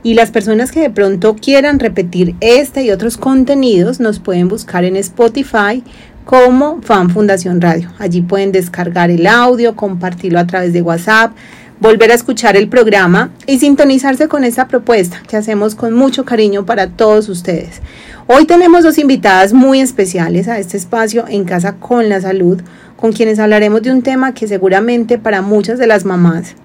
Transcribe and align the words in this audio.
Y 0.01 0.15
las 0.15 0.31
personas 0.31 0.71
que 0.71 0.79
de 0.79 0.89
pronto 0.89 1.35
quieran 1.35 1.77
repetir 1.77 2.33
este 2.39 2.81
y 2.81 2.89
otros 2.89 3.17
contenidos 3.17 3.99
nos 3.99 4.17
pueden 4.17 4.47
buscar 4.47 4.85
en 4.85 4.95
Spotify, 4.95 5.83
como 6.31 6.81
Fan 6.81 7.09
Fundación 7.09 7.59
Radio. 7.59 7.91
Allí 7.99 8.21
pueden 8.21 8.53
descargar 8.53 9.11
el 9.11 9.27
audio, 9.27 9.75
compartirlo 9.75 10.39
a 10.39 10.47
través 10.47 10.71
de 10.71 10.81
WhatsApp, 10.81 11.33
volver 11.81 12.09
a 12.09 12.13
escuchar 12.13 12.55
el 12.55 12.69
programa 12.69 13.31
y 13.47 13.59
sintonizarse 13.59 14.29
con 14.29 14.45
esta 14.45 14.69
propuesta 14.69 15.21
que 15.27 15.35
hacemos 15.35 15.75
con 15.75 15.93
mucho 15.93 16.23
cariño 16.23 16.65
para 16.65 16.87
todos 16.87 17.27
ustedes. 17.27 17.81
Hoy 18.27 18.45
tenemos 18.45 18.85
dos 18.85 18.97
invitadas 18.97 19.51
muy 19.51 19.81
especiales 19.81 20.47
a 20.47 20.57
este 20.57 20.77
espacio 20.77 21.25
en 21.27 21.43
Casa 21.43 21.75
con 21.75 22.07
la 22.07 22.21
Salud, 22.21 22.61
con 22.95 23.11
quienes 23.11 23.37
hablaremos 23.37 23.81
de 23.81 23.91
un 23.91 24.01
tema 24.01 24.33
que 24.33 24.47
seguramente 24.47 25.17
para 25.17 25.41
muchas 25.41 25.79
de 25.79 25.87
las 25.87 26.05
mamás 26.05 26.55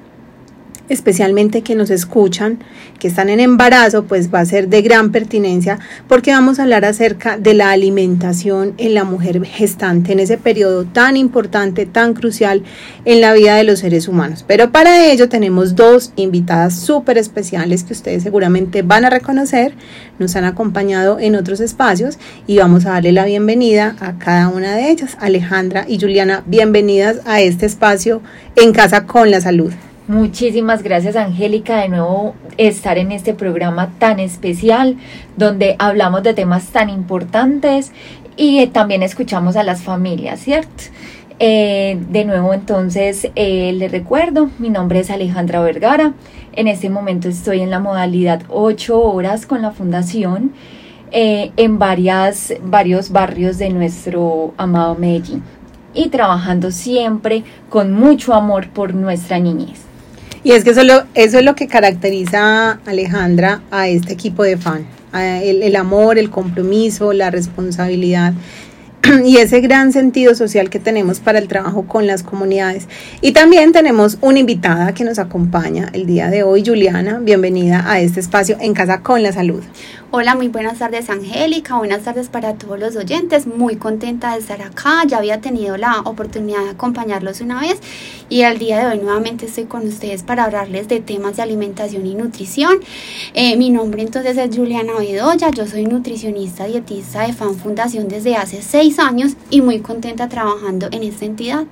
especialmente 0.89 1.63
que 1.63 1.75
nos 1.75 1.91
escuchan, 1.91 2.59
que 2.99 3.09
están 3.09 3.29
en 3.29 3.41
embarazo, 3.41 4.05
pues 4.05 4.33
va 4.33 4.41
a 4.41 4.45
ser 4.45 4.69
de 4.69 4.83
gran 4.83 5.13
pertinencia 5.13 5.79
porque 6.09 6.31
vamos 6.31 6.59
a 6.59 6.63
hablar 6.63 6.85
acerca 6.85 7.39
de 7.39 7.55
la 7.55 7.71
alimentación 7.71 8.75
en 8.79 8.95
la 8.95 9.05
mujer 9.05 9.45
gestante, 9.45 10.13
en 10.13 10.21
ese 10.21 10.39
periodo 10.39 10.85
tan 10.85 11.17
importante, 11.17 11.87
tan 11.87 12.15
crucial 12.15 12.63
en 13.05 13.21
la 13.21 13.33
vida 13.33 13.57
de 13.57 13.65
los 13.65 13.81
seres 13.81 14.09
humanos. 14.09 14.45
Pero 14.47 14.73
para 14.73 15.07
ello 15.07 15.29
tenemos 15.29 15.75
dos 15.75 16.13
invitadas 16.17 16.75
súper 16.75 17.19
especiales 17.19 17.85
que 17.85 17.93
ustedes 17.93 18.23
seguramente 18.23 18.83
van 18.83 19.05
a 19.05 19.11
reconocer, 19.11 19.75
nos 20.19 20.37
han 20.37 20.45
acompañado 20.45 21.19
en 21.19 21.37
otros 21.37 21.61
espacios 21.61 22.19
y 22.47 22.59
vamos 22.59 22.87
a 22.87 22.91
darle 22.91 23.13
la 23.13 23.25
bienvenida 23.25 23.97
a 24.01 24.19
cada 24.19 24.49
una 24.49 24.75
de 24.75 24.91
ellas. 24.91 25.17
Alejandra 25.21 25.85
y 25.89 25.99
Juliana, 25.99 26.43
bienvenidas 26.47 27.21
a 27.25 27.41
este 27.41 27.67
espacio 27.67 28.23
en 28.55 28.73
Casa 28.73 29.07
con 29.07 29.31
la 29.31 29.41
Salud. 29.41 29.73
Muchísimas 30.09 30.85
gracias 30.85 31.17
Angélica 31.17 31.79
de 31.79 31.89
nuevo 31.89 32.37
estar 32.59 32.97
en 32.97 33.11
este 33.11 33.35
programa 33.35 33.91
tan 33.99 34.21
especial 34.21 34.99
donde 35.37 35.75
hablamos 35.81 36.23
de 36.23 36.33
temas 36.33 36.67
tan 36.67 36.91
importantes 36.91 37.91
y 38.37 38.61
eh, 38.61 38.69
también 38.69 39.03
escuchamos 39.03 39.57
a 39.57 39.65
las 39.65 39.83
familias, 39.83 40.39
¿cierto? 40.39 40.85
Eh, 41.41 41.99
de 42.09 42.25
nuevo 42.25 42.55
entonces 42.55 43.29
eh, 43.35 43.73
les 43.73 43.91
recuerdo, 43.91 44.49
mi 44.61 44.71
nombre 44.71 45.01
es 45.01 45.11
Alejandra 45.11 45.61
Vergara, 45.61 46.15
en 46.53 46.69
este 46.69 46.89
momento 46.89 47.29
estoy 47.29 47.61
en 47.61 47.71
la 47.71 47.81
modalidad 47.81 48.43
8 48.49 49.01
horas 49.01 49.45
con 49.45 49.61
la 49.61 49.73
fundación 49.73 50.53
en 51.11 51.79
varias, 51.81 52.55
varios 52.63 53.11
barrios 53.11 53.59
de 53.59 53.71
nuestro 53.71 54.55
amado 54.57 54.95
Medellín 54.95 55.43
y 55.95 56.11
trabajando 56.11 56.71
siempre 56.71 57.43
con 57.71 57.93
mucho 57.93 58.35
amor 58.35 58.69
por 58.69 58.95
nuestra 58.95 59.41
niñez. 59.41 59.86
Y 60.47 60.53
es 60.53 60.63
que 60.63 60.71
eso, 60.71 60.83
eso 61.15 61.39
es 61.41 61.45
lo 61.45 61.57
que 61.57 61.67
caracteriza 61.67 62.79
Alejandra 62.87 63.63
a 63.73 63.89
este 63.89 64.13
equipo 64.13 64.45
de 64.45 64.57
fan, 64.57 64.87
el, 65.13 65.61
el 65.61 65.75
amor, 65.75 66.19
el 66.19 66.31
compromiso, 66.31 67.13
la 67.13 67.33
responsabilidad 67.33 68.33
y 69.25 69.37
ese 69.37 69.61
gran 69.61 69.93
sentido 69.93 70.35
social 70.35 70.71
que 70.71 70.79
tenemos 70.79 71.21
para 71.21 71.39
el 71.39 71.49
trabajo 71.49 71.87
con 71.87 72.07
las 72.07 72.23
comunidades. 72.23 72.89
Y 73.21 73.33
también 73.33 73.73
tenemos 73.73 74.19
una 74.21 74.39
invitada 74.39 74.95
que 74.95 75.05
nos 75.05 75.19
acompaña 75.19 75.91
el 75.93 76.07
día 76.07 76.29
de 76.29 76.43
hoy, 76.43 76.65
Juliana. 76.65 77.19
Bienvenida 77.21 77.91
a 77.91 78.01
este 78.01 78.21
espacio 78.21 78.57
en 78.61 78.75
Casa 78.75 79.03
con 79.03 79.23
la 79.23 79.33
Salud. 79.33 79.63
Hola, 80.13 80.37
muy 80.37 80.47
buenas 80.47 80.79
tardes 80.79 81.11
Angélica, 81.11 81.77
buenas 81.77 82.05
tardes 82.05 82.29
para 82.29 82.55
todos 82.55 82.79
los 82.79 82.95
oyentes, 82.95 83.49
muy 83.49 83.75
contenta 83.75 84.33
de 84.33 84.39
estar 84.39 84.63
acá, 84.63 85.03
ya 85.05 85.19
había 85.19 85.41
tenido 85.41 85.77
la 85.77 86.01
oportunidad 86.05 86.63
de 86.63 86.71
acompañarlos 86.71 87.41
una 87.41 87.61
vez 87.61 87.81
y 88.29 88.43
al 88.43 88.59
día 88.59 88.79
de 88.79 88.87
hoy 88.87 88.99
nuevamente 89.03 89.47
estoy 89.47 89.65
con 89.65 89.87
ustedes 89.87 90.23
para 90.23 90.45
hablarles 90.45 90.87
de 90.87 91.01
temas 91.01 91.37
de 91.37 91.43
alimentación 91.43 92.07
y 92.07 92.15
nutrición. 92.15 92.79
Eh, 93.35 93.57
mi 93.57 93.71
nombre 93.71 94.01
entonces 94.01 94.39
es 94.39 94.57
Juliana 94.57 94.93
Bedoya, 94.97 95.51
yo 95.51 95.67
soy 95.67 95.85
nutricionista 95.85 96.67
dietista 96.67 97.27
de 97.27 97.33
Fan 97.33 97.57
Fundación 97.57 98.07
desde 98.07 98.37
hace 98.37 98.63
seis 98.63 98.96
años 98.99 99.37
y 99.51 99.61
muy 99.61 99.81
contenta 99.81 100.29
trabajando 100.29 100.89
en 100.91 101.03
esta 101.03 101.25
entidad. 101.25 101.65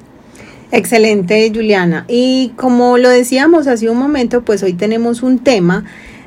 Excelente, 0.73 1.51
Juliana. 1.55 2.05
Y 2.09 2.53
como 2.57 2.99
lo 2.99 3.09
decíamos 3.09 3.67
hace 3.67 3.89
un 3.89 3.99
momento, 3.99 4.43
pues 4.43 4.63
hoy 4.63 4.73
tenemos 4.73 5.23
un 5.23 5.39
tema 5.39 5.85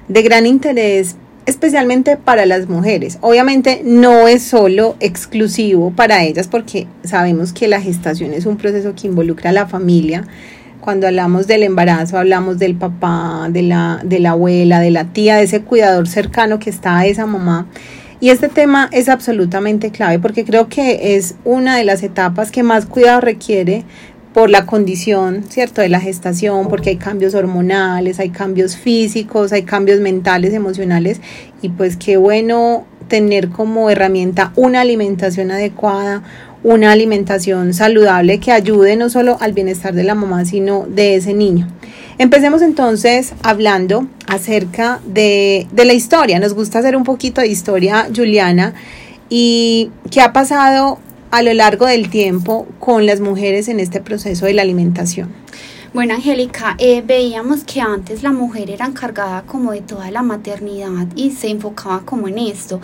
de 0.07 0.21
gran 0.21 0.45
interés 0.45 1.17
especialmente 1.47 2.17
para 2.17 2.45
las 2.45 2.67
mujeres. 2.67 3.17
Obviamente 3.21 3.81
no 3.83 4.27
es 4.27 4.43
solo 4.43 4.97
exclusivo 4.99 5.91
para 5.91 6.23
ellas 6.23 6.47
porque 6.47 6.87
sabemos 7.03 7.53
que 7.53 7.69
la 7.69 7.81
gestación 7.81 8.33
es 8.33 8.45
un 8.45 8.57
proceso 8.57 8.93
que 8.93 9.07
involucra 9.07 9.49
a 9.49 9.53
la 9.53 9.65
familia. 9.65 10.27
Cuando 10.81 11.07
hablamos 11.07 11.47
del 11.47 11.63
embarazo, 11.63 12.17
hablamos 12.17 12.59
del 12.59 12.75
papá, 12.75 13.47
de 13.49 13.61
la, 13.61 14.01
de 14.03 14.19
la 14.19 14.31
abuela, 14.31 14.81
de 14.81 14.91
la 14.91 15.05
tía, 15.05 15.37
de 15.37 15.43
ese 15.43 15.61
cuidador 15.61 16.07
cercano 16.07 16.59
que 16.59 16.69
está 16.69 16.99
a 16.99 17.05
esa 17.05 17.25
mamá. 17.25 17.65
Y 18.19 18.29
este 18.31 18.49
tema 18.49 18.89
es 18.91 19.09
absolutamente 19.09 19.91
clave 19.91 20.17
porque 20.17 20.43
creo 20.43 20.69
que 20.69 21.15
es 21.15 21.35
una 21.45 21.77
de 21.77 21.83
las 21.83 22.01
etapas 22.01 22.51
que 22.51 22.63
más 22.63 22.87
cuidado 22.87 23.21
requiere 23.21 23.83
por 24.33 24.49
la 24.49 24.65
condición, 24.65 25.43
¿cierto?, 25.49 25.81
de 25.81 25.89
la 25.89 25.99
gestación, 25.99 26.67
porque 26.67 26.91
hay 26.91 26.97
cambios 26.97 27.33
hormonales, 27.33 28.19
hay 28.19 28.29
cambios 28.29 28.75
físicos, 28.75 29.51
hay 29.51 29.63
cambios 29.63 29.99
mentales, 29.99 30.53
emocionales, 30.53 31.21
y 31.61 31.69
pues 31.69 31.97
qué 31.97 32.17
bueno 32.17 32.85
tener 33.07 33.49
como 33.49 33.89
herramienta 33.89 34.51
una 34.55 34.81
alimentación 34.81 35.49
adecuada, 35.49 36.23
una 36.63 36.91
alimentación 36.91 37.73
saludable 37.73 38.39
que 38.39 38.51
ayude 38.51 38.95
no 38.95 39.09
solo 39.09 39.37
al 39.39 39.53
bienestar 39.53 39.93
de 39.93 40.03
la 40.03 40.13
mamá, 40.15 40.45
sino 40.45 40.85
de 40.87 41.15
ese 41.15 41.33
niño. 41.33 41.67
Empecemos 42.19 42.61
entonces 42.61 43.33
hablando 43.43 44.07
acerca 44.27 44.99
de, 45.05 45.67
de 45.71 45.85
la 45.85 45.93
historia. 45.93 46.39
Nos 46.39 46.53
gusta 46.53 46.79
hacer 46.79 46.95
un 46.95 47.03
poquito 47.03 47.41
de 47.41 47.47
historia, 47.47 48.07
Juliana, 48.15 48.73
y 49.29 49.91
qué 50.09 50.21
ha 50.21 50.33
pasado 50.33 50.99
a 51.31 51.41
lo 51.43 51.53
largo 51.53 51.85
del 51.85 52.09
tiempo 52.09 52.67
con 52.79 53.05
las 53.05 53.19
mujeres 53.19 53.67
en 53.67 53.79
este 53.79 54.01
proceso 54.01 54.45
de 54.45 54.53
la 54.53 54.61
alimentación? 54.61 55.29
Bueno, 55.93 56.13
Angélica, 56.13 56.75
eh, 56.77 57.01
veíamos 57.01 57.63
que 57.63 57.81
antes 57.81 58.21
la 58.21 58.31
mujer 58.31 58.69
era 58.69 58.85
encargada 58.85 59.43
como 59.43 59.71
de 59.71 59.81
toda 59.81 60.11
la 60.11 60.21
maternidad 60.21 61.07
y 61.15 61.31
se 61.31 61.49
enfocaba 61.49 62.01
como 62.01 62.27
en 62.27 62.37
esto. 62.37 62.81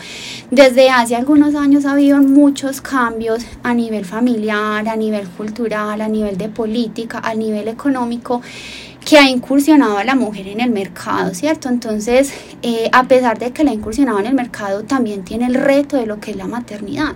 Desde 0.49 0.89
hace 0.89 1.15
algunos 1.15 1.53
años 1.53 1.85
ha 1.85 1.91
habido 1.91 2.21
muchos 2.21 2.81
cambios 2.81 3.45
a 3.61 3.73
nivel 3.73 4.05
familiar, 4.05 4.87
a 4.87 4.95
nivel 4.95 5.27
cultural, 5.27 6.01
a 6.01 6.07
nivel 6.07 6.37
de 6.37 6.49
política, 6.49 7.19
a 7.23 7.35
nivel 7.35 7.67
económico 7.67 8.41
que 9.05 9.17
ha 9.17 9.29
incursionado 9.29 9.97
a 9.97 10.03
la 10.03 10.15
mujer 10.15 10.47
en 10.47 10.61
el 10.61 10.71
mercado, 10.71 11.33
¿cierto? 11.33 11.69
Entonces, 11.69 12.33
eh, 12.61 12.89
a 12.91 13.03
pesar 13.03 13.37
de 13.37 13.51
que 13.51 13.63
la 13.63 13.71
ha 13.71 13.73
incursionado 13.73 14.19
en 14.19 14.27
el 14.27 14.33
mercado, 14.33 14.83
también 14.83 15.23
tiene 15.23 15.45
el 15.45 15.55
reto 15.55 15.97
de 15.97 16.05
lo 16.05 16.19
que 16.19 16.31
es 16.31 16.37
la 16.37 16.47
maternidad. 16.47 17.15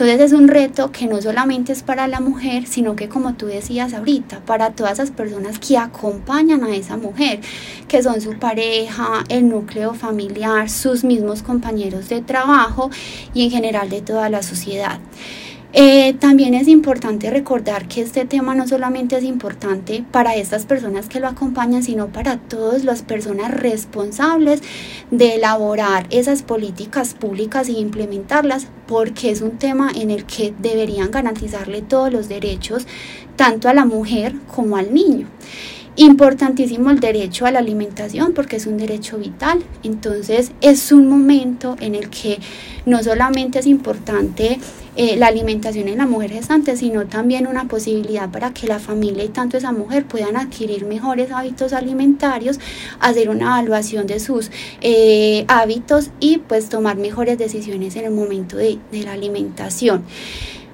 Entonces 0.00 0.20
es 0.20 0.32
un 0.32 0.48
reto 0.48 0.92
que 0.92 1.06
no 1.06 1.20
solamente 1.20 1.72
es 1.72 1.82
para 1.82 2.08
la 2.08 2.20
mujer, 2.20 2.66
sino 2.66 2.96
que 2.96 3.10
como 3.10 3.34
tú 3.34 3.44
decías 3.44 3.92
ahorita, 3.92 4.40
para 4.46 4.70
todas 4.70 4.94
esas 4.94 5.10
personas 5.10 5.58
que 5.58 5.76
acompañan 5.76 6.64
a 6.64 6.74
esa 6.74 6.96
mujer, 6.96 7.40
que 7.86 8.02
son 8.02 8.18
su 8.22 8.38
pareja, 8.38 9.24
el 9.28 9.50
núcleo 9.50 9.92
familiar, 9.92 10.70
sus 10.70 11.04
mismos 11.04 11.42
compañeros 11.42 12.08
de 12.08 12.22
trabajo 12.22 12.90
y 13.34 13.44
en 13.44 13.50
general 13.50 13.90
de 13.90 14.00
toda 14.00 14.30
la 14.30 14.42
sociedad. 14.42 15.00
Eh, 15.72 16.14
también 16.14 16.54
es 16.54 16.66
importante 16.66 17.30
recordar 17.30 17.86
que 17.86 18.00
este 18.00 18.24
tema 18.24 18.56
no 18.56 18.66
solamente 18.66 19.16
es 19.16 19.22
importante 19.22 20.04
para 20.10 20.34
estas 20.34 20.66
personas 20.66 21.08
que 21.08 21.20
lo 21.20 21.28
acompañan, 21.28 21.84
sino 21.84 22.08
para 22.08 22.38
todas 22.38 22.84
las 22.84 23.02
personas 23.02 23.52
responsables 23.52 24.62
de 25.12 25.36
elaborar 25.36 26.08
esas 26.10 26.42
políticas 26.42 27.14
públicas 27.14 27.68
e 27.68 27.72
implementarlas, 27.72 28.66
porque 28.88 29.30
es 29.30 29.42
un 29.42 29.58
tema 29.58 29.92
en 29.94 30.10
el 30.10 30.24
que 30.24 30.52
deberían 30.58 31.12
garantizarle 31.12 31.82
todos 31.82 32.12
los 32.12 32.28
derechos, 32.28 32.86
tanto 33.36 33.68
a 33.68 33.74
la 33.74 33.84
mujer 33.84 34.34
como 34.52 34.76
al 34.76 34.92
niño. 34.92 35.28
Importantísimo 35.96 36.90
el 36.90 36.98
derecho 36.98 37.46
a 37.46 37.50
la 37.50 37.58
alimentación 37.58 38.32
porque 38.32 38.56
es 38.56 38.66
un 38.66 38.78
derecho 38.78 39.18
vital. 39.18 39.62
Entonces 39.82 40.52
es 40.60 40.92
un 40.92 41.08
momento 41.08 41.76
en 41.80 41.94
el 41.94 42.08
que 42.10 42.38
no 42.86 43.02
solamente 43.02 43.58
es 43.58 43.66
importante 43.66 44.58
eh, 44.96 45.16
la 45.16 45.28
alimentación 45.28 45.86
en 45.88 45.98
la 45.98 46.06
mujer 46.06 46.32
gestante, 46.32 46.76
sino 46.76 47.06
también 47.06 47.46
una 47.46 47.66
posibilidad 47.68 48.28
para 48.28 48.52
que 48.52 48.66
la 48.66 48.80
familia 48.80 49.22
y 49.22 49.28
tanto 49.28 49.56
esa 49.56 49.70
mujer 49.72 50.04
puedan 50.04 50.36
adquirir 50.36 50.84
mejores 50.84 51.30
hábitos 51.30 51.72
alimentarios, 51.72 52.58
hacer 52.98 53.30
una 53.30 53.60
evaluación 53.60 54.08
de 54.08 54.18
sus 54.18 54.50
eh, 54.80 55.44
hábitos 55.46 56.10
y 56.18 56.38
pues 56.38 56.68
tomar 56.68 56.96
mejores 56.96 57.38
decisiones 57.38 57.94
en 57.94 58.06
el 58.06 58.10
momento 58.10 58.56
de, 58.56 58.78
la 58.92 59.12
alimentación. 59.12 60.02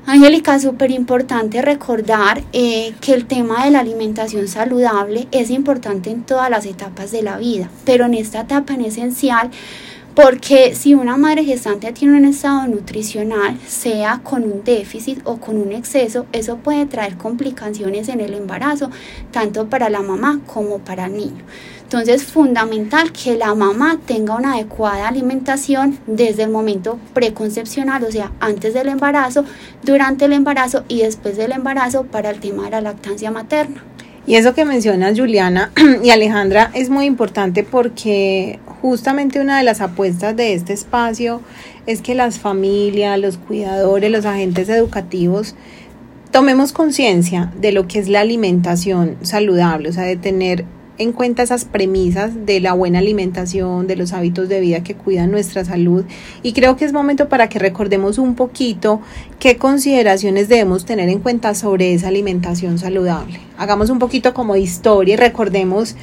Angélica, 0.06 0.58
súper 0.60 0.92
importante 0.92 1.60
recordar 1.62 2.42
eh, 2.52 2.94
que 3.00 3.12
el 3.12 3.26
tema 3.26 3.64
de 3.64 3.72
la 3.72 3.80
alimentación 3.80 4.46
saludable 4.48 5.26
es 5.32 5.50
importante 5.50 6.10
en 6.10 6.22
todas 6.22 6.48
las 6.48 6.64
etapas 6.64 7.10
de 7.10 7.22
la 7.22 7.36
vida, 7.38 7.68
pero 7.84 8.06
en 8.06 8.14
esta 8.14 8.42
etapa 8.42 8.74
en 8.74 8.82
esencial 8.82 9.50
porque 10.16 10.74
si 10.74 10.94
una 10.94 11.18
madre 11.18 11.44
gestante 11.44 11.92
tiene 11.92 12.16
un 12.16 12.24
estado 12.24 12.66
nutricional, 12.66 13.58
sea 13.66 14.22
con 14.24 14.44
un 14.44 14.64
déficit 14.64 15.20
o 15.24 15.36
con 15.36 15.58
un 15.58 15.72
exceso, 15.72 16.24
eso 16.32 16.56
puede 16.56 16.86
traer 16.86 17.18
complicaciones 17.18 18.08
en 18.08 18.22
el 18.22 18.32
embarazo, 18.32 18.90
tanto 19.30 19.66
para 19.68 19.90
la 19.90 20.00
mamá 20.00 20.40
como 20.46 20.78
para 20.78 21.04
el 21.04 21.18
niño. 21.18 21.44
Entonces, 21.82 22.22
es 22.22 22.24
fundamental 22.24 23.12
que 23.12 23.36
la 23.36 23.54
mamá 23.54 24.00
tenga 24.06 24.34
una 24.34 24.54
adecuada 24.54 25.06
alimentación 25.06 25.98
desde 26.06 26.44
el 26.44 26.50
momento 26.50 26.98
preconcepcional, 27.12 28.02
o 28.02 28.10
sea, 28.10 28.32
antes 28.40 28.72
del 28.72 28.88
embarazo, 28.88 29.44
durante 29.82 30.24
el 30.24 30.32
embarazo 30.32 30.82
y 30.88 31.02
después 31.02 31.36
del 31.36 31.52
embarazo 31.52 32.04
para 32.04 32.30
el 32.30 32.40
tema 32.40 32.64
de 32.64 32.70
la 32.70 32.80
lactancia 32.80 33.30
materna. 33.30 33.84
Y 34.26 34.34
eso 34.34 34.54
que 34.54 34.64
mencionas, 34.64 35.16
Juliana 35.16 35.70
y 36.02 36.08
Alejandra, 36.10 36.70
es 36.74 36.88
muy 36.88 37.04
importante 37.04 37.62
porque 37.62 38.58
justamente 38.86 39.40
una 39.40 39.58
de 39.58 39.64
las 39.64 39.80
apuestas 39.80 40.36
de 40.36 40.54
este 40.54 40.72
espacio 40.72 41.40
es 41.86 42.02
que 42.02 42.14
las 42.14 42.38
familias, 42.38 43.18
los 43.18 43.36
cuidadores, 43.36 44.12
los 44.12 44.24
agentes 44.24 44.68
educativos, 44.68 45.56
tomemos 46.30 46.70
conciencia 46.70 47.52
de 47.60 47.72
lo 47.72 47.88
que 47.88 47.98
es 47.98 48.08
la 48.08 48.20
alimentación 48.20 49.16
saludable, 49.22 49.88
o 49.88 49.92
sea, 49.92 50.04
de 50.04 50.16
tener 50.16 50.64
en 50.98 51.10
cuenta 51.10 51.42
esas 51.42 51.64
premisas 51.64 52.46
de 52.46 52.60
la 52.60 52.74
buena 52.74 53.00
alimentación, 53.00 53.88
de 53.88 53.96
los 53.96 54.12
hábitos 54.12 54.48
de 54.48 54.60
vida 54.60 54.84
que 54.84 54.94
cuidan 54.94 55.32
nuestra 55.32 55.64
salud. 55.64 56.04
Y 56.44 56.52
creo 56.52 56.76
que 56.76 56.84
es 56.84 56.92
momento 56.92 57.28
para 57.28 57.48
que 57.48 57.58
recordemos 57.58 58.18
un 58.18 58.36
poquito 58.36 59.00
qué 59.40 59.56
consideraciones 59.56 60.48
debemos 60.48 60.84
tener 60.86 61.08
en 61.08 61.18
cuenta 61.18 61.56
sobre 61.56 61.92
esa 61.92 62.06
alimentación 62.06 62.78
saludable. 62.78 63.40
Hagamos 63.58 63.90
un 63.90 63.98
poquito 63.98 64.32
como 64.32 64.54
historia 64.54 65.14
y 65.14 65.16
recordemos 65.16 65.96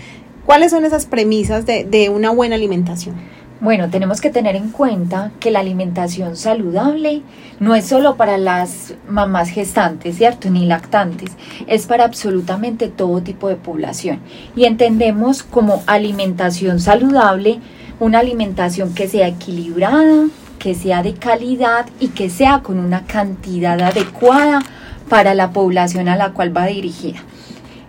cuáles 0.45 0.71
son 0.71 0.85
esas 0.85 1.05
premisas 1.05 1.65
de, 1.65 1.83
de 1.83 2.09
una 2.09 2.31
buena 2.31 2.55
alimentación. 2.55 3.15
Bueno, 3.63 3.89
tenemos 3.89 4.19
que 4.19 4.29
tener 4.29 4.57
en 4.57 4.71
cuenta 4.71 5.31
que 5.39 5.49
la 5.49 5.61
alimentación 5.61 6.35
saludable 6.35 7.21
no 7.61 7.75
es 7.75 7.85
solo 7.85 8.17
para 8.17 8.37
las 8.37 8.95
mamás 9.07 9.47
gestantes, 9.47 10.17
¿cierto? 10.17 10.49
Ni 10.49 10.65
lactantes, 10.65 11.31
es 11.65 11.87
para 11.87 12.03
absolutamente 12.03 12.89
todo 12.89 13.21
tipo 13.21 13.47
de 13.47 13.55
población. 13.55 14.19
Y 14.53 14.65
entendemos 14.65 15.43
como 15.43 15.81
alimentación 15.85 16.81
saludable 16.81 17.61
una 18.01 18.19
alimentación 18.19 18.93
que 18.93 19.07
sea 19.07 19.29
equilibrada, 19.29 20.27
que 20.59 20.75
sea 20.75 21.01
de 21.01 21.13
calidad 21.13 21.85
y 22.01 22.09
que 22.09 22.29
sea 22.29 22.59
con 22.63 22.79
una 22.79 23.05
cantidad 23.05 23.79
adecuada 23.79 24.61
para 25.07 25.35
la 25.35 25.51
población 25.51 26.09
a 26.09 26.17
la 26.17 26.33
cual 26.33 26.55
va 26.55 26.65
dirigida. 26.65 27.19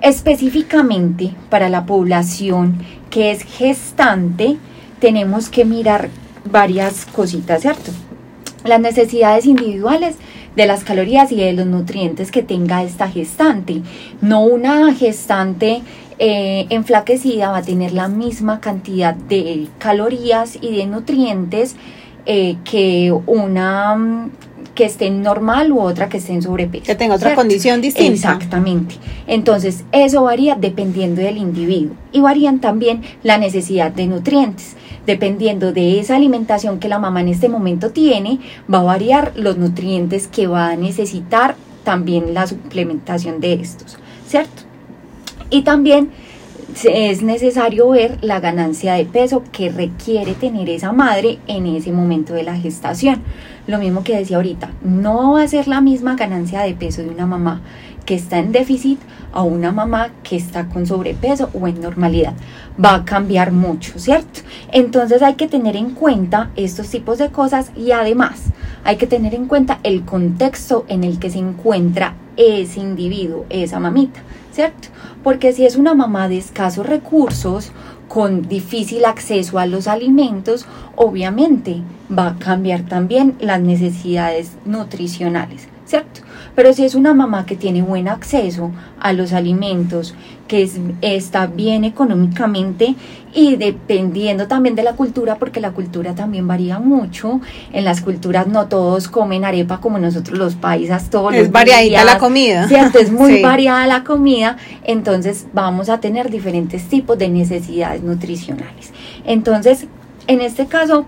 Específicamente 0.04 1.30
para 1.48 1.70
la 1.70 1.86
población 1.86 2.76
que 3.08 3.30
es 3.30 3.42
gestante, 3.42 4.58
tenemos 5.00 5.48
que 5.48 5.64
mirar 5.64 6.10
varias 6.44 7.06
cositas, 7.06 7.62
¿cierto? 7.62 7.90
Las 8.66 8.80
necesidades 8.80 9.46
individuales 9.46 10.16
de 10.56 10.66
las 10.66 10.84
calorías 10.84 11.32
y 11.32 11.36
de 11.36 11.54
los 11.54 11.64
nutrientes 11.64 12.30
que 12.30 12.42
tenga 12.42 12.82
esta 12.82 13.08
gestante. 13.08 13.80
No 14.20 14.42
una 14.42 14.92
gestante 14.92 15.80
eh, 16.18 16.66
enflaquecida 16.68 17.48
va 17.48 17.56
a 17.56 17.62
tener 17.62 17.94
la 17.94 18.08
misma 18.08 18.60
cantidad 18.60 19.14
de 19.14 19.68
calorías 19.78 20.58
y 20.60 20.76
de 20.76 20.84
nutrientes 20.84 21.76
eh, 22.26 22.56
que 22.64 23.10
una 23.26 23.96
mm, 23.96 24.30
que 24.74 24.84
esté 24.84 25.10
normal 25.10 25.72
u 25.72 25.80
otra 25.80 26.08
que 26.08 26.18
esté 26.18 26.32
en 26.32 26.42
sobrepeso. 26.42 26.86
Que 26.86 26.94
tenga 26.94 27.14
otra 27.14 27.34
condición 27.34 27.80
distinta. 27.80 28.12
Exactamente. 28.12 28.96
Entonces, 29.26 29.84
eso 29.92 30.24
varía 30.24 30.56
dependiendo 30.56 31.22
del 31.22 31.36
individuo 31.36 31.94
y 32.12 32.20
varían 32.20 32.60
también 32.60 33.02
la 33.22 33.38
necesidad 33.38 33.92
de 33.92 34.06
nutrientes. 34.06 34.76
Dependiendo 35.06 35.72
de 35.72 36.00
esa 36.00 36.16
alimentación 36.16 36.78
que 36.78 36.88
la 36.88 36.98
mamá 36.98 37.20
en 37.20 37.28
este 37.28 37.48
momento 37.48 37.90
tiene, 37.90 38.40
va 38.72 38.80
a 38.80 38.84
variar 38.84 39.32
los 39.36 39.58
nutrientes 39.58 40.28
que 40.28 40.46
va 40.46 40.70
a 40.70 40.76
necesitar 40.76 41.56
también 41.84 42.32
la 42.34 42.46
suplementación 42.46 43.40
de 43.40 43.54
estos, 43.54 43.98
¿cierto? 44.26 44.62
Y 45.50 45.62
también 45.62 46.10
es 46.84 47.22
necesario 47.22 47.90
ver 47.90 48.18
la 48.22 48.40
ganancia 48.40 48.94
de 48.94 49.04
peso 49.04 49.44
que 49.52 49.68
requiere 49.68 50.34
tener 50.34 50.68
esa 50.70 50.92
madre 50.92 51.38
en 51.46 51.66
ese 51.66 51.92
momento 51.92 52.34
de 52.34 52.42
la 52.42 52.56
gestación. 52.56 53.22
Lo 53.66 53.78
mismo 53.78 54.04
que 54.04 54.16
decía 54.16 54.36
ahorita, 54.36 54.70
no 54.82 55.32
va 55.32 55.42
a 55.42 55.48
ser 55.48 55.68
la 55.68 55.80
misma 55.80 56.16
ganancia 56.16 56.60
de 56.60 56.74
peso 56.74 57.02
de 57.02 57.08
una 57.08 57.26
mamá 57.26 57.62
que 58.04 58.14
está 58.14 58.38
en 58.38 58.52
déficit 58.52 59.00
a 59.32 59.42
una 59.42 59.72
mamá 59.72 60.10
que 60.22 60.36
está 60.36 60.68
con 60.68 60.86
sobrepeso 60.86 61.50
o 61.54 61.66
en 61.66 61.80
normalidad. 61.80 62.34
Va 62.82 62.94
a 62.94 63.04
cambiar 63.04 63.52
mucho, 63.52 63.98
¿cierto? 63.98 64.40
Entonces 64.70 65.22
hay 65.22 65.34
que 65.34 65.48
tener 65.48 65.76
en 65.76 65.90
cuenta 65.90 66.50
estos 66.56 66.88
tipos 66.88 67.18
de 67.18 67.30
cosas 67.30 67.72
y 67.74 67.92
además 67.92 68.42
hay 68.84 68.96
que 68.96 69.06
tener 69.06 69.34
en 69.34 69.46
cuenta 69.46 69.80
el 69.82 70.04
contexto 70.04 70.84
en 70.88 71.02
el 71.02 71.18
que 71.18 71.30
se 71.30 71.38
encuentra 71.38 72.14
ese 72.36 72.80
individuo, 72.80 73.46
esa 73.48 73.80
mamita, 73.80 74.20
¿cierto? 74.52 74.88
Porque 75.22 75.52
si 75.52 75.64
es 75.64 75.76
una 75.76 75.94
mamá 75.94 76.28
de 76.28 76.36
escasos 76.36 76.86
recursos, 76.86 77.72
con 78.14 78.48
difícil 78.48 79.06
acceso 79.06 79.58
a 79.58 79.66
los 79.66 79.88
alimentos, 79.88 80.66
obviamente 80.94 81.82
va 82.16 82.28
a 82.28 82.38
cambiar 82.38 82.82
también 82.82 83.34
las 83.40 83.60
necesidades 83.60 84.52
nutricionales, 84.64 85.66
¿cierto? 85.84 86.20
Pero 86.54 86.72
si 86.72 86.84
es 86.84 86.94
una 86.94 87.14
mamá 87.14 87.46
que 87.46 87.56
tiene 87.56 87.82
buen 87.82 88.08
acceso 88.08 88.70
a 89.00 89.12
los 89.12 89.32
alimentos, 89.32 90.14
que 90.48 90.68
está 91.00 91.46
bien 91.46 91.84
económicamente 91.84 92.94
y 93.32 93.56
dependiendo 93.56 94.46
también 94.46 94.74
de 94.74 94.82
la 94.82 94.92
cultura, 94.92 95.36
porque 95.36 95.60
la 95.60 95.72
cultura 95.72 96.14
también 96.14 96.46
varía 96.46 96.78
mucho. 96.78 97.40
En 97.72 97.84
las 97.84 98.02
culturas 98.02 98.46
no 98.46 98.68
todos 98.68 99.08
comen 99.08 99.44
arepa 99.44 99.80
como 99.80 99.98
nosotros 99.98 100.38
los 100.38 100.54
paisas, 100.54 101.10
todos 101.10 101.34
es 101.34 101.50
variadita 101.50 102.04
la 102.04 102.18
comida. 102.18 102.68
Cierto, 102.68 102.98
es 102.98 103.10
muy 103.10 103.42
variada 103.42 103.86
la 103.86 104.04
comida, 104.04 104.56
entonces 104.84 105.46
vamos 105.52 105.88
a 105.88 105.98
tener 105.98 106.30
diferentes 106.30 106.84
tipos 106.88 107.18
de 107.18 107.28
necesidades 107.28 108.02
nutricionales. 108.02 108.92
Entonces, 109.24 109.86
en 110.26 110.40
este 110.40 110.66
caso, 110.66 111.06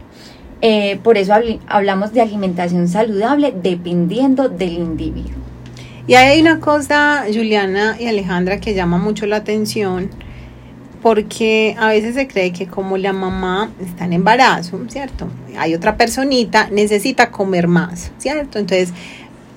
eh, 0.68 0.99
por 1.00 1.16
eso 1.16 1.32
hablamos 1.68 2.12
de 2.12 2.20
alimentación 2.20 2.88
saludable 2.88 3.54
dependiendo 3.54 4.49
del 4.49 4.73
individuo. 4.73 5.30
Y 6.08 6.14
hay 6.14 6.40
una 6.40 6.58
cosa, 6.58 7.23
Juliana 7.32 7.94
y 8.00 8.08
Alejandra, 8.08 8.58
que 8.58 8.75
llama 8.75 8.99
mucho 8.99 9.26
la 9.26 9.37
atención, 9.37 10.11
porque 11.02 11.76
a 11.78 11.90
veces 11.90 12.16
se 12.16 12.26
cree 12.26 12.52
que 12.52 12.66
como 12.66 12.96
la 12.96 13.12
mamá 13.12 13.70
está 13.80 14.06
en 14.06 14.14
embarazo, 14.14 14.80
¿cierto? 14.88 15.28
Hay 15.56 15.73
otra 15.73 15.96
personita, 15.96 16.68
necesita 16.73 17.30
comer 17.30 17.68
más, 17.68 18.11
¿cierto? 18.18 18.58
Entonces, 18.58 18.92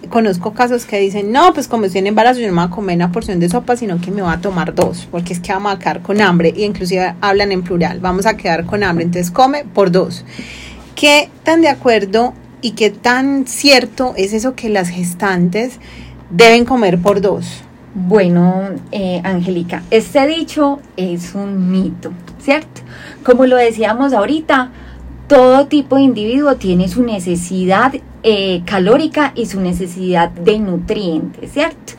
conozco 0.09 0.53
casos 0.53 0.85
que 0.85 0.99
dicen, 0.99 1.31
no, 1.31 1.55
pues 1.55 1.67
como 1.67 1.85
estoy 1.85 2.01
en 2.01 2.07
embarazo, 2.07 2.39
yo 2.39 2.45
no 2.45 2.53
me 2.53 2.61
voy 2.61 2.67
a 2.67 2.75
comer 2.75 2.97
una 2.97 3.11
porción 3.11 3.39
de 3.39 3.49
sopa, 3.49 3.75
sino 3.75 3.99
que 3.99 4.11
me 4.11 4.21
voy 4.21 4.31
a 4.31 4.41
tomar 4.41 4.75
dos, 4.75 5.07
porque 5.09 5.33
es 5.33 5.39
que 5.39 5.53
vamos 5.53 5.73
a 5.73 5.79
quedar 5.79 6.03
con 6.03 6.21
hambre, 6.21 6.53
y 6.55 6.65
inclusive 6.65 7.15
hablan 7.19 7.51
en 7.51 7.63
plural, 7.63 7.99
vamos 7.99 8.27
a 8.27 8.37
quedar 8.37 8.67
con 8.67 8.83
hambre, 8.83 9.05
entonces 9.05 9.31
come 9.31 9.65
por 9.65 9.89
dos. 9.89 10.23
¿Qué 10.99 11.29
tan 11.43 11.61
de 11.61 11.69
acuerdo 11.69 12.33
y 12.61 12.71
qué 12.71 12.89
tan 12.89 13.47
cierto 13.47 14.15
es 14.17 14.33
eso 14.33 14.53
que 14.53 14.67
las 14.67 14.89
gestantes 14.89 15.79
deben 16.29 16.65
comer 16.65 16.99
por 16.99 17.21
dos? 17.21 17.45
Bueno, 17.95 18.65
eh, 18.91 19.21
Angélica, 19.23 19.81
este 19.91 20.27
dicho 20.27 20.81
es 20.97 21.35
un 21.35 21.71
mito, 21.71 22.11
¿cierto? 22.41 22.81
Como 23.23 23.45
lo 23.45 23.55
decíamos 23.55 24.11
ahorita, 24.11 24.71
todo 25.29 25.67
tipo 25.67 25.95
de 25.95 26.01
individuo 26.01 26.57
tiene 26.57 26.89
su 26.89 27.01
necesidad 27.01 27.93
eh, 28.23 28.63
calórica 28.65 29.31
y 29.35 29.45
su 29.45 29.61
necesidad 29.61 30.29
de 30.31 30.59
nutrientes, 30.59 31.53
¿cierto? 31.53 31.93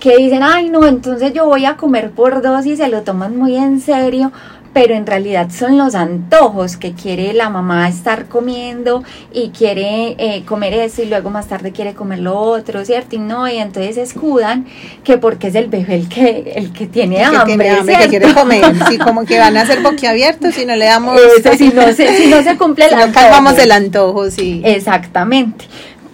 Que 0.00 0.16
dicen, 0.16 0.42
ay 0.42 0.70
no, 0.70 0.86
entonces 0.86 1.32
yo 1.32 1.44
voy 1.44 1.66
a 1.66 1.76
comer 1.76 2.10
por 2.10 2.42
dos 2.42 2.66
y 2.66 2.76
se 2.76 2.88
lo 2.88 3.02
toman 3.02 3.36
muy 3.36 3.54
en 3.54 3.80
serio, 3.80 4.32
pero 4.72 4.94
en 4.94 5.06
realidad 5.06 5.48
son 5.50 5.76
los 5.76 5.94
antojos 5.94 6.76
que 6.76 6.92
quiere 6.92 7.32
la 7.32 7.50
mamá 7.50 7.88
estar 7.88 8.26
comiendo 8.26 9.02
y 9.32 9.50
quiere 9.50 10.14
eh, 10.18 10.44
comer 10.46 10.74
eso 10.74 11.02
y 11.02 11.06
luego 11.06 11.30
más 11.30 11.48
tarde 11.48 11.72
quiere 11.72 11.94
comer 11.94 12.20
lo 12.20 12.38
otro, 12.38 12.84
¿cierto? 12.84 13.16
Y 13.16 13.18
no, 13.18 13.48
y 13.48 13.56
entonces 13.56 13.96
escudan 13.96 14.66
que 15.02 15.18
porque 15.18 15.48
es 15.48 15.54
el 15.56 15.68
bebé 15.68 15.96
el 15.96 16.08
que, 16.08 16.52
el 16.54 16.72
que 16.72 16.86
tiene 16.86 17.22
hambre, 17.24 17.80
que 17.84 18.08
quiere 18.08 18.32
comer, 18.32 18.64
sí, 18.88 18.98
como 18.98 19.24
que 19.24 19.38
van 19.38 19.56
a 19.56 19.66
ser 19.66 19.82
boquiabiertos 19.82 20.54
si 20.54 20.64
no 20.64 20.76
le 20.76 20.84
damos... 20.84 21.18
Eso, 21.38 21.52
si 21.56 21.68
no 21.68 21.92
se, 21.92 22.16
si 22.16 22.28
no 22.28 22.42
se 22.42 22.56
cumple 22.56 22.86
el 22.86 22.90
si 22.90 22.96
no 22.96 23.12
calmamos 23.12 23.58
el 23.58 23.72
antojo, 23.72 24.30
sí. 24.30 24.62
Exactamente, 24.64 25.64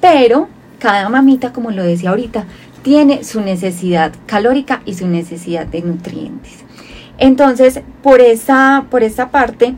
pero 0.00 0.48
cada 0.78 1.08
mamita, 1.08 1.52
como 1.52 1.70
lo 1.70 1.82
decía 1.82 2.10
ahorita, 2.10 2.44
tiene 2.82 3.25
su 3.25 3.40
necesidad 3.40 4.12
calórica 4.26 4.80
y 4.86 4.94
su 4.94 5.08
necesidad 5.08 5.66
de 5.66 5.82
nutrientes. 5.82 6.65
Entonces, 7.18 7.80
por 8.02 8.20
esa, 8.20 8.87
por 8.90 9.02
esa 9.02 9.30
parte, 9.30 9.75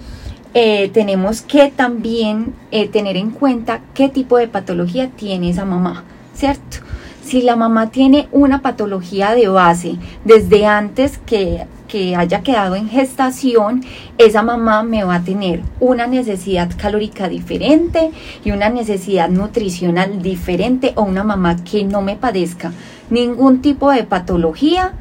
eh, 0.54 0.90
tenemos 0.92 1.42
que 1.42 1.68
también 1.68 2.54
eh, 2.70 2.88
tener 2.88 3.16
en 3.16 3.30
cuenta 3.30 3.80
qué 3.94 4.08
tipo 4.08 4.38
de 4.38 4.48
patología 4.48 5.08
tiene 5.08 5.50
esa 5.50 5.64
mamá, 5.64 6.04
¿cierto? 6.34 6.78
Si 7.22 7.42
la 7.42 7.56
mamá 7.56 7.90
tiene 7.90 8.28
una 8.32 8.62
patología 8.62 9.34
de 9.34 9.48
base 9.48 9.96
desde 10.24 10.66
antes 10.66 11.18
que, 11.18 11.66
que 11.88 12.14
haya 12.14 12.42
quedado 12.42 12.76
en 12.76 12.88
gestación, 12.88 13.82
esa 14.18 14.42
mamá 14.42 14.82
me 14.82 15.02
va 15.02 15.16
a 15.16 15.24
tener 15.24 15.62
una 15.80 16.06
necesidad 16.06 16.70
calórica 16.76 17.28
diferente 17.28 18.10
y 18.44 18.52
una 18.52 18.68
necesidad 18.68 19.28
nutricional 19.28 20.22
diferente 20.22 20.92
o 20.94 21.02
una 21.02 21.24
mamá 21.24 21.56
que 21.64 21.84
no 21.84 22.02
me 22.02 22.16
padezca 22.16 22.72
ningún 23.10 23.62
tipo 23.62 23.90
de 23.90 24.04
patología 24.04 24.92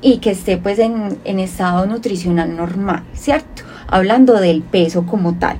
y 0.00 0.18
que 0.18 0.30
esté 0.30 0.56
pues 0.56 0.78
en, 0.78 1.18
estado 1.24 1.86
nutricional 1.86 2.56
normal, 2.56 3.02
¿cierto? 3.14 3.62
Hablando 3.86 4.34
del 4.34 4.62
peso 4.62 5.06
como 5.06 5.34
tal. 5.34 5.58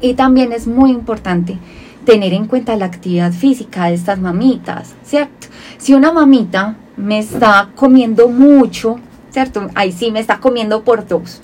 Y 0.00 0.14
también 0.14 0.52
es 0.52 0.66
muy 0.66 0.90
importante 0.90 1.58
tener 2.04 2.32
en 2.32 2.46
cuenta 2.46 2.76
la 2.76 2.86
actividad 2.86 3.32
física 3.32 3.86
de 3.86 3.94
estas 3.94 4.18
mamitas, 4.18 4.94
¿cierto? 5.04 5.48
Si 5.78 5.94
una 5.94 6.12
mamita 6.12 6.76
me 6.96 7.18
está 7.18 7.70
comiendo 7.74 8.28
mucho, 8.28 8.98
¿cierto? 9.36 9.68
Ahí 9.74 9.92
sí 9.92 10.10
me 10.10 10.20
está 10.20 10.38
comiendo 10.38 10.82
por 10.82 11.06
dos, 11.06 11.42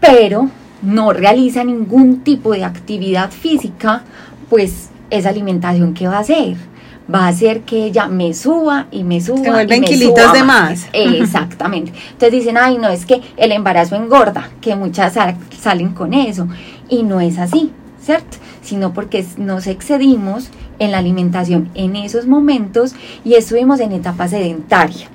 pero 0.00 0.50
no 0.82 1.12
realiza 1.12 1.62
ningún 1.62 2.24
tipo 2.24 2.50
de 2.50 2.64
actividad 2.64 3.30
física, 3.30 4.02
pues 4.50 4.90
esa 5.10 5.28
alimentación 5.28 5.94
que 5.94 6.08
va 6.08 6.16
a 6.16 6.20
hacer 6.20 6.56
va 7.12 7.26
a 7.26 7.28
hacer 7.28 7.60
que 7.60 7.84
ella 7.84 8.08
me 8.08 8.34
suba 8.34 8.88
y 8.90 9.04
me 9.04 9.20
suba. 9.20 9.44
Se 9.44 9.50
vuelven 9.50 9.84
y 9.84 9.86
kilitos 9.86 10.32
de 10.32 10.42
más. 10.42 10.88
Exactamente. 10.92 11.92
Entonces 12.10 12.32
dicen, 12.32 12.56
ay, 12.56 12.78
no, 12.78 12.88
es 12.88 13.06
que 13.06 13.20
el 13.36 13.52
embarazo 13.52 13.94
engorda, 13.94 14.50
que 14.60 14.74
muchas 14.74 15.12
salen 15.60 15.90
con 15.90 16.14
eso. 16.14 16.48
Y 16.88 17.04
no 17.04 17.20
es 17.20 17.38
así, 17.38 17.70
¿cierto? 18.00 18.38
Sino 18.60 18.92
porque 18.92 19.24
nos 19.36 19.68
excedimos 19.68 20.48
en 20.80 20.90
la 20.90 20.98
alimentación 20.98 21.70
en 21.74 21.94
esos 21.94 22.26
momentos 22.26 22.96
y 23.22 23.34
estuvimos 23.34 23.78
en 23.78 23.92
etapa 23.92 24.26
sedentaria. 24.26 25.06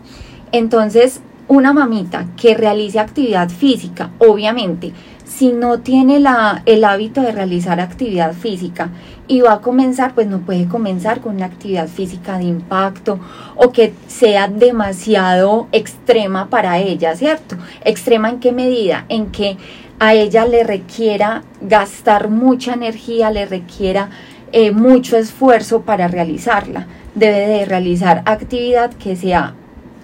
Entonces, 0.53 1.21
una 1.49 1.73
mamita 1.73 2.27
que 2.37 2.53
realice 2.53 2.99
actividad 2.99 3.49
física, 3.49 4.11
obviamente, 4.19 4.93
si 5.25 5.51
no 5.51 5.79
tiene 5.79 6.19
la, 6.19 6.61
el 6.65 6.83
hábito 6.83 7.21
de 7.21 7.31
realizar 7.31 7.79
actividad 7.79 8.33
física 8.33 8.89
y 9.27 9.41
va 9.41 9.53
a 9.53 9.61
comenzar, 9.61 10.13
pues 10.13 10.27
no 10.27 10.41
puede 10.41 10.67
comenzar 10.67 11.21
con 11.21 11.35
una 11.35 11.47
actividad 11.47 11.87
física 11.87 12.37
de 12.37 12.45
impacto 12.45 13.19
o 13.55 13.71
que 13.71 13.93
sea 14.07 14.47
demasiado 14.47 15.67
extrema 15.71 16.49
para 16.49 16.77
ella, 16.77 17.15
¿cierto? 17.15 17.57
Extrema 17.83 18.29
en 18.29 18.39
qué 18.39 18.51
medida? 18.51 19.05
En 19.09 19.31
que 19.31 19.57
a 19.99 20.13
ella 20.13 20.45
le 20.45 20.63
requiera 20.63 21.43
gastar 21.61 22.29
mucha 22.29 22.73
energía, 22.73 23.31
le 23.31 23.47
requiera 23.47 24.11
eh, 24.51 24.71
mucho 24.71 25.17
esfuerzo 25.17 25.81
para 25.81 26.07
realizarla. 26.07 26.85
Debe 27.15 27.47
de 27.47 27.65
realizar 27.65 28.21
actividad 28.25 28.91
que 28.93 29.15
sea 29.15 29.55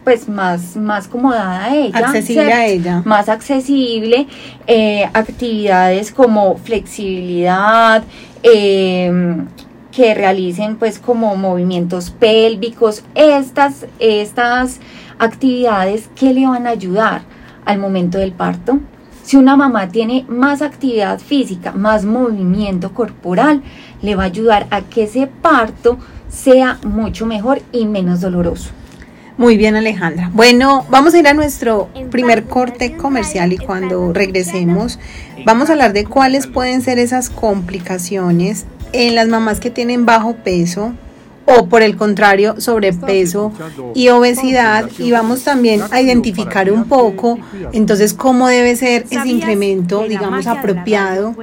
pues 0.05 0.29
más, 0.29 0.77
más 0.77 1.07
acomodada 1.07 1.65
a 1.65 1.75
ella. 1.75 1.97
Accesible 1.97 2.53
a 2.53 2.65
ella. 2.67 3.01
Más 3.03 3.27
accesible, 3.27 4.27
eh, 4.67 5.09
actividades 5.13 6.11
como 6.11 6.57
flexibilidad, 6.57 8.03
em, 8.43 9.47
que 9.91 10.13
realicen 10.13 10.77
pues 10.77 10.99
como 10.99 11.35
movimientos 11.35 12.11
pélvicos, 12.11 13.03
estas, 13.15 13.87
estas 13.99 14.79
actividades 15.17 16.09
que 16.15 16.33
le 16.33 16.45
van 16.47 16.67
a 16.67 16.69
ayudar 16.69 17.23
al 17.65 17.79
momento 17.79 18.19
del 18.19 18.31
parto. 18.31 18.79
Si 19.23 19.37
una 19.37 19.57
mamá 19.57 19.87
tiene 19.89 20.23
más 20.27 20.61
actividad 20.61 21.17
física, 21.17 21.71
más 21.71 22.05
movimiento 22.05 22.93
corporal, 22.93 23.63
le 24.03 24.15
va 24.15 24.23
a 24.23 24.27
ayudar 24.27 24.67
a 24.69 24.81
que 24.81 25.03
ese 25.03 25.25
parto 25.25 25.97
sea 26.29 26.77
mucho 26.83 27.25
mejor 27.25 27.61
y 27.71 27.87
menos 27.87 28.21
doloroso. 28.21 28.69
Muy 29.37 29.57
bien, 29.57 29.75
Alejandra. 29.75 30.31
Bueno, 30.33 30.85
vamos 30.89 31.13
a 31.13 31.19
ir 31.19 31.27
a 31.27 31.33
nuestro 31.33 31.89
primer 32.09 32.45
corte 32.45 32.95
comercial 32.95 33.51
y 33.51 33.57
cuando 33.57 34.13
regresemos 34.13 34.97
vamos 35.45 35.69
a 35.69 35.73
hablar 35.73 35.91
de 35.91 36.05
cuáles 36.05 36.47
pueden 36.47 36.81
ser 36.81 36.99
esas 36.99 37.29
complicaciones 37.29 38.65
en 38.93 39.13
las 39.13 39.27
mamás 39.27 39.59
que 39.59 39.69
tienen 39.69 40.05
bajo 40.05 40.35
peso 40.35 40.93
o 41.47 41.67
por 41.67 41.81
el 41.81 41.97
contrario 41.97 42.59
sobrepeso 42.59 43.51
y 43.93 44.07
obesidad. 44.07 44.89
Y 44.97 45.11
vamos 45.11 45.43
también 45.43 45.81
a 45.91 45.99
identificar 45.99 46.71
un 46.71 46.85
poco 46.85 47.37
entonces 47.73 48.13
cómo 48.13 48.47
debe 48.47 48.77
ser 48.77 49.05
ese 49.09 49.27
incremento 49.27 50.05
digamos 50.07 50.47
apropiado 50.47 51.35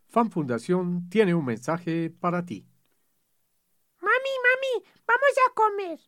FAN 0.10 0.30
Fundación 0.30 1.10
tiene 1.10 1.34
un 1.34 1.46
mensaje 1.46 2.12
para 2.12 2.46
ti. 2.46 2.69
Vamos 5.10 5.36
a 5.48 5.54
comer. 5.56 6.00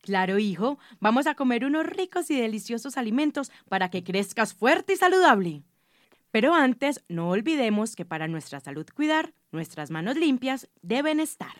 Claro, 0.00 0.38
hijo, 0.38 0.78
vamos 1.00 1.26
a 1.26 1.34
comer 1.34 1.66
unos 1.66 1.84
ricos 1.84 2.30
y 2.30 2.40
deliciosos 2.40 2.96
alimentos 2.96 3.52
para 3.68 3.90
que 3.90 4.02
crezcas 4.02 4.54
fuerte 4.54 4.94
y 4.94 4.96
saludable. 4.96 5.62
Pero 6.30 6.54
antes, 6.54 7.04
no 7.08 7.28
olvidemos 7.28 7.94
que 7.94 8.06
para 8.06 8.28
nuestra 8.28 8.58
salud 8.60 8.86
cuidar, 8.94 9.34
nuestras 9.50 9.90
manos 9.90 10.16
limpias 10.16 10.70
deben 10.80 11.20
estar. 11.20 11.52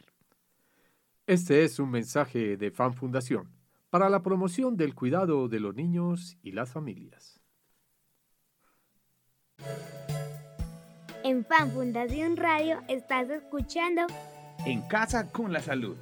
Este 1.26 1.62
es 1.62 1.79
un 1.79 1.91
mensaje 1.91 2.57
de 2.57 2.71
Fan 2.71 2.95
Fundación 2.95 3.50
para 3.91 4.09
la 4.09 4.23
promoción 4.23 4.79
del 4.79 4.95
cuidado 4.95 5.49
de 5.49 5.61
los 5.61 5.75
niños 5.75 6.38
y 6.43 6.52
las 6.52 6.71
familias. 6.71 7.38
En 11.23 11.45
Fan 11.45 11.71
Fundación 11.71 12.38
Radio 12.38 12.81
estás 12.88 13.29
escuchando 13.29 14.07
En 14.64 14.81
Casa 14.88 15.31
con 15.31 15.52
la 15.52 15.61
Salud. 15.61 15.97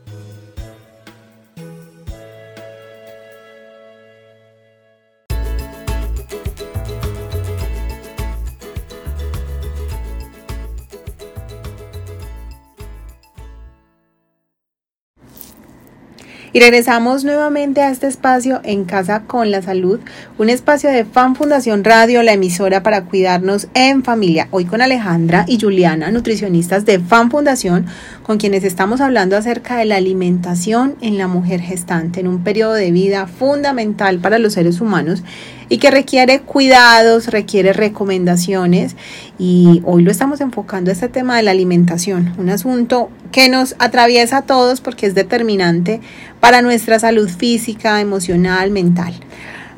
Y 16.52 16.58
regresamos 16.58 17.24
nuevamente 17.24 17.80
a 17.80 17.92
este 17.92 18.08
espacio 18.08 18.60
en 18.64 18.84
Casa 18.84 19.22
con 19.22 19.52
la 19.52 19.62
Salud, 19.62 20.00
un 20.36 20.50
espacio 20.50 20.90
de 20.90 21.04
Fan 21.04 21.36
Fundación 21.36 21.84
Radio, 21.84 22.24
la 22.24 22.32
emisora 22.32 22.82
para 22.82 23.04
cuidarnos 23.04 23.68
en 23.74 24.02
familia. 24.02 24.48
Hoy 24.50 24.64
con 24.64 24.82
Alejandra 24.82 25.44
y 25.46 25.60
Juliana, 25.60 26.10
nutricionistas 26.10 26.84
de 26.84 26.98
Fan 26.98 27.30
Fundación, 27.30 27.86
con 28.24 28.38
quienes 28.38 28.64
estamos 28.64 29.00
hablando 29.00 29.36
acerca 29.36 29.76
de 29.76 29.84
la 29.84 29.94
alimentación 29.94 30.96
en 31.00 31.18
la 31.18 31.28
mujer 31.28 31.60
gestante, 31.60 32.18
en 32.18 32.26
un 32.26 32.42
periodo 32.42 32.72
de 32.72 32.90
vida 32.90 33.28
fundamental 33.28 34.18
para 34.18 34.40
los 34.40 34.54
seres 34.54 34.80
humanos 34.80 35.22
y 35.70 35.78
que 35.78 35.90
requiere 35.90 36.40
cuidados, 36.40 37.28
requiere 37.28 37.72
recomendaciones 37.72 38.96
y 39.38 39.80
hoy 39.86 40.02
lo 40.02 40.10
estamos 40.10 40.42
enfocando 40.42 40.90
a 40.90 40.92
este 40.92 41.08
tema 41.08 41.36
de 41.36 41.44
la 41.44 41.52
alimentación, 41.52 42.34
un 42.36 42.50
asunto 42.50 43.08
que 43.32 43.48
nos 43.48 43.76
atraviesa 43.78 44.38
a 44.38 44.42
todos 44.42 44.80
porque 44.80 45.06
es 45.06 45.14
determinante 45.14 46.00
para 46.40 46.60
nuestra 46.60 46.98
salud 46.98 47.30
física, 47.30 48.00
emocional, 48.00 48.70
mental. 48.70 49.14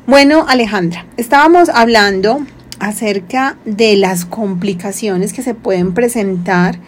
Bueno, 0.07 0.45
Alejandra, 0.49 1.05
estábamos 1.15 1.69
hablando 1.69 2.43
acerca 2.79 3.55
de 3.63 3.95
las 3.95 4.25
complicaciones 4.25 5.31
que 5.31 5.43
se 5.43 5.53
pueden 5.53 5.93
presentar 5.93 6.79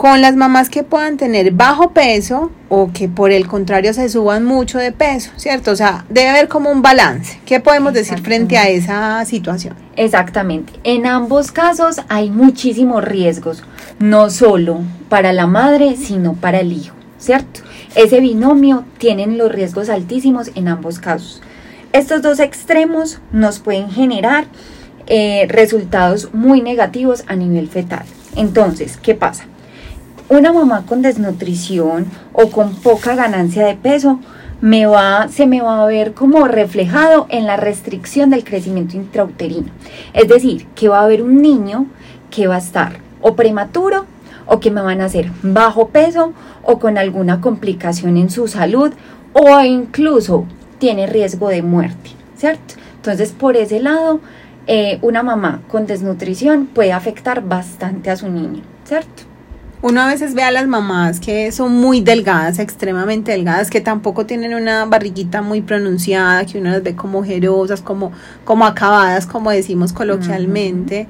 con 0.00 0.22
las 0.22 0.34
mamás 0.34 0.70
que 0.70 0.82
puedan 0.82 1.18
tener 1.18 1.50
bajo 1.50 1.90
peso 1.90 2.50
o 2.70 2.90
que 2.90 3.06
por 3.06 3.32
el 3.32 3.46
contrario 3.46 3.92
se 3.92 4.08
suban 4.08 4.46
mucho 4.46 4.78
de 4.78 4.92
peso, 4.92 5.30
¿cierto? 5.36 5.72
O 5.72 5.76
sea, 5.76 6.06
debe 6.08 6.30
haber 6.30 6.48
como 6.48 6.70
un 6.70 6.80
balance. 6.80 7.38
¿Qué 7.44 7.60
podemos 7.60 7.92
decir 7.92 8.18
frente 8.22 8.56
a 8.56 8.70
esa 8.70 9.22
situación? 9.26 9.74
Exactamente. 9.96 10.72
En 10.84 11.04
ambos 11.04 11.52
casos 11.52 12.00
hay 12.08 12.30
muchísimos 12.30 13.04
riesgos, 13.04 13.62
no 13.98 14.30
solo 14.30 14.80
para 15.10 15.34
la 15.34 15.46
madre, 15.46 15.96
sino 15.96 16.32
para 16.32 16.60
el 16.60 16.72
hijo, 16.72 16.96
¿cierto? 17.18 17.60
Ese 17.94 18.20
binomio 18.20 18.86
tienen 18.96 19.36
los 19.36 19.52
riesgos 19.52 19.90
altísimos 19.90 20.50
en 20.54 20.68
ambos 20.68 20.98
casos. 20.98 21.42
Estos 21.92 22.22
dos 22.22 22.40
extremos 22.40 23.20
nos 23.32 23.58
pueden 23.58 23.90
generar 23.90 24.46
eh, 25.08 25.44
resultados 25.50 26.32
muy 26.32 26.62
negativos 26.62 27.22
a 27.26 27.36
nivel 27.36 27.68
fetal. 27.68 28.06
Entonces, 28.34 28.96
¿qué 28.96 29.14
pasa? 29.14 29.44
Una 30.30 30.52
mamá 30.52 30.84
con 30.86 31.02
desnutrición 31.02 32.06
o 32.32 32.50
con 32.50 32.76
poca 32.76 33.16
ganancia 33.16 33.66
de 33.66 33.74
peso 33.74 34.20
me 34.60 34.86
va, 34.86 35.26
se 35.28 35.46
me 35.46 35.60
va 35.60 35.82
a 35.82 35.86
ver 35.86 36.14
como 36.14 36.46
reflejado 36.46 37.26
en 37.30 37.46
la 37.46 37.56
restricción 37.56 38.30
del 38.30 38.44
crecimiento 38.44 38.96
intrauterino. 38.96 39.68
Es 40.12 40.28
decir, 40.28 40.68
que 40.76 40.88
va 40.88 41.00
a 41.00 41.04
haber 41.04 41.22
un 41.22 41.42
niño 41.42 41.86
que 42.30 42.46
va 42.46 42.54
a 42.54 42.58
estar 42.58 43.00
o 43.20 43.34
prematuro 43.34 44.06
o 44.46 44.60
que 44.60 44.70
me 44.70 44.82
van 44.82 45.00
a 45.00 45.06
hacer 45.06 45.32
bajo 45.42 45.88
peso 45.88 46.32
o 46.62 46.78
con 46.78 46.96
alguna 46.96 47.40
complicación 47.40 48.16
en 48.16 48.30
su 48.30 48.46
salud 48.46 48.92
o 49.32 49.60
incluso 49.62 50.44
tiene 50.78 51.08
riesgo 51.08 51.48
de 51.48 51.62
muerte, 51.62 52.10
¿cierto? 52.36 52.74
Entonces, 52.94 53.32
por 53.32 53.56
ese 53.56 53.80
lado, 53.80 54.20
eh, 54.68 55.00
una 55.02 55.24
mamá 55.24 55.62
con 55.68 55.86
desnutrición 55.86 56.66
puede 56.66 56.92
afectar 56.92 57.42
bastante 57.42 58.10
a 58.10 58.16
su 58.16 58.28
niño, 58.28 58.62
¿cierto? 58.84 59.29
Uno 59.82 60.02
a 60.02 60.08
veces 60.08 60.34
ve 60.34 60.42
a 60.42 60.50
las 60.50 60.66
mamás 60.68 61.20
que 61.20 61.50
son 61.52 61.72
muy 61.72 62.02
delgadas, 62.02 62.58
extremadamente 62.58 63.32
delgadas, 63.32 63.70
que 63.70 63.80
tampoco 63.80 64.26
tienen 64.26 64.52
una 64.52 64.84
barriguita 64.84 65.40
muy 65.40 65.62
pronunciada, 65.62 66.44
que 66.44 66.58
uno 66.58 66.68
las 66.70 66.82
ve 66.82 66.94
como 66.94 67.20
ojerosas, 67.20 67.80
como, 67.80 68.12
como 68.44 68.66
acabadas, 68.66 69.26
como 69.26 69.50
decimos 69.50 69.94
coloquialmente. 69.94 71.08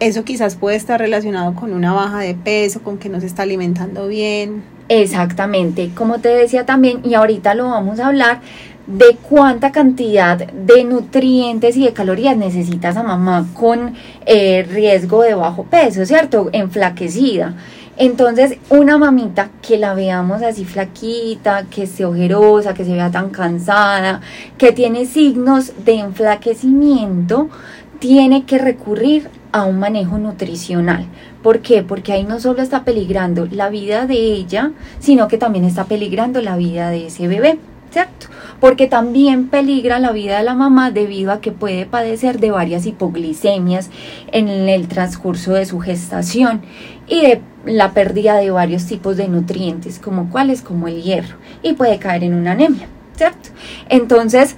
Eso 0.00 0.24
quizás 0.24 0.56
puede 0.56 0.76
estar 0.76 0.98
relacionado 0.98 1.54
con 1.54 1.72
una 1.72 1.92
baja 1.92 2.18
de 2.18 2.34
peso, 2.34 2.82
con 2.82 2.98
que 2.98 3.08
no 3.08 3.20
se 3.20 3.26
está 3.26 3.44
alimentando 3.44 4.08
bien. 4.08 4.64
Exactamente, 4.88 5.90
como 5.94 6.18
te 6.18 6.30
decía 6.30 6.66
también, 6.66 7.02
y 7.04 7.14
ahorita 7.14 7.54
lo 7.54 7.68
vamos 7.68 8.00
a 8.00 8.08
hablar, 8.08 8.40
de 8.88 9.16
cuánta 9.28 9.70
cantidad 9.70 10.36
de 10.36 10.82
nutrientes 10.82 11.76
y 11.76 11.84
de 11.84 11.92
calorías 11.92 12.36
necesita 12.36 12.88
esa 12.88 13.04
mamá 13.04 13.46
con 13.54 13.94
eh, 14.26 14.66
riesgo 14.68 15.22
de 15.22 15.34
bajo 15.34 15.62
peso, 15.62 16.04
¿cierto? 16.04 16.50
Enflaquecida. 16.52 17.54
Entonces, 18.00 18.56
una 18.70 18.96
mamita 18.96 19.50
que 19.60 19.76
la 19.76 19.92
veamos 19.92 20.40
así 20.40 20.64
flaquita, 20.64 21.64
que 21.64 21.82
esté 21.82 22.06
ojerosa, 22.06 22.72
que 22.72 22.86
se 22.86 22.94
vea 22.94 23.10
tan 23.10 23.28
cansada, 23.28 24.22
que 24.56 24.72
tiene 24.72 25.04
signos 25.04 25.72
de 25.84 25.96
enflaquecimiento, 25.96 27.50
tiene 27.98 28.46
que 28.46 28.56
recurrir 28.56 29.28
a 29.52 29.64
un 29.64 29.78
manejo 29.78 30.16
nutricional. 30.16 31.04
¿Por 31.42 31.60
qué? 31.60 31.82
Porque 31.82 32.14
ahí 32.14 32.24
no 32.24 32.40
solo 32.40 32.62
está 32.62 32.84
peligrando 32.84 33.46
la 33.50 33.68
vida 33.68 34.06
de 34.06 34.14
ella, 34.14 34.72
sino 34.98 35.28
que 35.28 35.36
también 35.36 35.66
está 35.66 35.84
peligrando 35.84 36.40
la 36.40 36.56
vida 36.56 36.88
de 36.88 37.08
ese 37.08 37.28
bebé. 37.28 37.58
¿cierto? 37.90 38.28
Porque 38.60 38.86
también 38.86 39.48
peligra 39.48 39.98
la 39.98 40.12
vida 40.12 40.38
de 40.38 40.44
la 40.44 40.54
mamá 40.54 40.90
debido 40.90 41.32
a 41.32 41.40
que 41.40 41.52
puede 41.52 41.86
padecer 41.86 42.38
de 42.38 42.50
varias 42.50 42.86
hipoglicemias 42.86 43.90
en 44.32 44.48
el 44.48 44.86
transcurso 44.88 45.52
de 45.52 45.66
su 45.66 45.80
gestación 45.80 46.62
y 47.08 47.22
de 47.22 47.42
la 47.64 47.92
pérdida 47.92 48.36
de 48.36 48.50
varios 48.50 48.86
tipos 48.86 49.16
de 49.16 49.28
nutrientes, 49.28 49.98
como 49.98 50.30
cuáles, 50.30 50.62
como 50.62 50.88
el 50.88 51.02
hierro, 51.02 51.36
y 51.62 51.74
puede 51.74 51.98
caer 51.98 52.24
en 52.24 52.34
una 52.34 52.52
anemia, 52.52 52.88
¿cierto? 53.16 53.50
Entonces, 53.88 54.56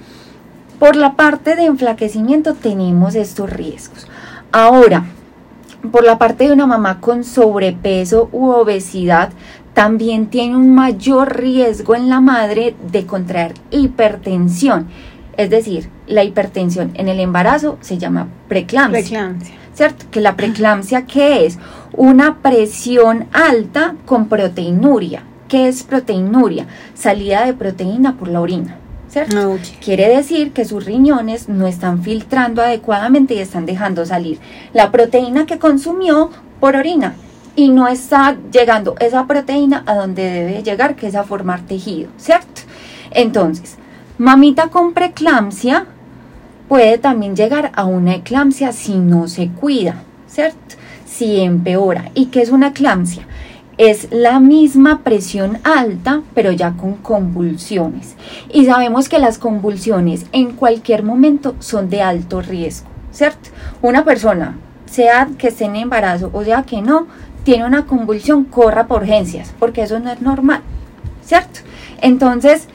por 0.79 0.95
la 0.95 1.15
parte 1.15 1.55
de 1.55 1.65
enflaquecimiento 1.65 2.53
tenemos 2.53 3.15
estos 3.15 3.49
riesgos. 3.49 4.07
Ahora, 4.51 5.05
por 5.91 6.05
la 6.05 6.17
parte 6.17 6.47
de 6.47 6.53
una 6.53 6.67
mamá 6.67 6.99
con 6.99 7.23
sobrepeso 7.23 8.29
u 8.31 8.49
obesidad, 8.49 9.31
también 9.73 10.27
tiene 10.27 10.55
un 10.55 10.73
mayor 10.73 11.37
riesgo 11.37 11.95
en 11.95 12.09
la 12.09 12.21
madre 12.21 12.75
de 12.91 13.05
contraer 13.05 13.53
hipertensión. 13.71 14.87
Es 15.35 15.49
decir, 15.49 15.89
la 16.05 16.23
hipertensión 16.23 16.91
en 16.93 17.09
el 17.09 17.19
embarazo 17.19 17.77
se 17.81 17.97
llama 17.97 18.27
preeclampsia. 18.47 19.01
Preeclampsia. 19.01 19.62
¿Cierto? 19.73 20.05
Que 20.11 20.21
la 20.21 20.35
preeclampsia, 20.35 21.05
¿qué 21.05 21.45
es? 21.45 21.57
Una 21.93 22.37
presión 22.37 23.27
alta 23.31 23.95
con 24.05 24.27
proteinuria. 24.27 25.23
¿Qué 25.47 25.67
es 25.67 25.83
proteinuria? 25.83 26.67
Salida 26.93 27.45
de 27.45 27.53
proteína 27.53 28.17
por 28.17 28.27
la 28.27 28.41
orina. 28.41 28.77
¿cierto? 29.13 29.53
Ah, 29.53 29.63
Quiere 29.79 30.09
decir 30.09 30.51
que 30.53 30.65
sus 30.65 30.85
riñones 30.85 31.47
no 31.47 31.67
están 31.67 32.01
filtrando 32.01 32.63
adecuadamente 32.63 33.35
y 33.35 33.39
están 33.39 33.67
dejando 33.67 34.05
salir 34.05 34.39
la 34.73 34.91
proteína 34.91 35.45
que 35.45 35.59
consumió 35.59 36.31
por 36.59 36.75
orina 36.75 37.13
y 37.55 37.69
no 37.69 37.87
está 37.87 38.35
llegando 38.51 38.95
esa 38.99 39.27
proteína 39.27 39.83
a 39.85 39.93
donde 39.93 40.23
debe 40.23 40.63
llegar, 40.63 40.95
que 40.95 41.07
es 41.07 41.15
a 41.15 41.23
formar 41.23 41.61
tejido, 41.61 42.09
¿cierto? 42.17 42.61
Entonces, 43.11 43.77
mamita 44.17 44.69
con 44.69 44.93
preeclampsia 44.93 45.85
puede 46.67 46.97
también 46.97 47.35
llegar 47.35 47.71
a 47.75 47.85
una 47.85 48.15
eclampsia 48.15 48.71
si 48.71 48.95
no 48.95 49.27
se 49.27 49.49
cuida, 49.49 50.03
¿cierto? 50.27 50.75
Si 51.05 51.39
empeora. 51.41 52.11
¿Y 52.13 52.27
qué 52.27 52.41
es 52.41 52.49
una 52.49 52.69
eclampsia? 52.69 53.27
Es 53.77 54.07
la 54.11 54.39
misma 54.39 55.01
presión 55.03 55.57
alta, 55.63 56.21
pero 56.35 56.51
ya 56.51 56.73
con 56.73 56.93
convulsiones. 56.95 58.15
Y 58.51 58.65
sabemos 58.65 59.09
que 59.09 59.19
las 59.19 59.37
convulsiones 59.37 60.25
en 60.31 60.51
cualquier 60.51 61.03
momento 61.03 61.55
son 61.59 61.89
de 61.89 62.01
alto 62.01 62.41
riesgo, 62.41 62.87
¿cierto? 63.11 63.49
Una 63.81 64.05
persona, 64.05 64.57
sea 64.85 65.27
que 65.37 65.47
esté 65.47 65.65
en 65.65 65.75
embarazo 65.75 66.29
o 66.33 66.43
sea 66.43 66.63
que 66.63 66.81
no, 66.81 67.07
tiene 67.43 67.65
una 67.65 67.85
convulsión, 67.85 68.45
corra 68.45 68.87
por 68.87 69.01
urgencias, 69.01 69.53
porque 69.59 69.83
eso 69.83 69.99
no 69.99 70.11
es 70.11 70.21
normal, 70.21 70.61
¿cierto? 71.25 71.59
Entonces, 71.99 72.67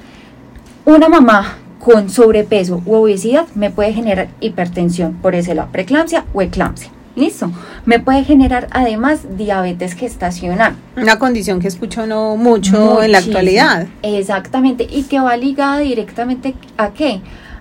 una 0.85 1.09
mamá 1.09 1.57
con 1.79 2.11
sobrepeso 2.11 2.83
u 2.87 2.95
obesidad 2.95 3.47
me 3.55 3.71
puede 3.71 3.93
generar 3.93 4.29
hipertensión, 4.41 5.15
por 5.15 5.35
eso 5.35 5.55
la 5.55 5.67
preeclampsia 5.67 6.25
o 6.35 6.43
eclampsia. 6.43 6.91
Listo. 7.17 7.51
Me 7.85 7.99
puede 7.99 8.23
generar 8.23 8.69
además 8.71 9.37
diabetes 9.37 9.95
gestacional. 9.95 10.77
Una 10.97 11.19
condición 11.19 11.59
que 11.59 11.67
escucho 11.67 12.07
no 12.07 12.37
mucho 12.37 13.03
en 13.03 13.11
la 13.11 13.19
actualidad. 13.19 13.89
Exactamente. 14.03 14.87
Y 14.89 15.03
que 15.03 15.19
va 15.19 15.37
ligada 15.37 15.81
directamente 15.81 16.55
a 16.77 16.91
qué? 16.91 17.21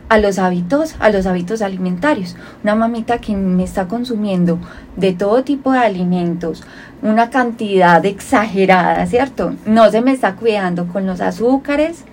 a 0.09 0.19
los 0.19 0.39
hábitos, 0.39 0.95
a 0.99 1.09
los 1.09 1.25
hábitos 1.25 1.61
alimentarios. 1.61 2.35
Una 2.63 2.75
mamita 2.75 3.19
que 3.19 3.35
me 3.35 3.63
está 3.63 3.87
consumiendo 3.87 4.59
de 4.95 5.13
todo 5.13 5.43
tipo 5.43 5.71
de 5.71 5.79
alimentos, 5.79 6.63
una 7.01 7.29
cantidad 7.29 8.05
exagerada, 8.05 9.05
¿cierto? 9.05 9.53
No 9.65 9.91
se 9.91 10.01
me 10.01 10.13
está 10.13 10.35
cuidando 10.35 10.87
con 10.87 11.05
los 11.05 11.19
azúcares, 11.21 12.05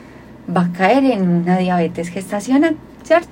va 0.54 0.62
a 0.62 0.72
caer 0.72 1.04
en 1.04 1.28
una 1.28 1.58
diabetes 1.58 2.08
gestacional, 2.08 2.76
¿cierto? 3.02 3.30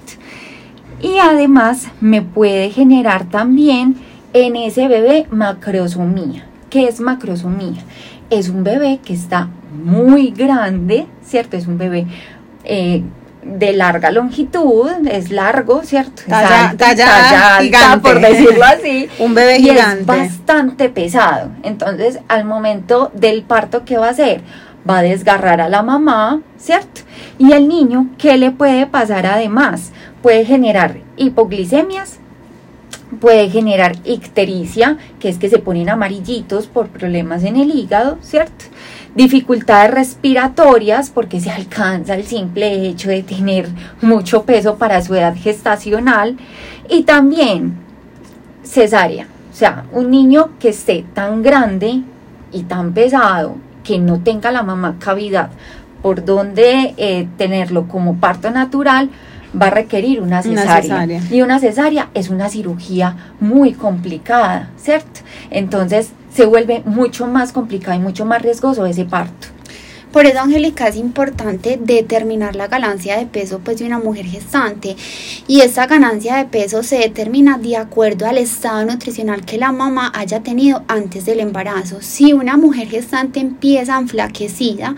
Y 1.01 1.19
además 1.19 1.89
me 2.01 2.23
puede 2.23 2.71
generar 2.71 3.25
también 3.25 3.97
en 4.33 4.57
ese 4.57 4.89
bebé 4.89 5.27
macrosomía. 5.31 6.47
¿Qué 6.71 6.89
es 6.89 7.01
macrosomía? 7.01 7.83
Es 8.31 8.49
un 8.49 8.65
bebé 8.65 9.01
que 9.05 9.13
está 9.13 9.49
muy 9.85 10.31
grande, 10.31 11.07
¿cierto? 11.25 11.57
Es 11.57 11.67
un 11.67 11.77
bebé 11.77 12.07
eh, 12.65 13.03
de 13.43 13.73
larga 13.73 14.11
longitud, 14.11 14.89
es 15.11 15.31
largo, 15.31 15.83
¿cierto? 15.83 16.23
Talla, 16.29 16.75
por 18.01 18.21
decirlo 18.21 18.65
así. 18.65 19.09
Un 19.19 19.35
bebé 19.35 19.59
y 19.59 19.63
gigante. 19.65 20.01
Es 20.03 20.07
bastante 20.07 20.89
pesado. 20.89 21.51
Entonces, 21.63 22.21
al 22.29 22.45
momento 22.45 23.11
del 23.15 23.43
parto, 23.43 23.85
¿qué 23.85 23.99
va 23.99 24.07
a 24.07 24.11
hacer? 24.11 24.43
Va 24.89 24.99
a 24.99 25.03
desgarrar 25.03 25.61
a 25.61 25.69
la 25.69 25.83
mamá, 25.83 26.41
¿cierto? 26.57 27.03
Y 27.39 27.53
el 27.53 27.69
niño, 27.69 28.11
¿qué 28.19 28.37
le 28.37 28.51
puede 28.51 28.87
pasar 28.87 29.27
además? 29.27 29.93
Puede 30.23 30.45
generar 30.45 30.99
hipoglicemias, 31.17 32.19
puede 33.21 33.51
generar 33.51 33.97
ictericia, 34.05 34.99
que 35.21 35.29
es 35.29 35.39
que 35.39 35.49
se 35.49 35.59
ponen 35.59 35.89
amarillitos 35.89 36.67
por 36.67 36.89
problemas 36.89 37.45
en 37.45 37.57
el 37.57 37.71
hígado, 37.71 38.19
¿cierto? 38.23 38.65
Dificultades 39.15 39.93
respiratorias, 39.93 41.11
porque 41.11 41.41
se 41.41 41.51
alcanza 41.51 42.15
el 42.15 42.25
simple 42.25 42.89
hecho 42.89 43.11
de 43.11 43.23
tener 43.23 43.69
mucho 44.01 44.45
peso 44.45 44.77
para 44.77 45.03
su 45.03 45.15
edad 45.15 45.37
gestacional. 45.37 46.39
Y 46.89 47.03
también 47.03 47.75
cesárea, 48.63 49.27
o 49.53 49.55
sea, 49.55 49.85
un 49.93 50.11
niño 50.11 50.51
que 50.59 50.71
esté 50.71 51.05
tan 51.13 51.43
grande 51.43 52.01
y 52.53 52.63
tan 52.63 52.95
pesado 52.95 53.57
que 53.85 53.99
no 53.99 54.21
tenga 54.21 54.51
la 54.51 54.63
mamá 54.63 54.97
cavidad 54.99 55.51
por 56.03 56.25
donde 56.25 56.95
eh, 56.97 57.29
tenerlo 57.39 57.87
como 57.87 58.17
parto 58.17 58.51
natural, 58.51 59.11
va 59.61 59.67
a 59.67 59.71
requerir 59.71 60.21
una 60.21 60.43
cesárea. 60.43 61.21
Y 61.31 61.43
una 61.43 61.61
cesárea 61.61 62.09
es 62.15 62.29
una 62.29 62.49
cirugía 62.49 63.17
muy 63.41 63.73
complicada, 63.73 64.71
¿cierto? 64.77 65.21
Entonces 65.51 66.13
se 66.35 66.47
vuelve 66.47 66.83
mucho 66.85 67.27
más 67.27 67.53
complicado 67.53 67.97
y 67.97 68.01
mucho 68.01 68.27
más 68.27 68.43
riesgoso 68.43 68.87
ese 68.87 69.05
parto. 69.05 69.49
Por 70.13 70.27
eso, 70.27 70.41
Angélica, 70.41 70.89
es 70.89 70.97
importante 70.97 71.79
determinar 71.83 72.55
la 72.55 72.69
ganancia 72.69 73.17
de 73.17 73.25
peso 73.25 73.61
pues, 73.65 73.79
de 73.79 73.87
una 73.87 73.99
mujer 73.99 74.27
gestante. 74.27 74.95
Y 75.49 75.63
esta 75.63 75.87
ganancia 75.87 76.37
de 76.37 76.45
peso 76.45 76.83
se 76.83 76.99
determina 76.99 77.57
de 77.57 77.79
acuerdo 77.79 78.27
al 78.27 78.37
estado 78.37 78.85
nutricional 78.85 79.47
que 79.47 79.57
la 79.57 79.73
mamá 79.73 80.13
haya 80.15 80.41
tenido 80.41 80.85
antes 80.87 81.25
del 81.25 81.41
embarazo. 81.41 82.03
Si 82.03 82.35
una 82.35 82.59
mujer 82.59 82.89
gestante 82.89 83.41
empieza 83.41 83.99
enflaquecida, 83.99 84.97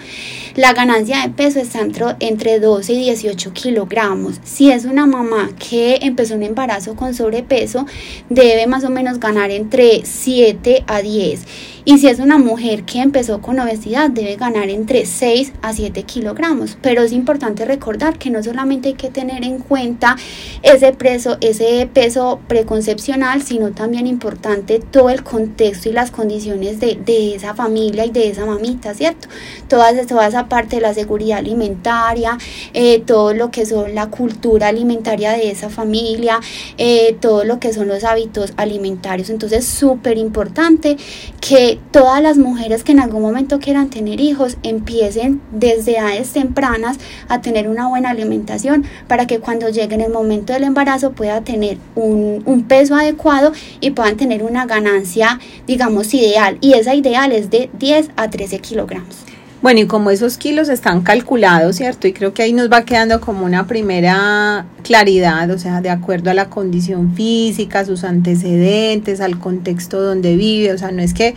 la 0.56 0.72
ganancia 0.72 1.22
de 1.22 1.28
peso 1.28 1.60
está 1.60 1.80
entre, 1.80 2.06
entre 2.18 2.58
12 2.58 2.92
y 2.94 2.98
18 3.04 3.52
kilogramos. 3.52 4.40
Si 4.42 4.72
es 4.72 4.84
una 4.84 5.06
mamá 5.06 5.50
que 5.56 6.00
empezó 6.02 6.34
un 6.34 6.42
embarazo 6.42 6.96
con 6.96 7.14
sobrepeso, 7.14 7.86
debe 8.30 8.66
más 8.66 8.82
o 8.82 8.90
menos 8.90 9.20
ganar 9.20 9.52
entre 9.52 10.04
7 10.04 10.82
a 10.88 11.02
10 11.02 11.73
y 11.86 11.98
si 11.98 12.08
es 12.08 12.18
una 12.18 12.38
mujer 12.38 12.84
que 12.84 13.02
empezó 13.02 13.42
con 13.42 13.60
obesidad, 13.60 14.08
debe 14.08 14.36
ganar 14.36 14.70
entre 14.70 15.04
6 15.04 15.52
a 15.60 15.74
7 15.74 16.02
kilogramos. 16.04 16.78
Pero 16.80 17.02
es 17.02 17.12
importante 17.12 17.66
recordar 17.66 18.18
que 18.18 18.30
no 18.30 18.42
solamente 18.42 18.88
hay 18.88 18.94
que 18.94 19.10
tener 19.10 19.44
en 19.44 19.58
cuenta 19.58 20.16
ese 20.62 20.92
peso, 20.92 21.36
ese 21.42 21.86
peso 21.92 22.40
preconcepcional, 22.48 23.42
sino 23.42 23.72
también 23.72 24.06
importante 24.06 24.78
todo 24.78 25.10
el 25.10 25.22
contexto 25.22 25.90
y 25.90 25.92
las 25.92 26.10
condiciones 26.10 26.80
de, 26.80 27.34
esa 27.34 27.54
familia 27.54 28.06
y 28.06 28.10
de 28.10 28.30
esa 28.30 28.46
mamita, 28.46 28.94
¿cierto? 28.94 29.28
Toda, 29.68 29.92
toda 30.06 30.26
esa 30.26 30.48
parte 30.48 30.76
de 30.76 30.82
la 30.82 30.94
seguridad 30.94 31.38
alimentaria, 31.38 32.38
eh, 32.72 33.02
todo 33.04 33.34
lo 33.34 33.50
que 33.50 33.66
son 33.66 33.94
la 33.94 34.08
cultura 34.08 34.68
alimentaria 34.68 35.32
de 35.32 35.50
esa 35.50 35.68
familia, 35.68 36.40
eh, 36.78 37.16
todo 37.20 37.44
lo 37.44 37.60
que 37.60 37.74
son 37.74 37.88
los 37.88 38.04
hábitos 38.04 38.54
alimentarios. 38.56 39.28
Entonces, 39.28 39.66
súper 39.66 40.16
importante 40.16 40.96
que 41.40 41.73
todas 41.90 42.22
las 42.22 42.38
mujeres 42.38 42.84
que 42.84 42.92
en 42.92 43.00
algún 43.00 43.22
momento 43.22 43.58
quieran 43.58 43.90
tener 43.90 44.20
hijos 44.20 44.56
empiecen 44.62 45.40
desde 45.52 45.98
edades 45.98 46.32
tempranas 46.32 46.98
a 47.28 47.40
tener 47.40 47.68
una 47.68 47.88
buena 47.88 48.10
alimentación 48.10 48.84
para 49.08 49.26
que 49.26 49.40
cuando 49.40 49.68
llegue 49.68 49.94
el 49.94 50.12
momento 50.12 50.52
del 50.52 50.64
embarazo 50.64 51.12
pueda 51.12 51.40
tener 51.42 51.78
un, 51.94 52.42
un 52.44 52.64
peso 52.64 52.94
adecuado 52.94 53.52
y 53.80 53.90
puedan 53.90 54.16
tener 54.16 54.42
una 54.42 54.66
ganancia, 54.66 55.38
digamos, 55.66 56.12
ideal. 56.14 56.58
Y 56.60 56.74
esa 56.74 56.94
ideal 56.94 57.32
es 57.32 57.50
de 57.50 57.70
10 57.78 58.10
a 58.16 58.30
13 58.30 58.58
kilogramos. 58.58 59.24
Bueno, 59.64 59.80
y 59.80 59.86
como 59.86 60.10
esos 60.10 60.36
kilos 60.36 60.68
están 60.68 61.00
calculados, 61.00 61.76
¿cierto? 61.76 62.06
Y 62.06 62.12
creo 62.12 62.34
que 62.34 62.42
ahí 62.42 62.52
nos 62.52 62.70
va 62.70 62.84
quedando 62.84 63.22
como 63.22 63.46
una 63.46 63.66
primera 63.66 64.66
claridad, 64.82 65.50
o 65.50 65.58
sea, 65.58 65.80
de 65.80 65.88
acuerdo 65.88 66.30
a 66.30 66.34
la 66.34 66.50
condición 66.50 67.14
física, 67.14 67.82
sus 67.86 68.04
antecedentes, 68.04 69.22
al 69.22 69.38
contexto 69.38 70.02
donde 70.02 70.36
vive, 70.36 70.70
o 70.74 70.76
sea, 70.76 70.90
no 70.90 71.00
es 71.00 71.14
que 71.14 71.34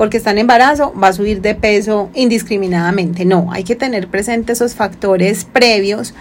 porque 0.00 0.16
está 0.16 0.30
en 0.30 0.38
embarazo 0.38 0.94
va 0.94 1.08
a 1.08 1.12
subir 1.12 1.42
de 1.42 1.54
peso 1.54 2.08
indiscriminadamente. 2.14 3.26
No, 3.26 3.52
hay 3.52 3.64
que 3.64 3.76
tener 3.76 4.08
presente 4.08 4.54
esos 4.54 4.74
factores 4.74 5.44
previos. 5.44 6.14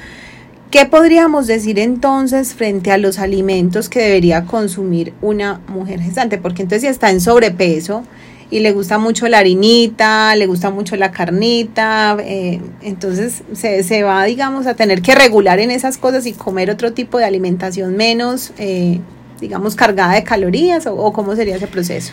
¿Qué 0.70 0.86
podríamos 0.86 1.48
decir 1.48 1.80
entonces 1.80 2.56
frente 2.56 2.92
a 2.92 2.98
los 2.98 3.20
alimentos 3.20 3.88
que 3.88 4.02
debería 4.02 4.44
consumir 4.44 5.14
una 5.22 5.62
mujer 5.70 6.02
gestante? 6.02 6.38
Porque 6.38 6.64
entonces 6.64 6.82
si 6.82 6.88
está 6.90 7.10
en 7.10 7.22
sobrepeso 7.22 8.04
y 8.52 8.60
le 8.60 8.74
gusta 8.74 8.98
mucho 8.98 9.30
la 9.30 9.38
harinita, 9.38 10.36
le 10.36 10.46
gusta 10.46 10.72
mucho 10.72 10.98
la 10.98 11.12
carnita, 11.12 12.18
eh, 12.20 12.60
entonces 12.82 13.44
se, 13.54 14.04
va, 14.04 14.26
digamos, 14.26 14.68
a 14.68 14.74
tener 14.74 15.02
que 15.02 15.16
regular 15.16 15.58
en 15.60 15.72
esas 15.72 15.98
cosas 15.98 16.26
y 16.26 16.34
comer 16.34 16.70
otro 16.70 16.92
tipo 16.92 17.18
de 17.18 17.24
alimentación 17.24 17.96
menos, 17.96 18.52
eh, 18.58 19.00
digamos, 19.40 19.76
cargada 19.76 20.16
de 20.16 20.26
calorías 20.26 20.86
o 20.86 21.14
cómo 21.14 21.34
sería 21.38 21.56
ese 21.56 21.68
proceso. 21.68 22.12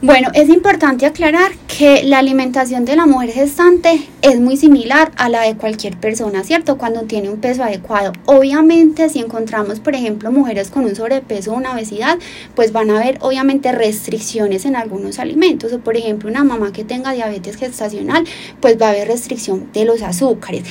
Bueno, 0.00 0.28
es 0.32 0.48
importante 0.48 1.06
aclarar 1.06 1.50
que 1.66 2.04
la 2.04 2.20
alimentación 2.20 2.84
de 2.84 2.94
la 2.94 3.06
mujer 3.06 3.32
gestante 3.32 4.00
es 4.22 4.38
muy 4.38 4.56
similar 4.56 5.10
a 5.16 5.28
la 5.28 5.42
de 5.42 5.56
cualquier 5.56 5.96
persona, 5.96 6.44
¿cierto? 6.44 6.78
Cuando 6.78 7.02
tiene 7.02 7.30
un 7.30 7.40
peso 7.40 7.64
adecuado. 7.64 8.12
Obviamente, 8.24 9.08
si 9.08 9.18
encontramos, 9.18 9.80
por 9.80 9.96
ejemplo, 9.96 10.30
mujeres 10.30 10.70
con 10.70 10.84
un 10.84 10.94
sobrepeso 10.94 11.52
o 11.52 11.56
una 11.56 11.72
obesidad, 11.72 12.16
pues 12.54 12.70
van 12.70 12.90
a 12.90 13.00
haber, 13.00 13.18
obviamente, 13.22 13.72
restricciones 13.72 14.66
en 14.66 14.76
algunos 14.76 15.18
alimentos. 15.18 15.72
O, 15.72 15.80
por 15.80 15.96
ejemplo, 15.96 16.30
una 16.30 16.44
mamá 16.44 16.72
que 16.72 16.84
tenga 16.84 17.10
diabetes 17.10 17.56
gestacional, 17.56 18.24
pues 18.60 18.80
va 18.80 18.86
a 18.86 18.90
haber 18.90 19.08
restricción 19.08 19.68
de 19.72 19.84
los 19.84 20.02
azúcares. 20.02 20.62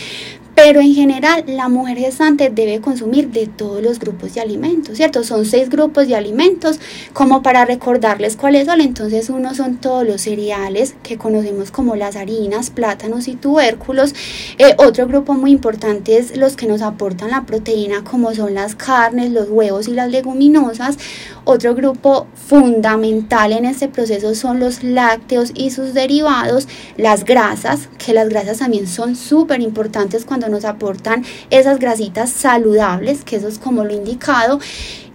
Pero 0.57 0.81
en 0.81 0.95
general 0.95 1.43
la 1.45 1.69
mujer 1.69 1.99
gestante 1.99 2.49
debe 2.49 2.81
consumir 2.81 3.29
de 3.29 3.45
todos 3.45 3.83
los 3.83 3.99
grupos 3.99 4.33
de 4.33 4.41
alimentos, 4.41 4.97
¿cierto? 4.97 5.23
Son 5.23 5.45
seis 5.45 5.69
grupos 5.69 6.07
de 6.07 6.15
alimentos, 6.15 6.79
como 7.13 7.43
para 7.43 7.63
recordarles 7.63 8.35
cuáles 8.35 8.65
son. 8.65 8.81
Entonces 8.81 9.29
uno 9.29 9.53
son 9.53 9.77
todos 9.77 10.03
los 10.03 10.21
cereales 10.21 10.95
que 11.03 11.19
conocemos 11.19 11.69
como 11.69 11.95
las 11.95 12.15
harinas, 12.15 12.71
plátanos 12.71 13.27
y 13.27 13.35
tubérculos. 13.35 14.15
Eh, 14.57 14.73
otro 14.79 15.05
grupo 15.05 15.35
muy 15.35 15.51
importante 15.51 16.17
es 16.17 16.35
los 16.35 16.55
que 16.55 16.65
nos 16.65 16.81
aportan 16.81 17.29
la 17.29 17.45
proteína, 17.45 18.03
como 18.03 18.33
son 18.33 18.55
las 18.55 18.75
carnes, 18.75 19.29
los 19.29 19.51
huevos 19.51 19.87
y 19.87 19.91
las 19.91 20.09
leguminosas. 20.09 20.97
Otro 21.43 21.75
grupo 21.75 22.25
fundamental 22.33 23.53
en 23.53 23.65
este 23.65 23.89
proceso 23.89 24.33
son 24.33 24.59
los 24.59 24.83
lácteos 24.83 25.51
y 25.53 25.69
sus 25.69 25.93
derivados, 25.93 26.67
las 26.97 27.25
grasas, 27.25 27.89
que 28.03 28.13
las 28.13 28.27
grasas 28.27 28.57
también 28.57 28.87
son 28.87 29.15
súper 29.15 29.61
importantes 29.61 30.25
cuando 30.25 30.46
nos 30.49 30.65
aportan 30.65 31.23
esas 31.49 31.79
grasitas 31.79 32.29
saludables, 32.29 33.23
que 33.23 33.38
eso 33.38 33.47
es 33.47 33.60
como 33.60 33.83
lo 33.83 33.93
indicado, 33.93 34.60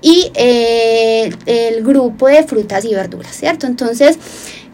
y 0.01 0.31
eh, 0.35 1.31
el 1.47 1.85
grupo 1.85 2.27
de 2.27 2.42
frutas 2.45 2.85
y 2.85 2.95
verduras, 2.95 3.37
¿cierto? 3.37 3.66
Entonces, 3.66 4.18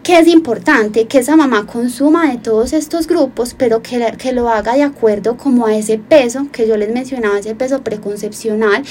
¿qué 0.02 0.18
es 0.18 0.26
importante? 0.26 1.06
Que 1.06 1.18
esa 1.18 1.36
mamá 1.36 1.66
consuma 1.66 2.30
de 2.30 2.38
todos 2.38 2.72
estos 2.72 3.06
grupos, 3.06 3.54
pero 3.56 3.82
que, 3.82 4.14
que 4.18 4.32
lo 4.32 4.48
haga 4.48 4.74
de 4.74 4.82
acuerdo 4.82 5.36
como 5.36 5.66
a 5.66 5.76
ese 5.76 5.98
peso 5.98 6.46
que 6.50 6.66
yo 6.66 6.76
les 6.76 6.90
mencionaba, 6.90 7.38
ese 7.38 7.54
peso 7.54 7.82
preconcepcional 7.82 8.82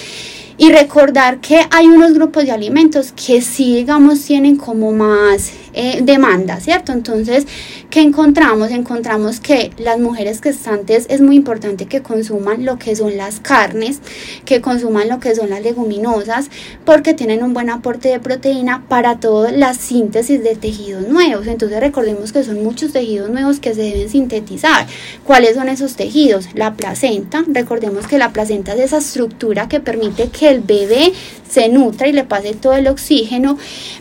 y 0.58 0.72
recordar 0.72 1.39
que 1.39 1.62
hay 1.70 1.88
unos 1.88 2.13
grupos 2.13 2.46
de 2.46 2.52
alimentos 2.52 3.12
que 3.12 3.41
sí, 3.41 3.76
digamos, 3.76 4.26
tienen 4.26 4.56
como 4.56 4.91
más 4.91 5.52
eh, 5.74 6.00
demanda, 6.02 6.60
¿cierto? 6.60 6.91
Entonces, 6.91 7.46
¿qué 7.91 8.02
encontramos? 8.02 8.72
Encontramos 8.72 9.39
que 9.39 9.70
las 9.78 10.00
mujeres 10.00 10.41
gestantes 10.41 11.06
es 11.10 11.22
muy 11.22 11.36
importante 11.36 11.86
que 11.86 12.02
consuman 12.02 12.65
lo 12.65 12.80
que 12.80 12.96
son 12.96 13.17
las 13.17 13.39
carnes, 13.39 14.00
que 14.46 14.60
consuman 14.60 15.08
lo 15.08 15.20
que 15.20 15.36
son 15.36 15.52
las 15.52 15.62
leguminosas, 15.62 16.50
porque 16.84 17.13
tienen 17.13 17.43
un 17.43 17.54
buen 17.54 17.70
aporte 17.70 18.10
de 18.10 18.20
proteína 18.20 18.84
para 18.89 19.20
toda 19.20 19.52
la 19.52 19.76
síntesis 19.76 20.43
de 20.43 20.56
tejidos 20.56 21.08
nuevos. 21.08 21.46
Entonces, 21.46 21.80
recordemos 21.80 22.32
que 22.32 22.43
son 22.43 22.63
muchos 22.63 22.93
tejidos 22.93 23.30
nuevos 23.30 23.60
que 23.60 23.76
se 23.76 23.84
deben 23.84 24.10
sintetizar. 24.10 24.88
¿Cuáles 25.24 25.54
son 25.54 25.70
esos 25.70 25.96
tejidos? 25.96 26.50
La 26.56 26.74
placenta, 26.74 27.43
recordemos 27.48 28.08
que 28.08 28.17
la 28.17 28.34
placenta 28.34 28.74
es 28.74 28.80
esa 28.80 28.98
estructura 28.98 29.70
que 29.70 29.80
permite 29.80 30.30
que 30.30 30.46
el 30.47 30.62
bebé 30.62 31.13
se 31.49 31.69
nutra 31.69 32.07
y 32.07 32.13
le 32.13 32.23
pase 32.23 32.53
todo 32.53 32.73
el 32.73 32.88
oxígeno 32.88 33.57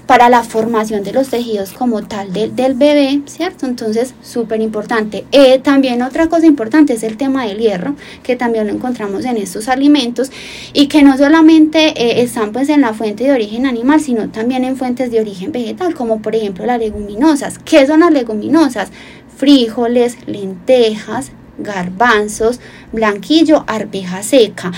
para 0.07 0.29
la 0.29 0.43
formación 0.43 1.05
de 1.05 1.13
los 1.13 1.29
tejidos 1.29 1.73
como 1.73 2.03
tal 2.03 2.33
del 2.33 2.75
bebé, 2.75 3.21
¿cierto? 3.27 3.67
Entonces, 3.67 4.15
súper 4.23 4.61
importante. 4.61 5.25
Eh, 5.33 5.59
también 5.59 6.03
otra 6.03 6.29
cosa 6.29 6.47
importante 6.47 6.95
es 6.95 7.03
el 7.03 7.17
tema 7.17 7.47
del 7.47 7.59
hierro, 7.59 7.95
que 8.23 8.37
también 8.37 8.67
lo 8.67 8.73
encontramos 8.73 9.25
en 9.25 9.37
estos 9.37 9.69
alimentos 9.69 10.31
y 10.73 10.89
que 10.89 11.03
no 11.03 11.17
solamente 11.17 11.89
eh, 11.89 12.23
están 12.23 12.53
pues 12.53 12.69
en 12.69 12.81
la 12.81 12.95
fuente 12.95 13.25
de 13.25 13.33
origen 13.33 13.67
animal, 13.67 14.01
sino 14.01 14.29
también 14.29 14.65
en 14.65 14.77
fuentes 14.77 15.11
de 15.11 15.21
origen 15.21 15.53
vegetal, 15.53 15.95
como 15.95 16.21
por 16.21 16.35
ejemplo 16.35 16.67
las 16.67 16.79
leguminosas. 16.79 17.59
¿Qué 17.59 17.87
son 17.87 18.01
las 18.01 18.13
leguminosas? 18.13 18.91
Frijoles, 19.37 20.17
lentejas, 20.27 21.31
garbanzos, 21.59 22.61
blanquillo, 22.93 23.65
arveja 23.67 24.23
seca 24.23 24.73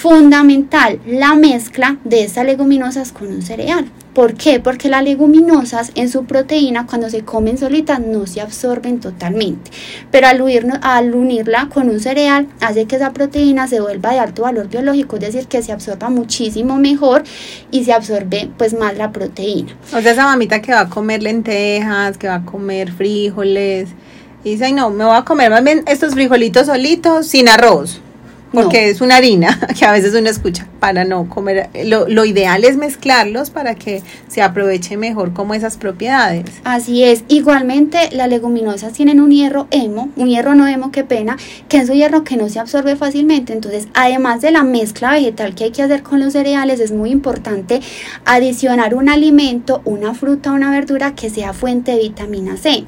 fundamental 0.00 0.98
la 1.06 1.34
mezcla 1.34 1.98
de 2.04 2.24
estas 2.24 2.46
leguminosas 2.46 3.12
con 3.12 3.28
un 3.28 3.42
cereal. 3.42 3.84
¿Por 4.14 4.32
qué? 4.32 4.58
Porque 4.58 4.88
las 4.88 5.04
leguminosas 5.04 5.92
en 5.94 6.08
su 6.08 6.24
proteína 6.24 6.86
cuando 6.86 7.10
se 7.10 7.22
comen 7.22 7.58
solitas 7.58 8.00
no 8.00 8.26
se 8.26 8.40
absorben 8.40 8.98
totalmente, 8.98 9.70
pero 10.10 10.26
al, 10.26 10.42
al 10.80 11.14
unirla 11.14 11.68
con 11.72 11.90
un 11.90 12.00
cereal 12.00 12.48
hace 12.62 12.86
que 12.86 12.96
esa 12.96 13.12
proteína 13.12 13.68
se 13.68 13.80
vuelva 13.80 14.12
de 14.12 14.20
alto 14.20 14.42
valor 14.42 14.68
biológico, 14.68 15.16
es 15.16 15.22
decir, 15.22 15.46
que 15.48 15.62
se 15.62 15.70
absorba 15.70 16.08
muchísimo 16.08 16.78
mejor 16.78 17.22
y 17.70 17.84
se 17.84 17.92
absorbe 17.92 18.48
pues 18.56 18.72
más 18.72 18.96
la 18.96 19.12
proteína. 19.12 19.76
O 19.92 20.00
sea, 20.00 20.12
esa 20.12 20.24
mamita 20.24 20.62
que 20.62 20.72
va 20.72 20.80
a 20.80 20.88
comer 20.88 21.22
lentejas, 21.22 22.16
que 22.16 22.26
va 22.26 22.36
a 22.36 22.44
comer 22.46 22.90
frijoles, 22.90 23.90
dice, 24.42 24.72
no, 24.72 24.88
me 24.88 25.04
voy 25.04 25.16
a 25.16 25.26
comer 25.26 25.50
más 25.50 25.62
bien 25.62 25.84
estos 25.86 26.14
frijolitos 26.14 26.66
solitos 26.68 27.26
sin 27.26 27.50
arroz 27.50 28.00
porque 28.52 28.90
es 28.90 29.00
una 29.00 29.16
harina 29.16 29.58
que 29.78 29.84
a 29.84 29.92
veces 29.92 30.14
uno 30.14 30.28
escucha 30.28 30.66
para 30.80 31.04
no 31.04 31.28
comer. 31.28 31.68
Lo, 31.84 32.08
lo, 32.08 32.24
ideal 32.24 32.64
es 32.64 32.76
mezclarlos 32.76 33.50
para 33.50 33.74
que 33.74 34.02
se 34.28 34.42
aproveche 34.42 34.96
mejor 34.96 35.32
como 35.32 35.54
esas 35.54 35.76
propiedades. 35.76 36.44
Así 36.64 37.04
es. 37.04 37.24
Igualmente 37.28 38.10
las 38.12 38.28
leguminosas 38.28 38.92
tienen 38.92 39.20
un 39.20 39.30
hierro 39.30 39.68
hemo, 39.70 40.08
un 40.16 40.28
hierro 40.28 40.54
no 40.54 40.66
hemo, 40.66 40.90
qué 40.90 41.04
pena, 41.04 41.36
que 41.68 41.78
es 41.78 41.88
un 41.88 41.96
hierro 41.96 42.24
que 42.24 42.36
no 42.36 42.48
se 42.48 42.58
absorbe 42.58 42.96
fácilmente. 42.96 43.52
Entonces, 43.52 43.88
además 43.94 44.40
de 44.40 44.50
la 44.50 44.62
mezcla 44.62 45.12
vegetal 45.12 45.54
que 45.54 45.64
hay 45.64 45.70
que 45.70 45.82
hacer 45.82 46.02
con 46.02 46.20
los 46.20 46.32
cereales, 46.32 46.80
es 46.80 46.92
muy 46.92 47.10
importante 47.10 47.80
adicionar 48.24 48.94
un 48.94 49.08
alimento, 49.08 49.82
una 49.84 50.14
fruta, 50.14 50.52
una 50.52 50.70
verdura 50.70 51.14
que 51.14 51.30
sea 51.30 51.52
fuente 51.52 51.92
de 51.92 51.98
vitamina 51.98 52.56
C. 52.56 52.84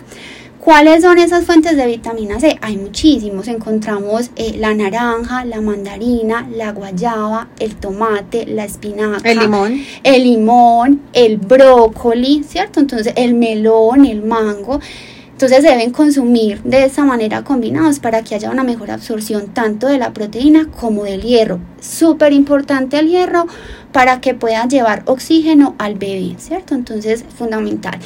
¿Cuáles 0.62 1.02
son 1.02 1.18
esas 1.18 1.44
fuentes 1.44 1.76
de 1.76 1.84
vitamina 1.88 2.38
C? 2.38 2.56
Hay 2.60 2.76
muchísimos. 2.76 3.48
Encontramos 3.48 4.30
eh, 4.36 4.54
la 4.58 4.72
naranja, 4.74 5.44
la 5.44 5.60
mandarina, 5.60 6.48
la 6.54 6.70
guayaba, 6.70 7.48
el 7.58 7.74
tomate, 7.74 8.46
la 8.46 8.64
espinaca. 8.64 9.28
El 9.28 9.40
limón. 9.40 9.82
El 10.04 10.22
limón, 10.22 11.02
el 11.14 11.38
brócoli, 11.38 12.44
¿cierto? 12.44 12.78
Entonces 12.78 13.12
el 13.16 13.34
melón, 13.34 14.06
el 14.06 14.22
mango. 14.22 14.78
Entonces 15.32 15.62
se 15.62 15.70
deben 15.70 15.90
consumir 15.90 16.62
de 16.62 16.84
esa 16.84 17.04
manera 17.04 17.42
combinados 17.42 17.98
para 17.98 18.22
que 18.22 18.36
haya 18.36 18.48
una 18.48 18.62
mejor 18.62 18.92
absorción 18.92 19.48
tanto 19.48 19.88
de 19.88 19.98
la 19.98 20.12
proteína 20.12 20.68
como 20.70 21.02
del 21.02 21.22
hierro. 21.22 21.58
Súper 21.80 22.32
importante 22.32 23.00
el 23.00 23.08
hierro 23.08 23.48
para 23.92 24.20
que 24.20 24.34
puedan 24.34 24.68
llevar 24.70 25.02
oxígeno 25.06 25.74
al 25.78 25.94
bebé, 25.94 26.34
¿cierto? 26.38 26.74
Entonces, 26.74 27.24
fundamental. 27.36 27.98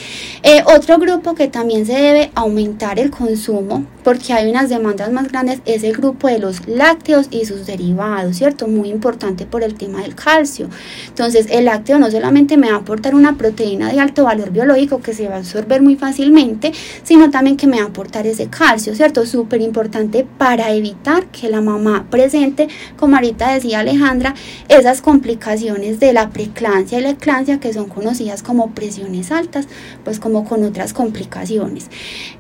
Eh, 0.43 0.63
otro 0.67 0.99
grupo 0.99 1.35
que 1.35 1.49
también 1.49 1.87
se 1.87 1.95
debe 1.95 2.31
aumentar 2.35 2.99
el 2.99 3.11
consumo, 3.11 3.85
porque 4.07 4.33
hay 4.33 4.49
unas 4.49 4.69
demandas 4.69 5.11
más 5.11 5.27
grandes, 5.33 5.61
es 5.65 5.83
el 5.83 5.93
grupo 5.93 6.29
de 6.29 6.39
los 6.39 6.69
lácteos 6.69 7.27
y 7.33 7.45
sus 7.45 7.67
derivados, 7.67 8.37
¿cierto? 8.37 8.69
Muy 8.69 8.89
importante 8.89 9.47
por 9.47 9.65
el 9.65 9.75
tema 9.75 10.03
del 10.03 10.15
calcio. 10.15 10.69
Entonces, 11.09 11.49
el 11.51 11.65
lácteo 11.65 11.99
no 11.99 12.09
solamente 12.09 12.57
me 12.57 12.71
va 12.71 12.77
a 12.77 12.81
aportar 12.83 13.17
una 13.17 13.37
proteína 13.37 13.91
de 13.91 13.99
alto 13.99 14.23
valor 14.23 14.53
biológico 14.53 15.03
que 15.03 15.13
se 15.13 15.27
va 15.27 15.35
a 15.35 15.39
absorber 15.39 15.83
muy 15.83 15.97
fácilmente, 15.97 16.71
sino 17.03 17.31
también 17.31 17.57
que 17.57 17.67
me 17.67 17.79
va 17.79 17.83
a 17.83 17.87
aportar 17.89 18.29
ese 18.29 18.47
calcio, 18.47 18.95
¿cierto? 18.95 19.27
Súper 19.27 19.61
importante 19.61 20.25
para 20.39 20.71
evitar 20.71 21.27
que 21.27 21.49
la 21.49 21.61
mamá 21.61 22.07
presente, 22.09 22.69
como 22.97 23.17
ahorita 23.17 23.55
decía 23.55 23.81
Alejandra, 23.81 24.37
esas 24.69 25.03
complicaciones 25.03 25.99
de 25.99 26.13
la 26.13 26.31
preclancia 26.31 27.01
y 27.01 27.03
la 27.03 27.11
eclancia 27.11 27.59
que 27.59 27.73
son 27.73 27.89
conocidas 27.89 28.45
como 28.45 28.71
presiones 28.71 29.33
altas, 29.33 29.67
pues 30.05 30.21
como 30.21 30.45
con 30.45 30.63
otras 30.63 30.93
complicaciones. 30.93 31.89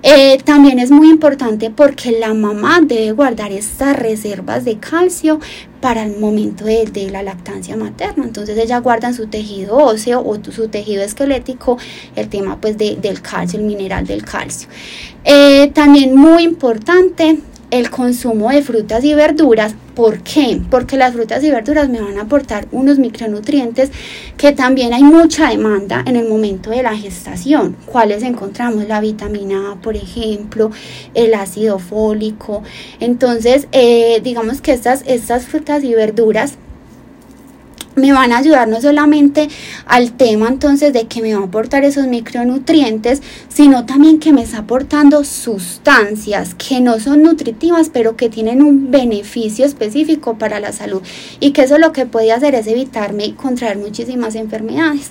Eh, 0.04 0.38
también 0.44 0.78
es 0.78 0.92
muy 0.92 1.10
importante 1.10 1.55
porque 1.74 2.12
la 2.12 2.34
mamá 2.34 2.80
debe 2.82 3.12
guardar 3.12 3.52
estas 3.52 3.96
reservas 3.96 4.64
de 4.64 4.78
calcio 4.78 5.40
para 5.80 6.04
el 6.04 6.18
momento 6.18 6.64
de, 6.64 7.08
la 7.10 7.22
lactancia 7.22 7.76
materna. 7.76 8.24
Entonces 8.24 8.58
ella 8.58 8.78
guarda 8.78 9.08
en 9.08 9.14
su 9.14 9.26
tejido 9.26 9.76
óseo 9.76 10.22
o 10.24 10.38
su 10.50 10.68
tejido 10.68 11.02
esquelético 11.02 11.78
el 12.14 12.28
tema 12.28 12.60
pues 12.60 12.76
del 12.76 13.22
calcio, 13.22 13.58
el 13.58 13.66
mineral 13.66 14.06
del 14.06 14.24
calcio. 14.24 14.68
Eh, 15.24 15.70
también 15.74 16.14
muy 16.16 16.42
importante 16.42 17.40
el 17.70 17.90
consumo 17.90 18.50
de 18.50 18.62
frutas 18.62 19.04
y 19.04 19.14
verduras. 19.14 19.74
¿Por 19.94 20.20
qué? 20.20 20.60
Porque 20.70 20.96
las 20.96 21.14
frutas 21.14 21.42
y 21.42 21.50
verduras 21.50 21.88
me 21.88 22.00
van 22.00 22.18
a 22.18 22.22
aportar 22.22 22.66
unos 22.70 22.98
micronutrientes 22.98 23.90
que 24.36 24.52
también 24.52 24.92
hay 24.92 25.02
mucha 25.02 25.48
demanda 25.48 26.02
en 26.06 26.16
el 26.16 26.28
momento 26.28 26.70
de 26.70 26.82
la 26.82 26.96
gestación. 26.96 27.76
¿Cuáles 27.86 28.22
encontramos? 28.22 28.86
La 28.86 29.00
vitamina 29.00 29.72
A, 29.72 29.74
por 29.76 29.96
ejemplo, 29.96 30.70
el 31.14 31.34
ácido 31.34 31.78
fólico. 31.78 32.62
Entonces, 33.00 33.68
eh, 33.72 34.20
digamos 34.22 34.60
que 34.60 34.72
estas, 34.72 35.02
estas 35.06 35.46
frutas 35.46 35.82
y 35.82 35.94
verduras 35.94 36.58
me 37.96 38.12
van 38.12 38.32
a 38.32 38.38
ayudar 38.38 38.68
no 38.68 38.80
solamente 38.80 39.48
al 39.86 40.12
tema 40.12 40.48
entonces 40.48 40.92
de 40.92 41.06
que 41.06 41.22
me 41.22 41.34
va 41.34 41.40
a 41.40 41.46
aportar 41.46 41.84
esos 41.84 42.06
micronutrientes, 42.06 43.22
sino 43.48 43.86
también 43.86 44.20
que 44.20 44.32
me 44.32 44.42
está 44.42 44.58
aportando 44.58 45.24
sustancias 45.24 46.54
que 46.54 46.80
no 46.80 47.00
son 47.00 47.22
nutritivas, 47.22 47.90
pero 47.92 48.16
que 48.16 48.28
tienen 48.28 48.62
un 48.62 48.90
beneficio 48.90 49.64
específico 49.64 50.38
para 50.38 50.60
la 50.60 50.72
salud 50.72 51.02
y 51.40 51.50
que 51.50 51.62
eso 51.62 51.78
lo 51.78 51.92
que 51.92 52.06
puede 52.06 52.32
hacer 52.32 52.54
es 52.54 52.66
evitarme 52.66 53.34
contraer 53.34 53.78
muchísimas 53.78 54.34
enfermedades. 54.34 55.10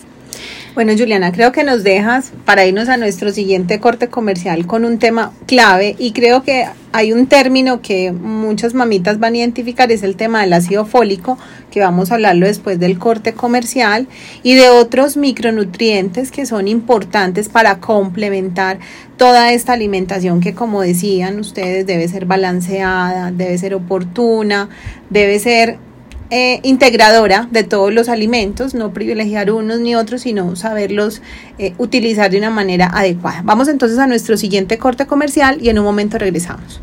Bueno, 0.75 0.91
Juliana, 0.97 1.31
creo 1.31 1.53
que 1.53 1.63
nos 1.63 1.83
dejas 1.85 2.33
para 2.43 2.65
irnos 2.65 2.89
a 2.89 2.97
nuestro 2.97 3.31
siguiente 3.31 3.79
corte 3.79 4.09
comercial 4.09 4.67
con 4.67 4.83
un 4.83 4.99
tema 4.99 5.31
clave 5.45 5.95
y 5.97 6.11
creo 6.11 6.43
que 6.43 6.65
hay 6.91 7.13
un 7.13 7.27
término 7.27 7.81
que 7.81 8.11
muchas 8.11 8.73
mamitas 8.73 9.17
van 9.17 9.35
a 9.35 9.37
identificar, 9.37 9.89
es 9.93 10.03
el 10.03 10.17
tema 10.17 10.41
del 10.41 10.51
ácido 10.51 10.85
fólico, 10.85 11.37
que 11.71 11.79
vamos 11.79 12.11
a 12.11 12.15
hablarlo 12.15 12.45
después 12.45 12.77
del 12.77 12.99
corte 12.99 13.31
comercial, 13.33 14.09
y 14.43 14.55
de 14.55 14.67
otros 14.67 15.15
micronutrientes 15.15 16.29
que 16.29 16.45
son 16.45 16.67
importantes 16.67 17.47
para 17.47 17.79
complementar 17.79 18.79
toda 19.15 19.53
esta 19.53 19.71
alimentación 19.71 20.41
que, 20.41 20.53
como 20.53 20.81
decían 20.81 21.39
ustedes, 21.39 21.87
debe 21.87 22.05
ser 22.09 22.25
balanceada, 22.25 23.31
debe 23.31 23.57
ser 23.57 23.75
oportuna, 23.75 24.67
debe 25.09 25.39
ser 25.39 25.79
eh, 26.37 26.59
integradora 26.63 27.47
de 27.49 27.63
todos 27.63 27.93
los 27.93 28.09
alimentos, 28.09 28.73
no 28.73 28.91
privilegiar 28.91 29.51
unos 29.51 29.79
ni 29.79 29.95
otros, 29.95 30.23
sino 30.23 30.57
saberlos 30.57 31.21
eh, 31.57 31.73
utilizar 31.77 32.29
de 32.29 32.37
una 32.37 32.49
manera 32.49 32.91
adecuada. 32.93 33.41
Vamos 33.45 33.69
entonces 33.69 33.97
a 33.99 34.05
nuestro 34.05 34.35
siguiente 34.35 34.77
corte 34.77 35.07
comercial 35.07 35.59
y 35.61 35.69
en 35.69 35.79
un 35.79 35.85
momento 35.85 36.17
regresamos. 36.17 36.81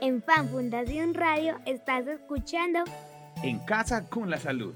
En 0.00 0.22
Fan 0.22 0.48
Fundación 0.48 1.12
Radio 1.12 1.58
estás 1.66 2.06
escuchando 2.06 2.80
En 3.42 3.58
Casa 3.58 4.08
con 4.08 4.30
la 4.30 4.38
Salud. 4.38 4.72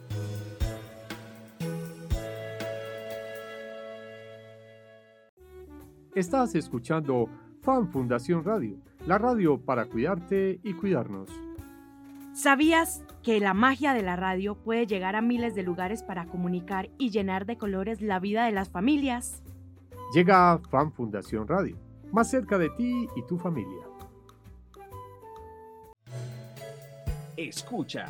Estás 6.14 6.54
escuchando 6.54 7.30
Fan 7.62 7.88
Fundación 7.90 8.44
Radio, 8.44 8.76
la 9.06 9.16
radio 9.16 9.58
para 9.58 9.87
cuidarte 9.87 10.60
y 10.62 10.74
cuidarnos. 10.74 11.30
¿Sabías 12.34 13.02
que 13.22 13.40
la 13.40 13.54
magia 13.54 13.94
de 13.94 14.02
la 14.02 14.16
radio 14.16 14.56
puede 14.56 14.87
llegar 14.87 15.16
a 15.16 15.22
miles 15.22 15.54
de 15.54 15.62
lugares 15.62 16.02
para 16.02 16.26
comunicar 16.26 16.90
y 16.98 17.08
llenar 17.08 17.46
de 17.46 17.56
colores 17.56 18.02
la 18.02 18.20
vida 18.20 18.44
de 18.44 18.52
las 18.52 18.68
familias? 18.68 19.42
Llega 20.12 20.60
Fan 20.70 20.92
Fundación 20.92 21.48
Radio, 21.48 21.78
más 22.12 22.28
cerca 22.28 22.58
de 22.58 22.68
ti 22.70 23.08
y 23.16 23.26
tu 23.26 23.38
familia. 23.38 23.93
Escucha. 27.48 28.07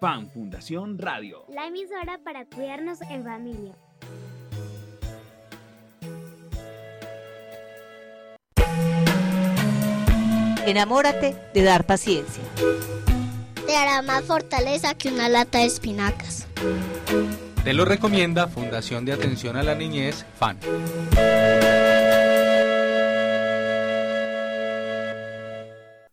Fan 0.00 0.30
Fundación 0.30 0.98
Radio. 0.98 1.44
La 1.48 1.66
emisora 1.66 2.18
para 2.24 2.46
cuidarnos 2.46 3.02
en 3.02 3.24
familia. 3.24 3.74
Enamórate 10.68 11.34
de 11.54 11.62
dar 11.62 11.86
paciencia. 11.86 12.44
Te 13.66 13.74
hará 13.74 14.02
más 14.02 14.22
fortaleza 14.24 14.92
que 14.92 15.08
una 15.08 15.26
lata 15.30 15.60
de 15.60 15.64
espinacas. 15.64 16.46
Te 17.64 17.72
lo 17.72 17.86
recomienda 17.86 18.48
Fundación 18.48 19.06
de 19.06 19.14
Atención 19.14 19.56
a 19.56 19.62
la 19.62 19.74
Niñez, 19.74 20.26
FAN. 20.38 20.58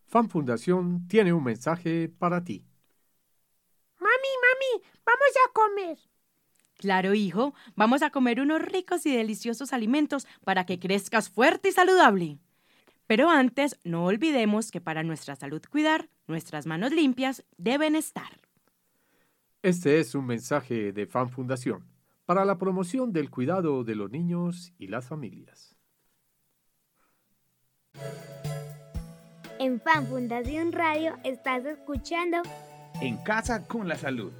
FAN 0.06 0.30
Fundación 0.30 1.06
tiene 1.06 1.34
un 1.34 1.44
mensaje 1.44 2.08
para 2.08 2.42
ti. 2.42 2.64
Mami, 4.00 4.08
mami, 4.08 4.84
vamos 5.04 5.36
a 5.44 5.52
comer. 5.52 5.98
Claro, 6.78 7.12
hijo, 7.12 7.52
vamos 7.74 8.00
a 8.00 8.08
comer 8.08 8.40
unos 8.40 8.62
ricos 8.62 9.04
y 9.04 9.14
deliciosos 9.14 9.74
alimentos 9.74 10.26
para 10.44 10.64
que 10.64 10.78
crezcas 10.78 11.28
fuerte 11.28 11.68
y 11.68 11.72
saludable. 11.72 12.38
Pero 13.06 13.30
antes, 13.30 13.78
no 13.84 14.04
olvidemos 14.04 14.70
que 14.70 14.80
para 14.80 15.02
nuestra 15.02 15.36
salud 15.36 15.62
cuidar, 15.70 16.08
nuestras 16.26 16.66
manos 16.66 16.92
limpias 16.92 17.44
deben 17.56 17.94
estar. 17.94 18.40
Este 19.62 20.00
es 20.00 20.14
un 20.14 20.26
mensaje 20.26 20.92
de 20.92 21.06
Fan 21.06 21.28
Fundación 21.28 21.84
para 22.24 22.44
la 22.44 22.58
promoción 22.58 23.12
del 23.12 23.30
cuidado 23.30 23.84
de 23.84 23.94
los 23.94 24.10
niños 24.10 24.72
y 24.78 24.88
las 24.88 25.06
familias. 25.06 25.76
En 29.58 29.80
Fan 29.80 30.06
Fundación 30.06 30.72
Radio 30.72 31.16
estás 31.24 31.64
escuchando 31.64 32.42
En 33.00 33.16
casa 33.18 33.66
con 33.66 33.88
la 33.88 33.96
salud. 33.96 34.32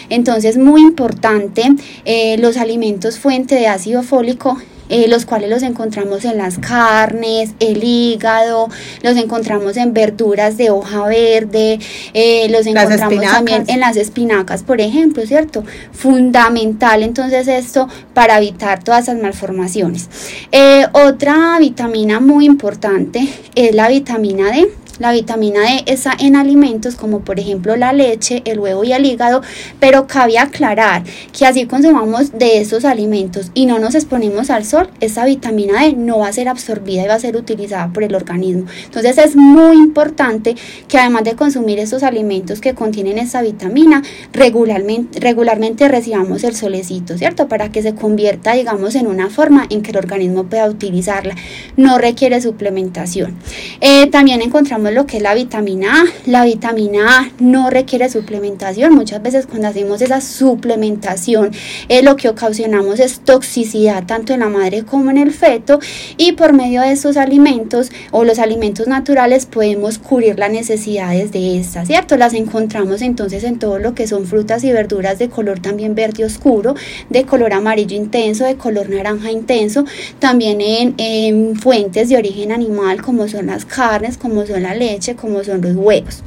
Entonces, 0.07 0.57
muy 0.57 0.79
importante, 0.79 1.63
eh, 2.05 2.37
los 2.37 2.55
alimentos 2.55 3.19
fuente 3.19 3.55
de 3.55 3.67
ácido 3.67 4.03
fólico 4.03 4.57
eh, 4.91 5.07
los 5.07 5.25
cuales 5.25 5.49
los 5.49 5.63
encontramos 5.63 6.25
en 6.25 6.37
las 6.37 6.59
carnes, 6.59 7.51
el 7.59 7.81
hígado, 7.83 8.67
los 9.01 9.15
encontramos 9.15 9.77
en 9.77 9.93
verduras 9.93 10.57
de 10.57 10.69
hoja 10.69 11.07
verde, 11.07 11.79
eh, 12.13 12.49
los 12.49 12.67
encontramos 12.67 13.21
también 13.21 13.63
en 13.67 13.79
las 13.79 13.95
espinacas, 13.95 14.63
por 14.63 14.81
ejemplo, 14.81 15.25
¿cierto? 15.25 15.63
Fundamental 15.93 17.03
entonces 17.03 17.47
esto 17.47 17.87
para 18.13 18.37
evitar 18.37 18.83
todas 18.83 19.03
esas 19.03 19.21
malformaciones. 19.21 20.09
Eh, 20.51 20.85
otra 20.91 21.57
vitamina 21.59 22.19
muy 22.19 22.45
importante 22.45 23.29
es 23.55 23.73
la 23.73 23.87
vitamina 23.87 24.51
D. 24.51 24.69
La 25.01 25.11
vitamina 25.11 25.61
D 25.61 25.83
está 25.87 26.15
en 26.19 26.35
alimentos 26.35 26.95
como 26.95 27.21
por 27.21 27.39
ejemplo 27.39 27.75
la 27.75 27.91
leche, 27.91 28.43
el 28.45 28.59
huevo 28.59 28.83
y 28.83 28.93
el 28.93 29.03
hígado, 29.03 29.41
pero 29.79 30.05
cabe 30.05 30.37
aclarar 30.37 31.01
que 31.35 31.47
así 31.47 31.65
consumamos 31.65 32.33
de 32.37 32.61
estos 32.61 32.85
alimentos 32.85 33.49
y 33.55 33.65
no 33.65 33.79
nos 33.79 33.95
exponemos 33.95 34.51
al 34.51 34.63
sol, 34.63 34.91
esa 34.99 35.25
vitamina 35.25 35.81
D 35.81 35.93
no 35.93 36.19
va 36.19 36.27
a 36.27 36.33
ser 36.33 36.47
absorbida 36.47 37.03
y 37.03 37.07
va 37.07 37.15
a 37.15 37.19
ser 37.19 37.35
utilizada 37.35 37.91
por 37.91 38.03
el 38.03 38.13
organismo. 38.13 38.67
Entonces 38.85 39.17
es 39.17 39.35
muy 39.35 39.75
importante 39.77 40.53
que 40.87 40.99
además 40.99 41.23
de 41.23 41.35
consumir 41.35 41.79
estos 41.79 42.03
alimentos 42.03 42.61
que 42.61 42.75
contienen 42.75 43.17
esa 43.17 43.41
vitamina, 43.41 44.03
regularmente, 44.33 45.19
regularmente 45.19 45.87
recibamos 45.87 46.43
el 46.43 46.53
solecito, 46.53 47.17
¿cierto? 47.17 47.47
Para 47.47 47.71
que 47.71 47.81
se 47.81 47.95
convierta, 47.95 48.53
digamos, 48.53 48.93
en 48.93 49.07
una 49.07 49.31
forma 49.31 49.65
en 49.71 49.81
que 49.81 49.89
el 49.89 49.97
organismo 49.97 50.43
pueda 50.43 50.67
utilizarla. 50.67 51.33
No 51.75 51.97
requiere 51.97 52.39
suplementación. 52.39 53.35
Eh, 53.79 54.05
también 54.05 54.43
encontramos 54.43 54.90
lo 54.91 55.05
que 55.05 55.17
es 55.17 55.23
la 55.23 55.33
vitamina 55.33 56.01
A. 56.01 56.05
La 56.25 56.45
vitamina 56.45 57.19
A 57.19 57.31
no 57.39 57.69
requiere 57.69 58.09
suplementación. 58.09 58.93
Muchas 58.93 59.21
veces 59.21 59.45
cuando 59.47 59.67
hacemos 59.67 60.01
esa 60.01 60.21
suplementación, 60.21 61.51
eh, 61.89 62.03
lo 62.03 62.15
que 62.15 62.29
ocasionamos 62.29 62.99
es 62.99 63.19
toxicidad 63.19 64.05
tanto 64.05 64.33
en 64.33 64.41
la 64.41 64.49
madre 64.49 64.83
como 64.83 65.09
en 65.09 65.17
el 65.17 65.31
feto 65.31 65.79
y 66.17 66.33
por 66.33 66.53
medio 66.53 66.81
de 66.81 66.91
estos 66.91 67.17
alimentos 67.17 67.91
o 68.11 68.23
los 68.23 68.39
alimentos 68.39 68.87
naturales 68.87 69.45
podemos 69.45 69.97
cubrir 69.97 70.37
las 70.37 70.51
necesidades 70.51 71.31
de 71.31 71.59
estas, 71.59 71.87
¿cierto? 71.87 72.17
Las 72.17 72.33
encontramos 72.33 73.01
entonces 73.01 73.43
en 73.43 73.59
todo 73.59 73.79
lo 73.79 73.93
que 73.93 74.07
son 74.07 74.25
frutas 74.25 74.63
y 74.63 74.71
verduras 74.71 75.19
de 75.19 75.29
color 75.29 75.59
también 75.59 75.95
verde 75.95 76.25
oscuro, 76.25 76.75
de 77.09 77.25
color 77.25 77.53
amarillo 77.53 77.95
intenso, 77.95 78.45
de 78.45 78.55
color 78.55 78.89
naranja 78.89 79.31
intenso, 79.31 79.85
también 80.19 80.61
en, 80.61 80.95
en 80.97 81.55
fuentes 81.55 82.09
de 82.09 82.17
origen 82.17 82.51
animal 82.51 83.01
como 83.01 83.27
son 83.27 83.47
las 83.47 83.65
carnes, 83.65 84.17
como 84.17 84.45
son 84.45 84.63
las 84.63 84.70
leche 84.73 85.15
como 85.15 85.43
son 85.43 85.61
los 85.61 85.75
huevos. 85.75 86.23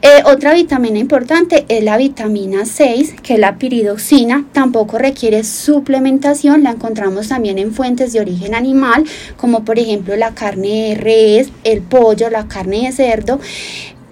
Eh, 0.00 0.22
otra 0.24 0.54
vitamina 0.54 0.98
importante 0.98 1.64
es 1.68 1.82
la 1.82 1.96
vitamina 1.96 2.64
6, 2.64 3.16
que 3.22 3.34
es 3.34 3.40
la 3.40 3.58
piridoxina, 3.58 4.44
tampoco 4.52 4.98
requiere 4.98 5.42
suplementación, 5.44 6.62
la 6.62 6.70
encontramos 6.70 7.28
también 7.28 7.58
en 7.58 7.72
fuentes 7.72 8.12
de 8.12 8.20
origen 8.20 8.54
animal, 8.54 9.04
como 9.36 9.64
por 9.64 9.78
ejemplo 9.78 10.16
la 10.16 10.34
carne 10.34 10.90
de 10.90 10.94
res, 10.94 11.50
el 11.64 11.82
pollo, 11.82 12.30
la 12.30 12.46
carne 12.46 12.86
de 12.86 12.92
cerdo. 12.92 13.40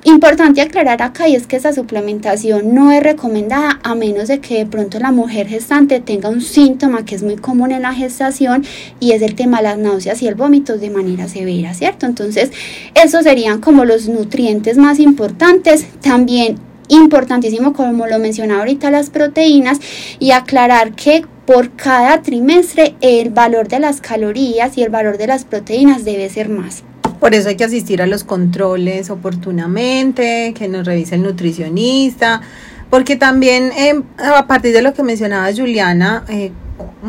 Importante 0.07 0.61
aclarar 0.61 1.03
acá 1.03 1.27
y 1.27 1.35
es 1.35 1.49
que 1.49 1.57
esa 1.57 1.73
suplementación 1.73 2.73
no 2.73 2.93
es 2.93 3.03
recomendada 3.03 3.81
a 3.83 3.97
menos 3.97 4.29
de 4.29 4.39
que 4.39 4.59
de 4.59 4.67
pronto 4.67 5.01
la 5.01 5.11
mujer 5.11 5.49
gestante 5.49 5.99
tenga 5.99 6.29
un 6.29 6.43
síntoma 6.43 7.05
que 7.05 7.17
es 7.17 7.25
muy 7.25 7.35
común 7.35 7.73
en 7.73 7.83
la 7.83 7.93
gestación 7.93 8.65
y 9.01 9.11
es 9.11 9.23
el 9.23 9.35
tema 9.35 9.57
de 9.57 9.65
las 9.65 9.79
náuseas 9.79 10.23
y 10.23 10.29
el 10.29 10.37
vómito 10.37 10.79
de 10.79 10.91
manera 10.91 11.27
severa, 11.27 11.75
¿cierto? 11.75 12.07
Entonces, 12.07 12.53
esos 12.95 13.25
serían 13.25 13.61
como 13.61 13.85
los 13.85 14.07
nutrientes 14.07 14.79
más 14.79 15.01
importantes. 15.01 15.85
También 16.03 16.61
importantísimo, 16.87 17.73
como 17.73 18.07
lo 18.07 18.21
mencionaba 18.21 18.61
ahorita, 18.61 18.93
las 18.93 19.11
proteínas 19.11 19.81
y 20.21 20.31
aclarar 20.31 20.93
que 20.93 21.25
por 21.47 21.75
cada 21.75 22.23
trimestre 22.23 22.95
el 23.01 23.31
valor 23.31 23.67
de 23.67 23.81
las 23.81 24.01
calorías 24.01 24.79
y 24.79 24.85
el 24.85 24.91
valor 24.91 25.19
de 25.19 25.27
las 25.27 25.45
proteínas 25.45 26.05
debe 26.05 26.29
ser 26.29 26.49
más. 26.49 26.85
Por 27.21 27.35
eso 27.35 27.49
hay 27.49 27.57
que 27.57 27.65
asistir 27.65 28.03
a 28.03 28.07
los 28.07 28.25
controles 28.25 29.11
oportunamente, 29.11 30.53
que 30.57 30.69
nos 30.69 30.87
revise 30.87 31.15
el 31.15 31.23
nutricionista, 31.23 32.43
porque 32.91 33.17
también 33.17 33.73
eh, 33.77 34.01
a 34.19 34.47
partir 34.47 34.73
de 34.73 34.83
lo 34.83 34.95
que 34.95 35.03
mencionaba 35.03 35.53
Juliana, 35.53 36.25
eh, 36.29 36.53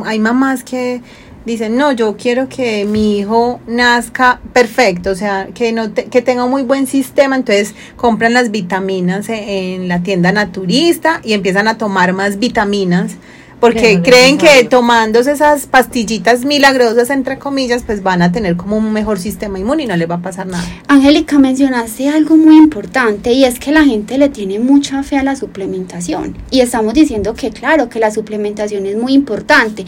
hay 0.05 0.19
mamás 0.19 0.63
que 0.63 1.01
dicen, 1.45 1.77
no, 1.77 1.93
yo 1.93 2.17
quiero 2.17 2.49
que 2.49 2.83
mi 2.85 3.19
hijo 3.19 3.61
nazca 3.67 4.41
perfecto, 4.53 5.11
o 5.11 5.15
sea, 5.15 5.47
que, 5.53 5.71
no 5.71 5.93
que 5.93 6.21
tenga 6.21 6.43
un 6.43 6.51
muy 6.51 6.63
buen 6.63 6.87
sistema, 6.87 7.37
entonces 7.37 7.73
compran 7.95 8.33
las 8.33 8.51
vitaminas 8.51 9.29
en 9.29 9.87
la 9.87 10.03
tienda 10.03 10.31
naturista 10.33 11.21
y 11.23 11.33
empiezan 11.33 11.69
a 11.69 11.77
tomar 11.77 12.11
más 12.11 12.37
vitaminas 12.37 13.13
porque 13.59 14.01
creen 14.01 14.37
que 14.37 14.63
tomándose 14.63 15.31
esas 15.31 15.65
pastillitas 15.65 16.45
milagrosas, 16.45 17.09
entre 17.09 17.39
comillas, 17.39 17.83
pues 17.83 18.03
van 18.03 18.21
a 18.21 18.31
tener 18.31 18.55
como 18.55 18.77
un 18.77 18.93
mejor 18.93 19.19
sistema 19.19 19.59
inmune 19.59 19.83
y 19.83 19.87
no 19.87 19.95
les 19.95 20.09
va 20.09 20.15
a 20.15 20.21
pasar 20.21 20.47
nada. 20.47 20.63
Angélica, 20.87 21.39
mencionaste 21.39 22.09
algo 22.09 22.37
muy 22.37 22.57
importante 22.57 23.33
y 23.33 23.45
es 23.45 23.59
que 23.59 23.71
la 23.71 23.83
gente 23.83 24.17
le 24.17 24.29
tiene 24.29 24.59
mucha 24.59 25.03
fe 25.03 25.17
a 25.17 25.23
la 25.23 25.35
suplementación. 25.35 26.37
Y 26.51 26.61
estamos 26.61 26.93
diciendo 26.93 27.33
que 27.33 27.51
claro, 27.51 27.89
que 27.89 27.99
la 27.99 28.11
suplementación 28.11 28.85
es 28.85 28.95
muy 28.95 29.13
importante, 29.13 29.85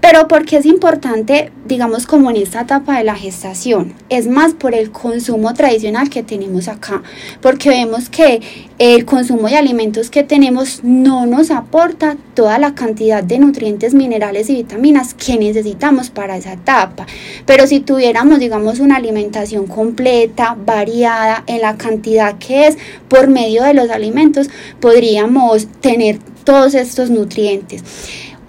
pero 0.00 0.28
¿por 0.28 0.44
qué 0.44 0.56
es 0.56 0.66
importante, 0.66 1.52
digamos, 1.66 2.06
como 2.06 2.30
en 2.30 2.36
esta 2.36 2.62
etapa 2.62 2.98
de 2.98 3.04
la 3.04 3.14
gestación? 3.14 3.94
Es 4.08 4.26
más 4.26 4.54
por 4.54 4.74
el 4.74 4.90
consumo 4.90 5.52
tradicional 5.54 6.08
que 6.08 6.22
tenemos 6.22 6.68
acá, 6.68 7.02
porque 7.40 7.68
vemos 7.68 8.08
que 8.08 8.40
el 8.80 9.04
consumo 9.04 9.46
de 9.46 9.58
alimentos 9.58 10.08
que 10.08 10.22
tenemos 10.22 10.80
no 10.82 11.26
nos 11.26 11.50
aporta 11.50 12.16
toda 12.32 12.58
la 12.58 12.74
cantidad 12.74 13.22
de 13.22 13.38
nutrientes, 13.38 13.92
minerales 13.92 14.48
y 14.48 14.54
vitaminas 14.54 15.12
que 15.12 15.36
necesitamos 15.36 16.08
para 16.08 16.38
esa 16.38 16.54
etapa. 16.54 17.06
Pero 17.44 17.66
si 17.66 17.80
tuviéramos, 17.80 18.38
digamos, 18.38 18.80
una 18.80 18.96
alimentación 18.96 19.66
completa, 19.66 20.56
variada, 20.64 21.44
en 21.46 21.60
la 21.60 21.76
cantidad 21.76 22.38
que 22.38 22.68
es 22.68 22.78
por 23.08 23.28
medio 23.28 23.64
de 23.64 23.74
los 23.74 23.90
alimentos, 23.90 24.48
podríamos 24.80 25.66
tener 25.82 26.18
todos 26.44 26.72
estos 26.72 27.10
nutrientes. 27.10 27.84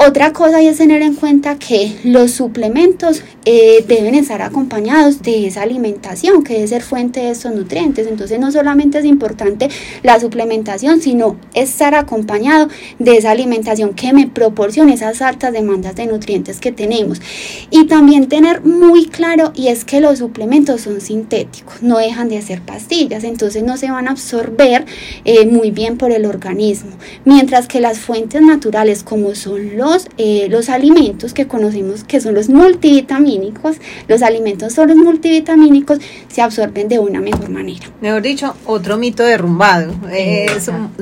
Otra 0.08 0.34
cosa 0.34 0.60
es 0.62 0.78
tener 0.78 1.04
en 1.04 1.14
cuenta 1.14 1.60
que 1.60 1.96
los 2.04 2.32
suplementos 2.32 3.22
eh, 3.46 3.86
deben 3.88 4.16
estar 4.16 4.42
acompañados 4.42 5.22
de 5.22 5.46
esa 5.46 5.62
alimentación 5.62 6.44
que 6.44 6.56
debe 6.56 6.68
ser 6.68 6.82
fuente 6.82 7.20
de 7.20 7.30
estos 7.30 7.54
nutrientes. 7.54 8.08
Entonces 8.08 8.40
no 8.40 8.52
solamente 8.52 8.98
es 8.98 9.06
importante 9.06 9.70
la 10.02 10.20
suplementación, 10.20 11.02
sino 11.02 11.38
estar 11.54 11.94
acompañado 11.94 12.68
de 12.98 13.18
esa 13.18 13.30
alimentación 13.30 13.94
que 13.94 14.12
me 14.12 14.26
proporcione 14.26 14.96
esas 14.96 15.22
altas 15.22 15.54
demandas 15.54 15.96
de 15.96 16.08
nutrientes 16.08 16.60
que 16.60 16.72
tenemos. 16.72 17.22
Y 17.70 17.86
también 17.86 18.28
tener 18.28 18.64
muy 18.64 19.06
claro 19.06 19.54
y 19.54 19.68
es 19.68 19.86
que 19.86 20.02
los 20.02 20.18
suplementos 20.18 20.82
son 20.82 21.00
sintéticos, 21.00 21.84
no 21.84 22.00
dejan 22.00 22.28
de 22.28 22.42
ser 22.42 22.62
pastillas, 22.62 23.24
entonces 23.24 23.62
no 23.62 23.78
se 23.78 23.92
van 23.92 24.08
a 24.08 24.12
absorber 24.12 24.86
eh, 25.26 25.46
muy 25.46 25.70
bien 25.70 26.00
por 26.00 26.12
el 26.12 26.26
organismo. 26.26 26.92
Mientras 27.24 27.68
que 27.68 27.80
las 27.80 28.00
fuentes 28.00 28.42
naturales 28.42 29.04
como 29.04 29.36
son 29.36 29.78
los 29.78 29.91
eh, 30.18 30.48
los, 30.50 30.70
alimentos 30.70 31.34
que 31.34 31.48
conocemos 31.48 32.04
que 32.04 32.22
son 32.22 32.36
los 32.36 32.50
multivitamínicos, 32.50 33.78
los 34.08 34.22
alimentos 34.22 34.74
son 34.74 34.90
los 34.90 34.98
multivitamínicos, 34.98 36.00
se 36.28 36.42
absorben 36.42 36.88
de 36.88 37.00
una 37.00 37.20
mejor 37.20 37.50
manera. 37.50 37.88
Mejor 38.02 38.22
dicho, 38.22 38.56
otro 38.66 38.98
mito 38.98 39.24
derrumbado. 39.24 39.94
Eh, 40.12 40.48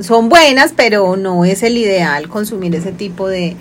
son, 0.00 0.28
buenas, 0.28 0.72
pero 0.76 1.16
no 1.16 1.44
es 1.44 1.62
el 1.62 1.76
ideal 1.76 2.28
consumir 2.28 2.74
ese 2.74 2.92
tipo 2.92 3.28
de, 3.28 3.56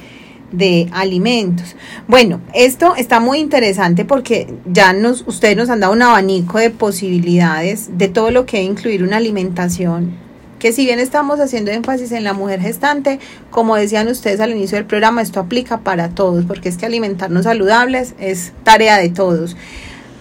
de 0.52 0.88
alimentos. 0.92 1.76
Bueno, 2.08 2.42
esto 2.54 2.96
está 2.96 3.20
muy 3.20 3.40
interesante 3.40 4.06
porque 4.06 4.54
ya 4.66 4.94
nos, 4.94 5.24
ustedes 5.28 5.58
nos 5.58 5.70
han 5.70 5.80
dado 5.80 5.94
un 5.94 6.02
abanico 6.02 6.58
de 6.58 6.70
posibilidades 6.70 7.98
de 7.98 8.08
todo 8.08 8.32
lo 8.32 8.46
que 8.46 8.62
incluir 8.62 9.04
una 9.04 9.18
alimentación 9.18 10.29
que 10.60 10.74
si 10.74 10.86
bien 10.86 11.00
estamos 11.00 11.40
haciendo 11.40 11.72
énfasis 11.72 12.12
en 12.12 12.24
la 12.24 12.34
mujer 12.34 12.60
gestante, 12.60 13.20
como 13.50 13.76
decían 13.76 14.08
ustedes 14.08 14.40
al 14.42 14.52
inicio 14.52 14.78
del 14.78 14.86
programa, 14.86 15.22
esto 15.22 15.40
aplica 15.40 15.80
para 15.80 16.10
todos, 16.10 16.46
porque 16.46 16.70
es 16.70 16.78
que 16.78 16.86
alimentarnos 16.86 17.46
saludables 17.46 18.14
es 18.20 18.52
tarea 18.64 18.98
de 18.98 19.10
todos. 19.10 19.56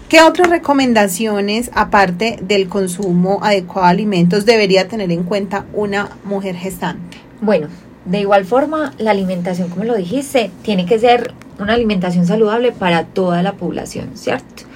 ¿Qué 0.08 0.22
otras 0.22 0.48
recomendaciones, 0.48 1.70
aparte 1.74 2.38
del 2.40 2.68
consumo 2.68 3.40
adecuado 3.42 3.88
de 3.88 3.90
alimentos, 3.90 4.46
debería 4.46 4.88
tener 4.88 5.12
en 5.12 5.24
cuenta 5.24 5.66
una 5.74 6.08
mujer 6.24 6.56
gestante? 6.56 7.18
Bueno, 7.42 7.68
de 8.06 8.20
igual 8.20 8.46
forma, 8.46 8.94
la 8.96 9.10
alimentación, 9.10 9.68
como 9.68 9.84
lo 9.84 9.94
dijiste, 9.96 10.50
tiene 10.62 10.86
que 10.86 10.98
ser 10.98 11.34
una 11.58 11.74
alimentación 11.74 12.24
saludable 12.24 12.72
para 12.72 13.04
toda 13.04 13.42
la 13.42 13.52
población, 13.52 14.12
¿cierto? 14.14 14.67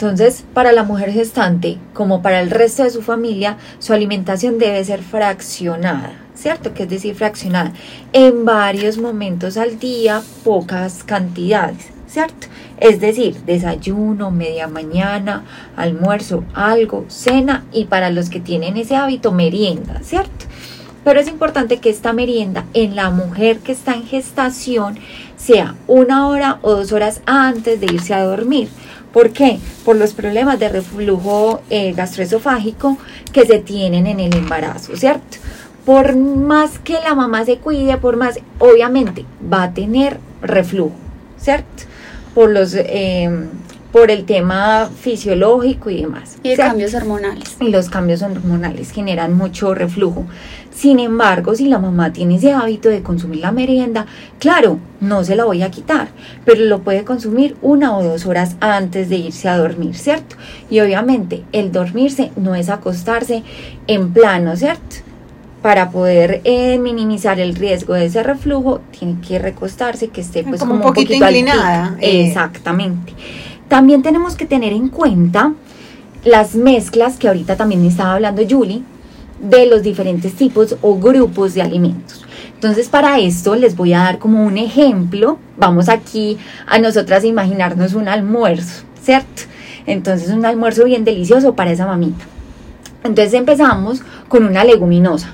Entonces, 0.00 0.44
para 0.54 0.72
la 0.72 0.82
mujer 0.82 1.12
gestante, 1.12 1.76
como 1.92 2.22
para 2.22 2.40
el 2.40 2.50
resto 2.50 2.84
de 2.84 2.88
su 2.88 3.02
familia, 3.02 3.58
su 3.80 3.92
alimentación 3.92 4.58
debe 4.58 4.82
ser 4.82 5.02
fraccionada, 5.02 6.14
¿cierto? 6.34 6.72
Que 6.72 6.84
es 6.84 6.88
decir, 6.88 7.14
fraccionada 7.14 7.74
en 8.14 8.46
varios 8.46 8.96
momentos 8.96 9.58
al 9.58 9.78
día, 9.78 10.22
pocas 10.42 11.04
cantidades, 11.04 11.88
¿cierto? 12.08 12.46
Es 12.78 12.98
decir, 12.98 13.42
desayuno, 13.44 14.30
media 14.30 14.68
mañana, 14.68 15.44
almuerzo, 15.76 16.44
algo, 16.54 17.04
cena 17.08 17.66
y 17.70 17.84
para 17.84 18.08
los 18.08 18.30
que 18.30 18.40
tienen 18.40 18.78
ese 18.78 18.96
hábito, 18.96 19.32
merienda, 19.32 20.00
¿cierto? 20.02 20.46
Pero 21.04 21.20
es 21.20 21.28
importante 21.28 21.76
que 21.76 21.90
esta 21.90 22.14
merienda 22.14 22.64
en 22.72 22.96
la 22.96 23.10
mujer 23.10 23.58
que 23.58 23.72
está 23.72 23.92
en 23.92 24.06
gestación 24.06 24.98
sea 25.36 25.74
una 25.86 26.28
hora 26.28 26.58
o 26.62 26.74
dos 26.74 26.92
horas 26.92 27.20
antes 27.26 27.80
de 27.80 27.86
irse 27.86 28.14
a 28.14 28.24
dormir 28.24 28.70
¿Por 29.12 29.30
qué? 29.30 29.58
Por 29.84 29.96
los 29.96 30.12
problemas 30.12 30.58
de 30.58 30.68
reflujo 30.68 31.62
eh, 31.68 31.92
gastroesofágico 31.92 32.96
que 33.32 33.44
se 33.44 33.58
tienen 33.58 34.06
en 34.06 34.20
el 34.20 34.34
embarazo, 34.34 34.96
¿cierto? 34.96 35.38
Por 35.84 36.16
más 36.16 36.78
que 36.78 36.94
la 36.94 37.14
mamá 37.14 37.44
se 37.44 37.58
cuide, 37.58 37.96
por 37.96 38.16
más, 38.16 38.38
obviamente 38.58 39.24
va 39.52 39.64
a 39.64 39.74
tener 39.74 40.18
reflujo, 40.42 40.94
¿cierto? 41.38 41.84
Por 42.34 42.50
los, 42.50 42.74
eh, 42.74 43.48
por 43.92 44.10
el 44.10 44.24
tema 44.24 44.88
fisiológico 45.00 45.90
y 45.90 46.02
demás. 46.02 46.38
Y 46.42 46.54
cambios 46.56 46.94
hormonales. 46.94 47.56
Y 47.60 47.68
los 47.68 47.90
cambios 47.90 48.22
hormonales 48.22 48.92
generan 48.92 49.36
mucho 49.36 49.74
reflujo. 49.74 50.26
Sin 50.74 51.00
embargo, 51.00 51.54
si 51.54 51.66
la 51.66 51.78
mamá 51.78 52.12
tiene 52.12 52.36
ese 52.36 52.52
hábito 52.52 52.88
de 52.88 53.02
consumir 53.02 53.40
la 53.40 53.52
merienda, 53.52 54.06
claro, 54.38 54.78
no 55.00 55.24
se 55.24 55.36
la 55.36 55.44
voy 55.44 55.62
a 55.62 55.70
quitar, 55.70 56.08
pero 56.44 56.64
lo 56.64 56.80
puede 56.80 57.04
consumir 57.04 57.56
una 57.60 57.96
o 57.96 58.02
dos 58.02 58.24
horas 58.24 58.56
antes 58.60 59.08
de 59.08 59.16
irse 59.16 59.48
a 59.48 59.58
dormir, 59.58 59.96
¿cierto? 59.96 60.36
Y 60.70 60.80
obviamente 60.80 61.42
el 61.52 61.72
dormirse 61.72 62.30
no 62.36 62.54
es 62.54 62.68
acostarse 62.68 63.42
en 63.88 64.12
plano, 64.12 64.56
¿cierto? 64.56 64.96
Para 65.60 65.90
poder 65.90 66.40
eh, 66.44 66.78
minimizar 66.78 67.40
el 67.40 67.56
riesgo 67.56 67.92
de 67.92 68.06
ese 68.06 68.22
reflujo, 68.22 68.80
tiene 68.98 69.20
que 69.20 69.38
recostarse, 69.38 70.08
que 70.08 70.22
esté 70.22 70.44
pues 70.44 70.60
como, 70.60 70.76
un 70.76 70.80
poquito, 70.80 71.12
inclinada. 71.12 71.96
Eh. 72.00 72.28
Exactamente. 72.28 73.12
También 73.70 74.02
tenemos 74.02 74.34
que 74.34 74.46
tener 74.46 74.72
en 74.72 74.88
cuenta 74.88 75.54
las 76.24 76.56
mezclas 76.56 77.18
que 77.18 77.28
ahorita 77.28 77.56
también 77.56 77.84
estaba 77.84 78.14
hablando 78.14 78.42
Julie, 78.42 78.82
de 79.40 79.66
los 79.66 79.84
diferentes 79.84 80.34
tipos 80.34 80.74
o 80.82 80.98
grupos 80.98 81.54
de 81.54 81.62
alimentos. 81.62 82.26
Entonces 82.52 82.88
para 82.88 83.20
esto 83.20 83.54
les 83.54 83.76
voy 83.76 83.92
a 83.92 84.00
dar 84.00 84.18
como 84.18 84.44
un 84.44 84.58
ejemplo. 84.58 85.38
Vamos 85.56 85.88
aquí 85.88 86.36
a 86.66 86.80
nosotras 86.80 87.22
imaginarnos 87.22 87.94
un 87.94 88.08
almuerzo, 88.08 88.82
¿cierto? 89.00 89.42
Entonces 89.86 90.30
un 90.30 90.44
almuerzo 90.44 90.84
bien 90.84 91.04
delicioso 91.04 91.54
para 91.54 91.70
esa 91.70 91.86
mamita. 91.86 92.24
Entonces 93.04 93.34
empezamos 93.34 94.02
con 94.26 94.42
una 94.46 94.64
leguminosa. 94.64 95.32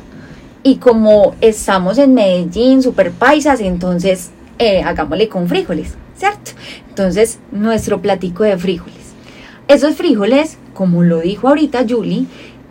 Y 0.62 0.76
como 0.76 1.34
estamos 1.41 1.97
en 1.97 2.12
Medellín, 2.12 2.82
super 2.82 3.12
paisas, 3.12 3.61
entonces 3.61 4.30
eh, 4.59 4.82
hagámosle 4.82 5.30
con 5.30 5.49
frijoles, 5.49 5.95
¿cierto? 6.18 6.51
Entonces 6.97 7.40
nuestro 7.53 8.01
platico 8.01 8.42
de 8.42 8.57
frijoles. 8.57 9.12
Esos 9.68 9.97
frijoles, 9.97 10.57
como 10.72 11.03
lo 11.03 11.20
dijo 11.20 11.49
ahorita 11.49 11.84
Julie, 11.86 12.24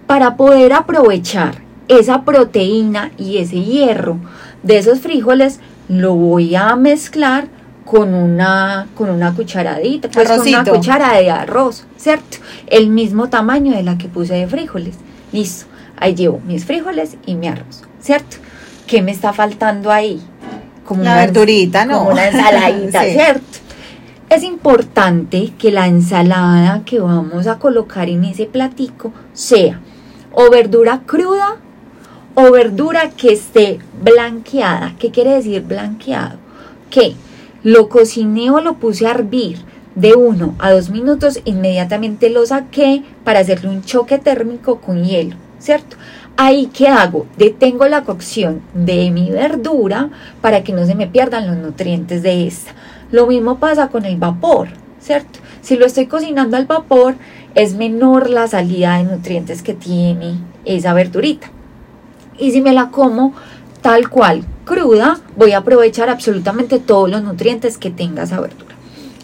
para 0.07 0.35
poder 0.35 0.73
aprovechar 0.73 1.61
esa 1.89 2.23
proteína 2.23 3.11
y 3.19 3.37
ese 3.37 3.61
hierro 3.61 4.17
de 4.63 4.79
esos 4.79 4.99
frijoles, 4.99 5.59
lo 5.89 6.15
voy 6.15 6.55
a 6.55 6.75
mezclar 6.75 7.49
con 7.85 8.15
una, 8.15 8.87
con 8.95 9.11
una 9.11 9.31
cucharadita, 9.35 10.09
pues 10.09 10.27
con 10.27 10.41
una 10.41 10.63
cuchara 10.63 11.13
de 11.13 11.29
arroz, 11.29 11.85
¿cierto? 11.95 12.39
El 12.65 12.89
mismo 12.89 13.29
tamaño 13.29 13.75
de 13.75 13.83
la 13.83 13.99
que 13.99 14.07
puse 14.07 14.33
de 14.33 14.47
frijoles. 14.47 14.95
Listo, 15.33 15.67
ahí 15.97 16.15
llevo 16.15 16.41
mis 16.47 16.65
frijoles 16.65 17.17
y 17.27 17.35
mi 17.35 17.47
arroz, 17.47 17.83
¿cierto? 18.01 18.37
¿Qué 18.87 19.03
me 19.03 19.11
está 19.11 19.33
faltando 19.33 19.91
ahí? 19.91 20.19
Como 20.83 21.01
una 21.01 21.15
verdurita, 21.15 21.85
¿no? 21.85 21.99
Como 21.99 22.09
una 22.09 22.27
ensaladita, 22.27 23.03
¿cierto? 23.13 23.64
Es 24.27 24.43
importante 24.43 25.53
que 25.57 25.71
la 25.71 25.87
ensalada 25.87 26.81
que 26.83 26.99
vamos 26.99 27.45
a 27.45 27.59
colocar 27.59 28.09
en 28.09 28.23
ese 28.23 28.47
platico 28.47 29.13
sea 29.33 29.79
o 30.33 30.49
verdura 30.49 31.03
cruda 31.05 31.57
o 32.33 32.51
verdura 32.51 33.11
que 33.11 33.33
esté 33.33 33.79
blanqueada. 34.01 34.95
¿Qué 34.97 35.11
quiere 35.11 35.35
decir 35.35 35.61
blanqueado? 35.61 36.37
Que 36.89 37.13
lo 37.61 37.87
cociné 37.87 38.49
o 38.49 38.61
lo 38.61 38.75
puse 38.77 39.05
a 39.05 39.11
hervir 39.11 39.59
de 39.93 40.15
uno 40.15 40.55
a 40.57 40.71
dos 40.71 40.89
minutos, 40.89 41.39
inmediatamente 41.45 42.29
lo 42.31 42.45
saqué 42.47 43.03
para 43.23 43.39
hacerle 43.39 43.69
un 43.69 43.83
choque 43.83 44.17
térmico 44.17 44.81
con 44.81 45.03
hielo, 45.03 45.35
¿cierto? 45.59 45.97
Ahí 46.35 46.69
qué 46.73 46.89
hago? 46.89 47.27
Detengo 47.37 47.87
la 47.87 48.03
cocción 48.03 48.61
de 48.73 49.09
mi 49.11 49.29
verdura 49.29 50.09
para 50.41 50.63
que 50.63 50.73
no 50.73 50.85
se 50.85 50.95
me 50.95 51.07
pierdan 51.07 51.47
los 51.47 51.57
nutrientes 51.57 52.23
de 52.23 52.47
esta. 52.47 52.71
Lo 53.11 53.27
mismo 53.27 53.57
pasa 53.59 53.89
con 53.89 54.05
el 54.05 54.17
vapor, 54.17 54.69
¿cierto? 54.99 55.39
Si 55.61 55.77
lo 55.77 55.85
estoy 55.85 56.07
cocinando 56.07 56.57
al 56.57 56.65
vapor, 56.65 57.15
es 57.55 57.75
menor 57.75 58.29
la 58.29 58.47
salida 58.47 58.97
de 58.97 59.05
nutrientes 59.05 59.61
que 59.61 59.73
tiene 59.73 60.35
esa 60.65 60.93
verdurita. 60.93 61.49
Y 62.37 62.51
si 62.51 62.61
me 62.61 62.73
la 62.73 62.89
como 62.89 63.33
tal 63.81 64.09
cual, 64.09 64.43
cruda, 64.65 65.19
voy 65.37 65.51
a 65.51 65.59
aprovechar 65.59 66.09
absolutamente 66.09 66.79
todos 66.79 67.09
los 67.09 67.23
nutrientes 67.23 67.77
que 67.77 67.91
tenga 67.91 68.23
esa 68.23 68.41
verdura. 68.41 68.75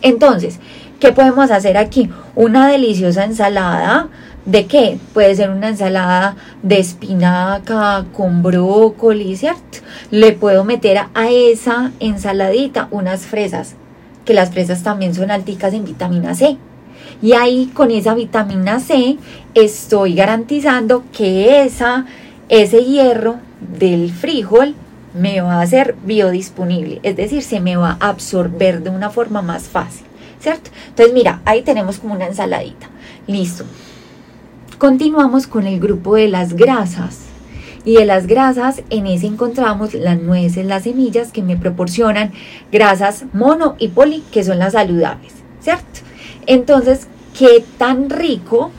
Entonces, 0.02 0.60
¿qué 1.00 1.12
podemos 1.12 1.52
hacer 1.52 1.78
aquí? 1.78 2.10
Una 2.36 2.68
deliciosa 2.68 3.26
ensalada. 3.26 4.08
¿De 4.46 4.66
qué? 4.66 4.98
Puede 5.14 5.36
ser 5.36 5.52
una 5.52 5.70
ensalada 5.70 6.36
de 6.64 6.80
espinaca 6.80 8.06
con 8.14 8.42
brócoli, 8.42 9.36
¿cierto? 9.36 9.80
Le 10.10 10.32
puedo 10.34 10.64
meter 10.64 10.98
a 11.14 11.30
esa 11.30 11.92
ensaladita 12.00 12.88
unas 12.90 13.22
fresas, 13.22 13.76
que 14.26 14.34
las 14.34 14.52
fresas 14.52 14.82
también 14.82 15.14
son 15.14 15.30
alticas 15.30 15.74
en 15.74 15.86
vitamina 15.86 16.34
C. 16.34 16.58
Y 17.22 17.34
ahí 17.34 17.70
con 17.74 17.92
esa 17.92 18.16
vitamina 18.16 18.80
C 18.80 19.18
estoy 19.54 20.16
garantizando 20.16 21.04
que 21.12 21.64
esa 21.64 22.06
ese 22.52 22.84
hierro 22.84 23.38
del 23.78 24.12
frijol 24.12 24.76
me 25.14 25.40
va 25.40 25.62
a 25.62 25.68
ser 25.68 25.96
biodisponible, 26.04 27.00
es 27.04 27.16
decir, 27.16 27.44
se 27.44 27.62
me 27.62 27.78
va 27.78 27.98
a 28.00 28.10
absorber 28.10 28.84
de 28.84 28.90
una 28.90 29.10
forma 29.10 29.42
más 29.42 29.70
fácil, 29.70 30.06
¿cierto? 30.40 30.70
Entonces, 30.90 31.14
mira, 31.14 31.42
ahí 31.46 31.62
tenemos 31.62 32.00
como 32.00 32.14
una 32.14 32.28
ensaladita. 32.28 32.88
Listo. 33.28 33.64
Continuamos 34.82 35.46
con 35.46 35.68
el 35.68 35.80
grupo 35.80 36.16
de 36.16 36.28
las 36.28 36.56
grasas. 36.56 37.20
Y 37.86 37.98
de 37.98 38.06
las 38.06 38.26
grasas, 38.26 38.82
en 38.90 39.06
ese 39.06 39.28
encontramos 39.28 39.94
las 39.94 40.20
nueces, 40.20 40.66
las 40.66 40.86
semillas 40.86 41.32
que 41.32 41.44
me 41.44 41.56
proporcionan 41.56 42.32
grasas 42.72 43.26
mono 43.32 43.76
y 43.78 43.90
poli, 43.90 44.24
que 44.32 44.44
son 44.44 44.58
las 44.58 44.74
saludables, 44.74 45.34
¿cierto? 45.60 46.00
Entonces, 46.48 47.08
¿qué 47.38 47.64
tan 47.78 48.10
rico 48.10 48.72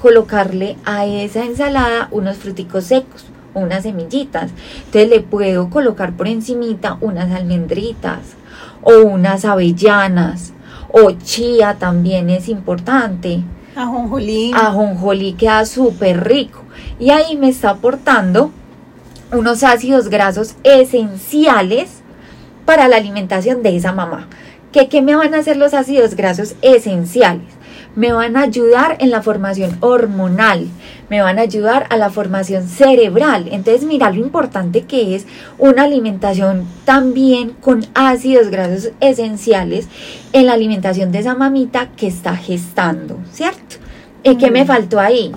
colocarle 0.00 0.76
a 0.84 1.04
esa 1.04 1.44
ensalada 1.44 2.06
unos 2.12 2.36
fruticos 2.36 2.84
secos? 2.84 3.26
unas 3.52 3.82
semillitas. 3.82 4.52
Entonces 4.76 5.10
le 5.10 5.18
puedo 5.18 5.68
colocar 5.68 6.12
por 6.12 6.28
encimita 6.28 6.96
unas 7.00 7.32
almendritas 7.32 8.20
o 8.82 9.00
unas 9.00 9.44
avellanas 9.44 10.52
o 10.92 11.10
chía 11.10 11.74
también 11.80 12.30
es 12.30 12.48
importante. 12.48 13.42
Ajonjolí. 13.74 14.52
Ajonjolí 14.54 15.34
queda 15.34 15.64
súper 15.64 16.24
rico. 16.24 16.62
Y 16.98 17.10
ahí 17.10 17.36
me 17.36 17.48
está 17.48 17.70
aportando 17.70 18.50
unos 19.32 19.62
ácidos 19.62 20.08
grasos 20.08 20.56
esenciales 20.64 22.02
para 22.64 22.88
la 22.88 22.96
alimentación 22.96 23.62
de 23.62 23.76
esa 23.76 23.92
mamá. 23.92 24.28
¿Qué, 24.72 24.88
¿Qué 24.88 25.02
me 25.02 25.16
van 25.16 25.34
a 25.34 25.38
hacer 25.38 25.56
los 25.56 25.74
ácidos 25.74 26.14
grasos 26.14 26.54
esenciales? 26.62 27.59
Me 27.96 28.12
van 28.12 28.36
a 28.36 28.42
ayudar 28.42 28.96
en 29.00 29.10
la 29.10 29.22
formación 29.22 29.76
hormonal, 29.80 30.68
me 31.08 31.20
van 31.20 31.38
a 31.38 31.42
ayudar 31.42 31.86
a 31.90 31.96
la 31.96 32.10
formación 32.10 32.68
cerebral. 32.68 33.48
Entonces, 33.50 33.84
mira 33.84 34.10
lo 34.10 34.20
importante 34.20 34.82
que 34.82 35.14
es 35.14 35.26
una 35.58 35.82
alimentación 35.82 36.66
también 36.84 37.50
con 37.60 37.86
ácidos 37.94 38.48
grasos 38.48 38.92
esenciales 39.00 39.88
en 40.32 40.46
la 40.46 40.52
alimentación 40.52 41.12
de 41.12 41.20
esa 41.20 41.34
mamita 41.34 41.90
que 41.96 42.06
está 42.06 42.36
gestando, 42.36 43.18
¿cierto? 43.32 43.76
¿Y 44.22 44.36
qué 44.36 44.50
me 44.50 44.64
mm. 44.64 44.66
faltó 44.66 45.00
ahí? 45.00 45.32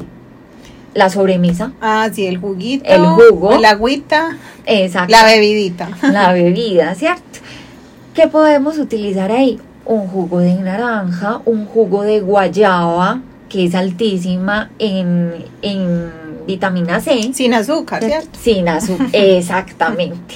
La 0.93 1.09
sobremesa. 1.09 1.73
Ah, 1.81 2.09
sí, 2.13 2.27
el 2.27 2.37
juguito. 2.37 2.85
El 2.85 3.01
jugo. 3.01 3.57
La 3.59 3.71
agüita. 3.71 4.37
Exacto. 4.65 5.11
La 5.11 5.25
bebidita. 5.25 5.89
La 6.03 6.33
bebida, 6.33 6.93
¿cierto? 6.93 7.39
¿Qué 8.13 8.27
podemos 8.27 8.77
utilizar 8.77 9.31
ahí? 9.31 9.59
Un 9.85 10.07
jugo 10.07 10.39
de 10.39 10.55
naranja, 10.55 11.41
un 11.45 11.65
jugo 11.65 12.03
de 12.03 12.21
guayaba, 12.21 13.21
que 13.49 13.65
es 13.65 13.75
altísima 13.75 14.69
en, 14.79 15.33
vitamina 16.47 16.99
C. 16.99 17.31
Sin 17.33 17.53
azúcar, 17.53 18.03
¿cierto? 18.03 18.39
Sin 18.41 18.67
azúcar, 18.67 19.09
exactamente. 19.13 20.35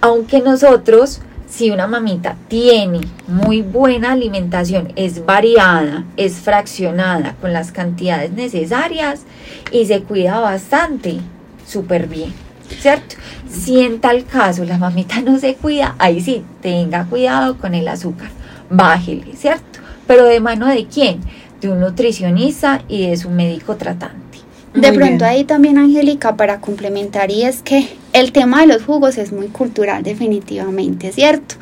Aunque 0.00 0.40
nosotros, 0.40 1.20
si 1.48 1.70
una 1.70 1.86
mamita 1.86 2.36
tiene 2.48 3.00
muy 3.26 3.62
buena 3.62 4.12
alimentación, 4.12 4.92
es 4.96 5.24
variada, 5.24 6.04
es 6.16 6.34
fraccionada 6.34 7.34
con 7.40 7.52
las 7.52 7.72
cantidades 7.72 8.32
necesarias 8.32 9.22
y 9.70 9.86
se 9.86 10.02
cuida 10.02 10.40
bastante, 10.40 11.18
súper 11.66 12.06
bien. 12.06 12.32
¿Cierto? 12.80 13.14
Si 13.48 13.80
en 13.80 14.00
tal 14.00 14.24
caso 14.24 14.64
la 14.64 14.76
mamita 14.76 15.20
no 15.22 15.38
se 15.38 15.54
cuida, 15.54 15.94
ahí 15.98 16.20
sí, 16.20 16.44
tenga 16.60 17.04
cuidado 17.06 17.56
con 17.58 17.74
el 17.74 17.86
azúcar 17.86 18.35
bájele, 18.70 19.34
¿cierto? 19.36 19.80
Pero 20.06 20.24
de 20.24 20.40
mano 20.40 20.66
de 20.66 20.86
quién? 20.86 21.20
De 21.60 21.68
un 21.68 21.80
nutricionista 21.80 22.82
y 22.88 23.08
de 23.08 23.16
su 23.16 23.30
médico 23.30 23.76
tratante. 23.76 24.26
De 24.74 24.92
pronto 24.92 25.24
ahí 25.24 25.44
también, 25.44 25.78
Angélica, 25.78 26.36
para 26.36 26.60
complementar, 26.60 27.30
y 27.30 27.44
es 27.44 27.62
que 27.62 27.88
el 28.12 28.32
tema 28.32 28.60
de 28.60 28.66
los 28.66 28.82
jugos 28.84 29.16
es 29.16 29.32
muy 29.32 29.46
cultural 29.48 30.02
definitivamente, 30.02 31.12
¿cierto? 31.12 31.54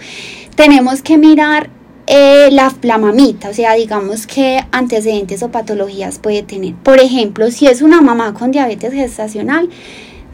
Tenemos 0.56 1.00
que 1.00 1.16
mirar 1.16 1.70
eh, 2.08 2.48
la, 2.50 2.74
la, 2.82 2.98
mamita, 2.98 3.50
o 3.50 3.54
sea, 3.54 3.74
digamos 3.74 4.26
que 4.26 4.64
antecedentes 4.72 5.44
o 5.44 5.50
patologías 5.50 6.18
puede 6.18 6.42
tener. 6.42 6.74
Por 6.74 6.98
ejemplo, 6.98 7.50
si 7.52 7.66
es 7.68 7.82
una 7.82 8.02
mamá 8.02 8.34
con 8.34 8.50
diabetes 8.50 8.92
gestacional, 8.92 9.68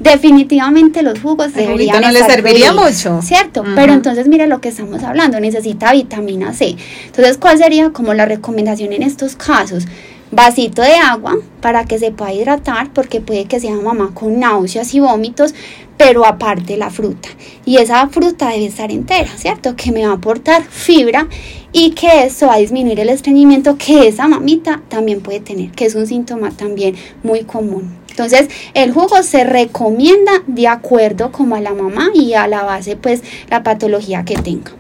definitivamente 0.01 1.03
los 1.03 1.20
jugos 1.20 1.53
deberían 1.53 2.01
no 2.01 2.11
le 2.11 2.24
serviría 2.24 2.72
mucho. 2.72 3.20
cierto 3.22 3.62
pero 3.76 3.92
entonces 3.92 4.26
mira 4.26 4.46
lo 4.46 4.61
que 4.61 4.70
estamos 4.70 5.03
hablando 5.03 5.38
necesita 5.38 5.92
vitamina 5.92 6.53
C. 6.55 6.76
Entonces 7.07 7.36
cuál 7.36 7.59
sería 7.59 7.90
como 7.90 8.14
la 8.14 8.26
recomendación 8.26 8.92
en 8.92 9.03
estos 9.03 9.36
casos 9.36 9.86
vasito 10.32 10.82
de 10.82 10.94
agua 10.94 11.36
para 11.61 11.84
que 11.84 11.98
se 11.98 12.12
pueda 12.12 12.32
hidratar 12.32 12.90
porque 12.92 13.20
puede 13.20 13.44
que 13.44 13.61
sea 13.61 13.74
mamá 13.74 14.12
con 14.14 14.40
náuseas 14.40 14.94
y 14.94 15.01
vómitos 15.01 15.55
pero 15.98 16.24
aparte 16.24 16.78
la 16.78 16.88
fruta. 16.88 17.28
Y 17.66 17.76
esa 17.76 18.09
fruta 18.09 18.48
debe 18.48 18.64
estar 18.64 18.90
entera 18.90 19.28
cierto 19.36 19.76
que 19.76 19.92
me 19.92 20.07
va 20.07 20.12
a 20.12 20.16
aportar 20.16 20.62
fibra 20.62 21.28
y 21.72 21.90
que 21.90 22.24
eso 22.24 22.46
va 22.46 22.55
a 22.55 22.59
disminuir 22.59 22.98
el 23.01 23.11
estreñimiento 23.11 23.76
que 23.76 24.09
esa 24.09 24.26
mamita 24.26 24.80
también 24.88 25.20
puede 25.20 25.40
tener 25.40 25.70
que 25.72 25.84
es 25.84 25.94
un 25.94 26.07
síntoma 26.07 26.51
también 26.53 26.96
muy 27.22 27.42
común 27.42 27.99
entonces, 28.20 28.54
el 28.74 28.92
jugo 28.92 29.22
se 29.22 29.44
recomienda 29.44 30.32
de 30.46 30.68
acuerdo 30.68 31.32
como 31.32 31.56
a 31.56 31.60
la 31.60 31.72
mamá 31.72 32.10
y 32.12 32.34
a 32.34 32.46
la 32.46 32.64
base, 32.64 32.96
pues, 32.96 33.22
la 33.48 33.62
patología 33.62 34.24
que 34.24 34.34
tenga. 34.34 34.72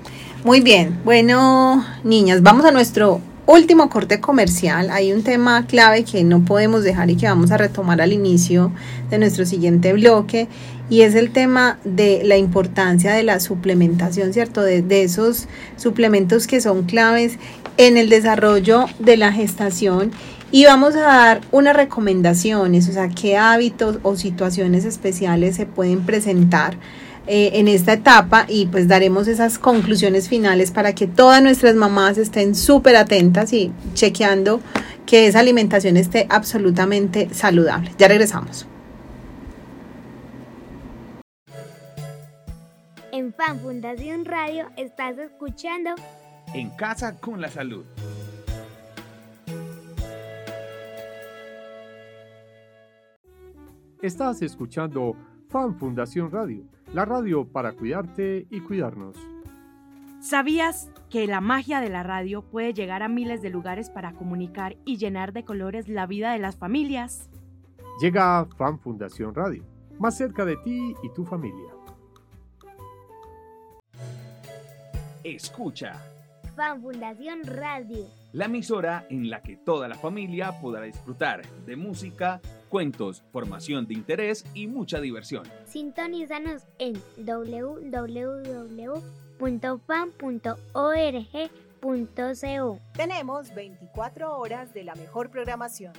Muy 0.44 0.60
bien, 0.60 0.98
bueno, 1.04 1.84
niñas, 2.04 2.42
vamos 2.42 2.66
a 2.66 2.70
nuestro 2.70 3.22
último 3.46 3.88
corte 3.88 4.20
comercial. 4.20 4.90
Hay 4.90 5.12
un 5.12 5.22
tema 5.22 5.66
clave 5.66 6.04
que 6.04 6.22
no 6.22 6.44
podemos 6.44 6.84
dejar 6.84 7.10
y 7.10 7.16
que 7.16 7.26
vamos 7.26 7.50
a 7.50 7.56
retomar 7.56 8.02
al 8.02 8.12
inicio 8.12 8.72
de 9.08 9.18
nuestro 9.18 9.46
siguiente 9.46 9.94
bloque 9.94 10.46
y 10.90 11.00
es 11.00 11.14
el 11.14 11.32
tema 11.32 11.78
de 11.84 12.20
la 12.24 12.36
importancia 12.36 13.12
de 13.12 13.22
la 13.22 13.40
suplementación, 13.40 14.34
¿cierto? 14.34 14.60
De, 14.62 14.82
de, 14.82 15.02
esos 15.02 15.48
suplementos 15.76 16.46
que 16.46 16.60
son 16.60 16.82
claves 16.82 17.38
en 17.78 17.96
el 17.96 18.10
desarrollo 18.10 18.84
de 18.98 19.16
la 19.16 19.32
gestación 19.32 20.12
y 20.52 20.64
vamos 20.64 20.96
a 20.96 21.00
dar 21.00 21.40
unas 21.52 21.76
recomendaciones, 21.76 22.88
o 22.88 22.92
sea, 22.92 23.08
qué 23.08 23.36
hábitos 23.36 23.98
o 24.02 24.16
situaciones 24.16 24.84
especiales 24.84 25.56
se 25.56 25.66
pueden 25.66 26.04
presentar 26.04 26.76
eh, 27.26 27.50
en 27.54 27.68
esta 27.68 27.92
etapa 27.92 28.46
y 28.48 28.66
pues 28.66 28.88
daremos 28.88 29.28
esas 29.28 29.58
conclusiones 29.58 30.28
finales 30.28 30.72
para 30.72 30.94
que 30.94 31.06
todas 31.06 31.42
nuestras 31.42 31.76
mamás 31.76 32.18
estén 32.18 32.54
súper 32.54 32.96
atentas 32.96 33.52
y 33.52 33.72
chequeando 33.94 34.60
que 35.06 35.26
esa 35.26 35.40
alimentación 35.40 35.96
esté 35.96 36.26
absolutamente 36.28 37.32
saludable. 37.32 37.92
Ya 37.98 38.08
regresamos. 38.08 38.66
En 43.12 43.32
Fan 43.34 43.60
Fundación 43.60 44.24
Radio 44.24 44.66
estás 44.76 45.18
escuchando 45.18 45.90
En 46.54 46.70
Casa 46.70 47.20
con 47.20 47.40
la 47.40 47.50
Salud. 47.50 47.84
Estás 54.02 54.40
escuchando 54.40 55.14
Fan 55.50 55.76
Fundación 55.76 56.30
Radio, 56.30 56.64
la 56.94 57.04
radio 57.04 57.46
para 57.46 57.72
cuidarte 57.72 58.46
y 58.48 58.60
cuidarnos. 58.60 59.14
¿Sabías 60.20 60.90
que 61.10 61.26
la 61.26 61.42
magia 61.42 61.82
de 61.82 61.90
la 61.90 62.02
radio 62.02 62.40
puede 62.40 62.72
llegar 62.72 63.02
a 63.02 63.08
miles 63.08 63.42
de 63.42 63.50
lugares 63.50 63.90
para 63.90 64.14
comunicar 64.14 64.78
y 64.86 64.96
llenar 64.96 65.34
de 65.34 65.44
colores 65.44 65.86
la 65.86 66.06
vida 66.06 66.32
de 66.32 66.38
las 66.38 66.56
familias? 66.56 67.28
Llega 68.00 68.46
Fan 68.56 68.78
Fundación 68.78 69.34
Radio, 69.34 69.64
más 69.98 70.16
cerca 70.16 70.46
de 70.46 70.56
ti 70.56 70.94
y 71.02 71.12
tu 71.12 71.26
familia. 71.26 71.70
Escucha. 75.22 75.92
Fan 76.56 76.80
Fundación 76.80 77.42
Radio. 77.44 78.06
La 78.32 78.46
emisora 78.46 79.04
en 79.10 79.28
la 79.28 79.42
que 79.42 79.58
toda 79.58 79.88
la 79.88 79.96
familia 79.96 80.58
podrá 80.58 80.84
disfrutar 80.84 81.46
de 81.66 81.76
música, 81.76 82.40
cuentos, 82.70 83.22
formación 83.32 83.86
de 83.86 83.92
interés 83.92 84.46
y 84.54 84.66
mucha 84.66 84.98
diversión. 85.00 85.42
Sintonízanos 85.66 86.62
en 86.78 86.94
www.fan.org.co. 87.18 88.30
Tenemos 92.94 93.54
24 93.54 94.38
horas 94.38 94.72
de 94.72 94.84
la 94.84 94.94
mejor 94.94 95.30
programación. 95.30 95.92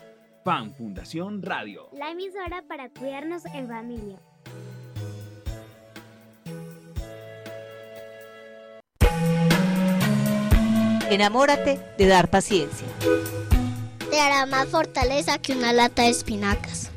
Fan 0.43 0.73
Fundación 0.73 1.43
Radio. 1.43 1.89
La 1.93 2.09
emisora 2.09 2.63
para 2.67 2.89
cuidarnos 2.89 3.45
en 3.45 3.67
familia. 3.67 4.17
Enamórate 11.11 11.77
de 11.97 12.07
dar 12.07 12.29
paciencia 12.29 12.87
te 14.11 14.19
hará 14.19 14.45
más 14.45 14.67
fortaleza 14.67 15.37
que 15.41 15.53
una 15.53 15.71
lata 15.71 16.03
de 16.03 16.09
espinacas. 16.09 16.91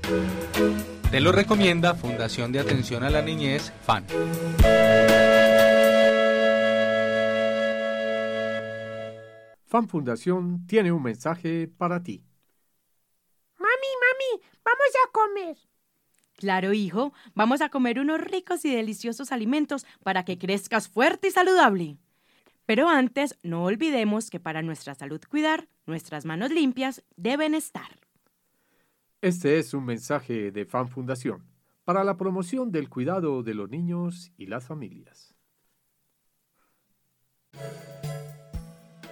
Te 1.13 1.21
lo 1.21 1.31
recomienda 1.31 1.95
Fundación 1.95 2.51
de 2.51 2.59
Atención 2.59 3.05
a 3.05 3.11
la 3.11 3.23
Niñez, 3.23 3.73
FAN. 3.87 4.05
FAN 9.67 9.89
Fundación 9.89 10.67
tiene 10.67 10.91
un 10.91 11.05
mensaje 11.05 11.69
para 11.69 12.03
ti. 12.03 12.25
Mami, 13.59 13.91
mami, 14.03 14.43
vamos 14.65 14.89
a 15.07 15.13
comer. 15.13 15.57
Claro, 16.37 16.73
hijo, 16.73 17.13
vamos 17.35 17.61
a 17.61 17.69
comer 17.69 18.01
unos 18.01 18.21
ricos 18.21 18.65
y 18.65 18.75
deliciosos 18.75 19.31
alimentos 19.31 19.87
para 20.03 20.25
que 20.25 20.37
crezcas 20.37 20.89
fuerte 20.89 21.29
y 21.29 21.31
saludable. 21.31 21.97
Pero 22.67 22.89
antes, 22.89 23.39
no 23.45 23.63
olvidemos 23.63 24.31
que 24.31 24.41
para 24.41 24.63
nuestra 24.63 24.97
salud 24.97 25.21
cuidar, 25.29 25.69
nuestras 25.87 26.25
manos 26.25 26.51
limpias 26.51 27.03
deben 27.17 27.55
estar. 27.55 27.99
Este 29.21 29.59
es 29.59 29.73
un 29.75 29.85
mensaje 29.85 30.51
de 30.51 30.67
Fan 30.67 30.89
Fundación 30.89 31.45
para 31.85 32.05
la 32.05 32.17
promoción 32.17 32.73
del 32.73 32.89
cuidado 32.89 33.43
de 33.43 33.55
los 33.55 33.71
niños 33.71 34.33
y 34.37 34.47
las 34.47 34.67
familias. 34.67 35.35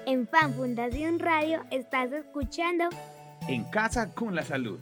En 0.07 0.27
Fan 0.27 0.55
Fundación 0.55 1.19
Radio 1.19 1.63
estás 1.71 2.13
escuchando 2.13 2.85
En 3.49 3.65
casa 3.65 4.13
con 4.15 4.35
la 4.35 4.43
salud. 4.43 4.79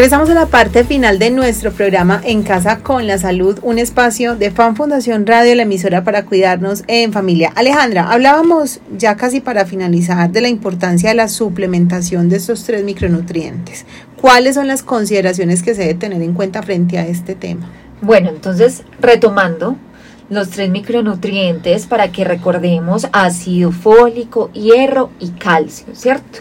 Regresamos 0.00 0.30
a 0.30 0.34
la 0.34 0.46
parte 0.46 0.82
final 0.82 1.18
de 1.18 1.30
nuestro 1.30 1.72
programa 1.72 2.22
En 2.24 2.42
Casa 2.42 2.78
con 2.78 3.06
la 3.06 3.18
Salud, 3.18 3.58
un 3.60 3.78
espacio 3.78 4.34
de 4.34 4.50
Fan 4.50 4.74
Fundación 4.74 5.26
Radio, 5.26 5.54
la 5.54 5.64
emisora 5.64 6.04
para 6.04 6.24
cuidarnos 6.24 6.84
en 6.86 7.12
familia. 7.12 7.52
Alejandra, 7.54 8.10
hablábamos 8.10 8.80
ya 8.96 9.16
casi 9.16 9.42
para 9.42 9.66
finalizar 9.66 10.30
de 10.30 10.40
la 10.40 10.48
importancia 10.48 11.10
de 11.10 11.16
la 11.16 11.28
suplementación 11.28 12.30
de 12.30 12.36
estos 12.36 12.64
tres 12.64 12.82
micronutrientes. 12.82 13.84
¿Cuáles 14.18 14.54
son 14.54 14.68
las 14.68 14.82
consideraciones 14.82 15.62
que 15.62 15.74
se 15.74 15.82
debe 15.82 15.94
tener 15.96 16.22
en 16.22 16.32
cuenta 16.32 16.62
frente 16.62 16.96
a 16.96 17.06
este 17.06 17.34
tema? 17.34 17.68
Bueno, 18.00 18.30
entonces 18.30 18.84
retomando 19.02 19.76
los 20.30 20.48
tres 20.48 20.70
micronutrientes 20.70 21.84
para 21.84 22.10
que 22.10 22.24
recordemos 22.24 23.06
ácido 23.12 23.70
fólico, 23.70 24.50
hierro 24.54 25.10
y 25.20 25.32
calcio, 25.32 25.88
¿cierto? 25.92 26.38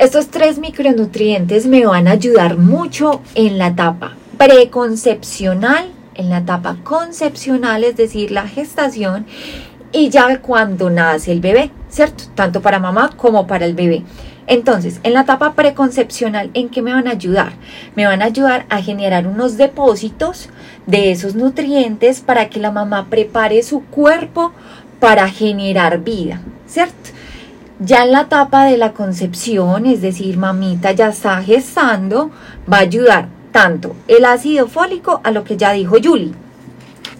Estos 0.00 0.28
tres 0.28 0.58
micronutrientes 0.58 1.66
me 1.66 1.84
van 1.84 2.08
a 2.08 2.12
ayudar 2.12 2.56
mucho 2.56 3.20
en 3.34 3.58
la 3.58 3.66
etapa 3.66 4.16
preconcepcional, 4.38 5.90
en 6.14 6.30
la 6.30 6.38
etapa 6.38 6.78
concepcional, 6.82 7.84
es 7.84 7.96
decir, 7.96 8.30
la 8.30 8.48
gestación, 8.48 9.26
y 9.92 10.08
ya 10.08 10.40
cuando 10.40 10.88
nace 10.88 11.32
el 11.32 11.40
bebé, 11.40 11.70
¿cierto? 11.90 12.24
Tanto 12.34 12.62
para 12.62 12.78
mamá 12.78 13.10
como 13.14 13.46
para 13.46 13.66
el 13.66 13.74
bebé. 13.74 14.02
Entonces, 14.46 15.00
en 15.02 15.12
la 15.12 15.20
etapa 15.20 15.52
preconcepcional, 15.52 16.50
¿en 16.54 16.70
qué 16.70 16.80
me 16.80 16.94
van 16.94 17.06
a 17.06 17.10
ayudar? 17.10 17.52
Me 17.94 18.06
van 18.06 18.22
a 18.22 18.24
ayudar 18.24 18.64
a 18.70 18.80
generar 18.80 19.26
unos 19.26 19.58
depósitos 19.58 20.48
de 20.86 21.12
esos 21.12 21.34
nutrientes 21.34 22.22
para 22.22 22.48
que 22.48 22.58
la 22.58 22.70
mamá 22.70 23.08
prepare 23.10 23.62
su 23.62 23.82
cuerpo 23.82 24.54
para 24.98 25.28
generar 25.28 25.98
vida, 25.98 26.40
¿cierto? 26.66 27.19
Ya 27.82 28.04
en 28.04 28.12
la 28.12 28.22
etapa 28.22 28.66
de 28.66 28.76
la 28.76 28.92
concepción, 28.92 29.86
es 29.86 30.02
decir, 30.02 30.36
mamita 30.36 30.92
ya 30.92 31.08
está 31.08 31.42
gestando, 31.42 32.30
va 32.70 32.76
a 32.76 32.80
ayudar 32.80 33.28
tanto 33.52 33.96
el 34.06 34.26
ácido 34.26 34.68
fólico 34.68 35.22
a 35.24 35.30
lo 35.30 35.44
que 35.44 35.56
ya 35.56 35.72
dijo 35.72 35.96
Julie, 36.02 36.34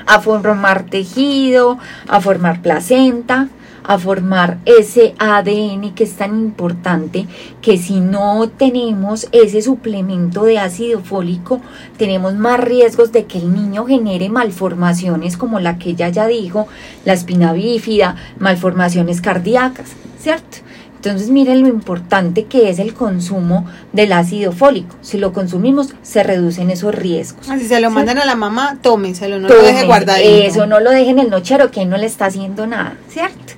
a 0.05 0.21
formar 0.21 0.85
tejido, 0.85 1.79
a 2.07 2.21
formar 2.21 2.61
placenta, 2.61 3.49
a 3.85 3.97
formar 3.97 4.59
ese 4.67 5.15
ADN 5.19 5.95
que 5.95 6.05
es 6.05 6.13
tan 6.17 6.39
importante 6.39 7.27
que 7.63 7.79
si 7.79 8.01
no 8.01 8.47
tenemos 8.51 9.29
ese 9.33 9.63
suplemento 9.63 10.45
de 10.45 10.59
ácido 10.59 11.01
fólico, 11.01 11.63
tenemos 11.97 12.35
más 12.35 12.61
riesgos 12.61 13.13
de 13.13 13.25
que 13.25 13.39
el 13.39 13.55
niño 13.55 13.87
genere 13.87 14.29
malformaciones 14.29 15.39
como 15.39 15.59
la 15.59 15.79
que 15.79 15.91
ella 15.91 16.11
ya 16.11 16.27
dijo, 16.27 16.69
la 17.07 17.15
espina 17.15 17.55
bífida, 17.55 18.17
malformaciones 18.39 19.23
cardíacas. 19.23 19.97
¿Cierto? 20.21 20.59
Entonces 20.97 21.31
miren 21.31 21.63
lo 21.63 21.69
importante 21.69 22.45
que 22.45 22.69
es 22.69 22.79
el 22.79 22.93
consumo 22.93 23.65
del 23.95 24.13
ácido 24.13 24.53
fólico. 24.53 24.97
Si 25.01 25.17
lo 25.17 25.33
consumimos, 25.33 25.95
se 26.03 26.23
reducen 26.23 26.71
esos 26.71 26.95
riesgos. 26.95 27.47
Si 27.47 27.67
se 27.67 27.81
lo 27.81 27.91
mandan 27.91 28.19
a 28.19 28.27
la 28.27 28.35
mamá, 28.35 28.79
tómenselo, 28.83 29.41
no 29.41 29.49
lo 29.49 29.63
deje 29.63 29.87
guardadito. 29.87 30.29
Eso, 30.29 30.67
no 30.67 30.79
lo 30.79 30.91
dejen 30.91 31.19
en 31.19 31.25
el 31.25 31.31
nochero 31.31 31.71
que 31.71 31.87
no 31.87 31.97
le 31.97 32.05
está 32.05 32.27
haciendo 32.27 32.67
nada, 32.67 32.99
¿cierto? 33.09 33.55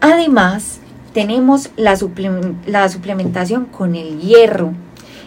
Además, 0.00 0.78
tenemos 1.12 1.68
la, 1.76 1.98
la 2.66 2.88
suplementación 2.88 3.66
con 3.66 3.94
el 3.94 4.18
hierro. 4.20 4.72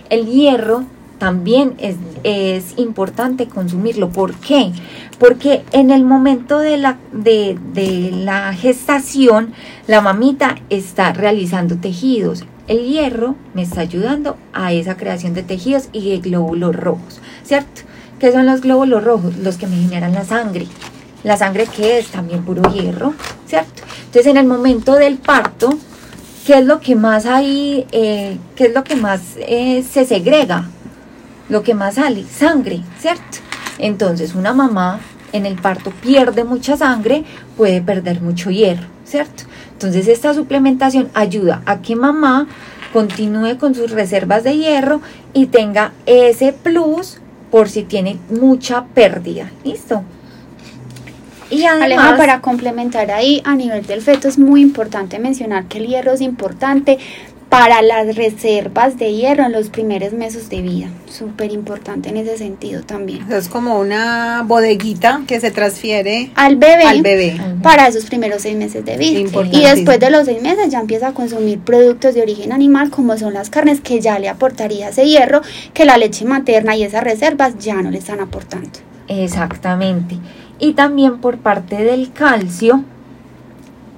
El 0.10 0.26
hierro 0.26 0.86
también 1.20 1.76
es, 1.78 1.96
es, 2.24 2.78
importante 2.78 3.48
consumirlo. 3.48 4.10
¿Por 4.10 4.34
qué? 4.34 4.72
Porque 5.20 5.64
en 5.72 5.91
el 5.91 6.03
momento 6.03 6.59
de 6.59 6.78
la, 6.78 6.97
de, 7.11 7.57
de 7.74 8.11
la 8.11 8.53
gestación, 8.53 9.53
la 9.88 10.01
mamita 10.01 10.55
está 10.70 11.14
realizando 11.14 11.78
tejidos. 11.78 12.43
El 12.68 12.86
hierro 12.86 13.36
me 13.53 13.61
está 13.64 13.82
ayudando 13.82 14.38
a 14.53 14.72
esa 14.74 14.95
creación 14.97 15.34
de 15.34 15.43
tejidos 15.43 15.89
y 15.91 16.09
de 16.09 16.20
glóbulos 16.20 16.76
rojos, 16.76 17.20
¿cierto? 17.43 17.82
¿Qué 18.20 18.32
son 18.32 18.45
los 18.45 18.61
glóbulos 18.61 19.03
rojos? 19.03 19.36
Los 19.38 19.57
que 19.57 19.68
me 19.68 19.76
generan 19.76 20.14
la 20.14 20.24
sangre. 20.24 20.68
La 21.24 21.36
sangre 21.36 21.68
que 21.68 21.99
es 21.99 22.07
también 22.07 22.43
puro 22.43 22.61
hierro, 22.74 23.14
¿cierto? 23.47 23.84
Entonces 24.05 24.28
en 24.28 24.38
el 24.38 24.45
momento 24.45 24.95
del 24.95 25.18
parto, 25.18 25.78
¿qué 26.45 26.59
es 26.59 26.66
lo 26.66 26.80
que 26.80 26.95
más 26.95 27.26
hay, 27.26 27.86
eh, 27.91 28.38
qué 28.55 28.68
es 28.68 28.74
lo 28.74 28.84
que 28.84 28.95
más 28.95 29.22
eh, 29.38 29.84
se 29.89 30.05
segrega? 30.05 30.70
Lo 31.49 31.64
que 31.64 31.74
más 31.74 31.95
sale, 31.95 32.24
sangre, 32.24 32.82
¿cierto? 32.99 33.39
Entonces 33.80 34.36
una 34.36 34.54
mamá 34.54 35.00
en 35.32 35.46
el 35.46 35.56
parto 35.56 35.92
pierde 35.92 36.44
mucha 36.44 36.78
sangre, 36.78 37.24
puede 37.58 37.82
perder 37.82 38.22
mucho 38.22 38.52
hierro, 38.52 38.88
¿cierto? 39.06 39.44
Entonces 39.72 40.08
esta 40.08 40.34
suplementación 40.34 41.10
ayuda 41.14 41.62
a 41.66 41.82
que 41.82 41.96
mamá 41.96 42.48
continúe 42.94 43.58
con 43.58 43.74
sus 43.74 43.92
reservas 43.92 44.44
de 44.44 44.56
hierro 44.56 45.02
y 45.34 45.48
tenga 45.48 45.92
ese 46.06 46.54
plus 46.54 47.18
por 47.52 47.68
si 47.68 47.84
tiene 47.84 48.18
mucha 48.30 48.86
pérdida. 48.86 49.52
¿Listo? 49.64 50.04
Y 51.50 51.66
además, 51.66 52.18
para 52.18 52.42
complementar 52.42 53.12
ahí, 53.12 53.42
a 53.46 53.56
nivel 53.56 53.86
del 53.86 54.02
feto 54.02 54.28
es 54.28 54.40
muy 54.40 54.62
importante 54.62 55.20
mencionar 55.20 55.66
que 55.66 55.78
el 55.78 55.88
hierro 55.88 56.14
es 56.14 56.22
importante 56.22 56.98
para 57.54 57.84
las 57.84 58.16
reservas 58.16 58.97
de 58.97 59.14
hierro 59.14 59.45
en 59.45 59.51
los 59.51 59.70
primeros 59.70 60.12
meses 60.14 60.49
de 60.49 60.62
vida. 60.62 60.88
Súper 61.08 61.51
importante 61.51 62.10
en 62.10 62.18
ese 62.18 62.38
sentido 62.38 62.82
también. 62.82 63.32
Es 63.32 63.47
como 63.47 63.80
una 63.80 64.43
bodeguita 64.45 65.22
que 65.28 65.39
se 65.39 65.51
transfiere 65.51 66.32
al 66.36 66.56
bebé, 66.56 66.84
al 66.84 67.01
bebé. 67.04 67.39
para 67.62 67.88
esos 67.88 68.06
primeros 68.06 68.41
seis 68.41 68.58
meses 68.58 68.84
de 68.84 68.97
vida. 68.97 69.30
Y 69.51 69.64
después 69.64 69.99
de 69.99 70.10
los 70.10 70.26
seis 70.26 70.41
meses 70.41 70.72
ya 70.72 70.80
empieza 70.80 71.10
a 71.10 71.14
consumir 71.14 71.60
productos 71.60 72.16
de 72.16 72.24
origen 72.24 72.51
animal 72.51 72.89
como 72.89 73.16
son 73.18 73.34
las 73.34 73.51
carnes 73.51 73.82
que 73.82 74.01
ya 74.01 74.18
le 74.18 74.30
aportaría 74.30 74.89
ese 74.89 75.06
hierro 75.06 75.41
que 75.76 75.86
la 75.86 75.97
leche 75.97 76.26
materna 76.26 76.76
y 76.76 76.84
esas 76.84 77.04
reservas 77.04 77.60
ya 77.60 77.76
no 77.82 77.91
le 77.91 77.99
están 77.99 78.20
aportando. 78.20 78.80
Exactamente 79.08 80.18
y 80.60 80.74
también 80.74 81.20
por 81.20 81.39
parte 81.39 81.84
del 81.84 82.14
calcio, 82.14 82.84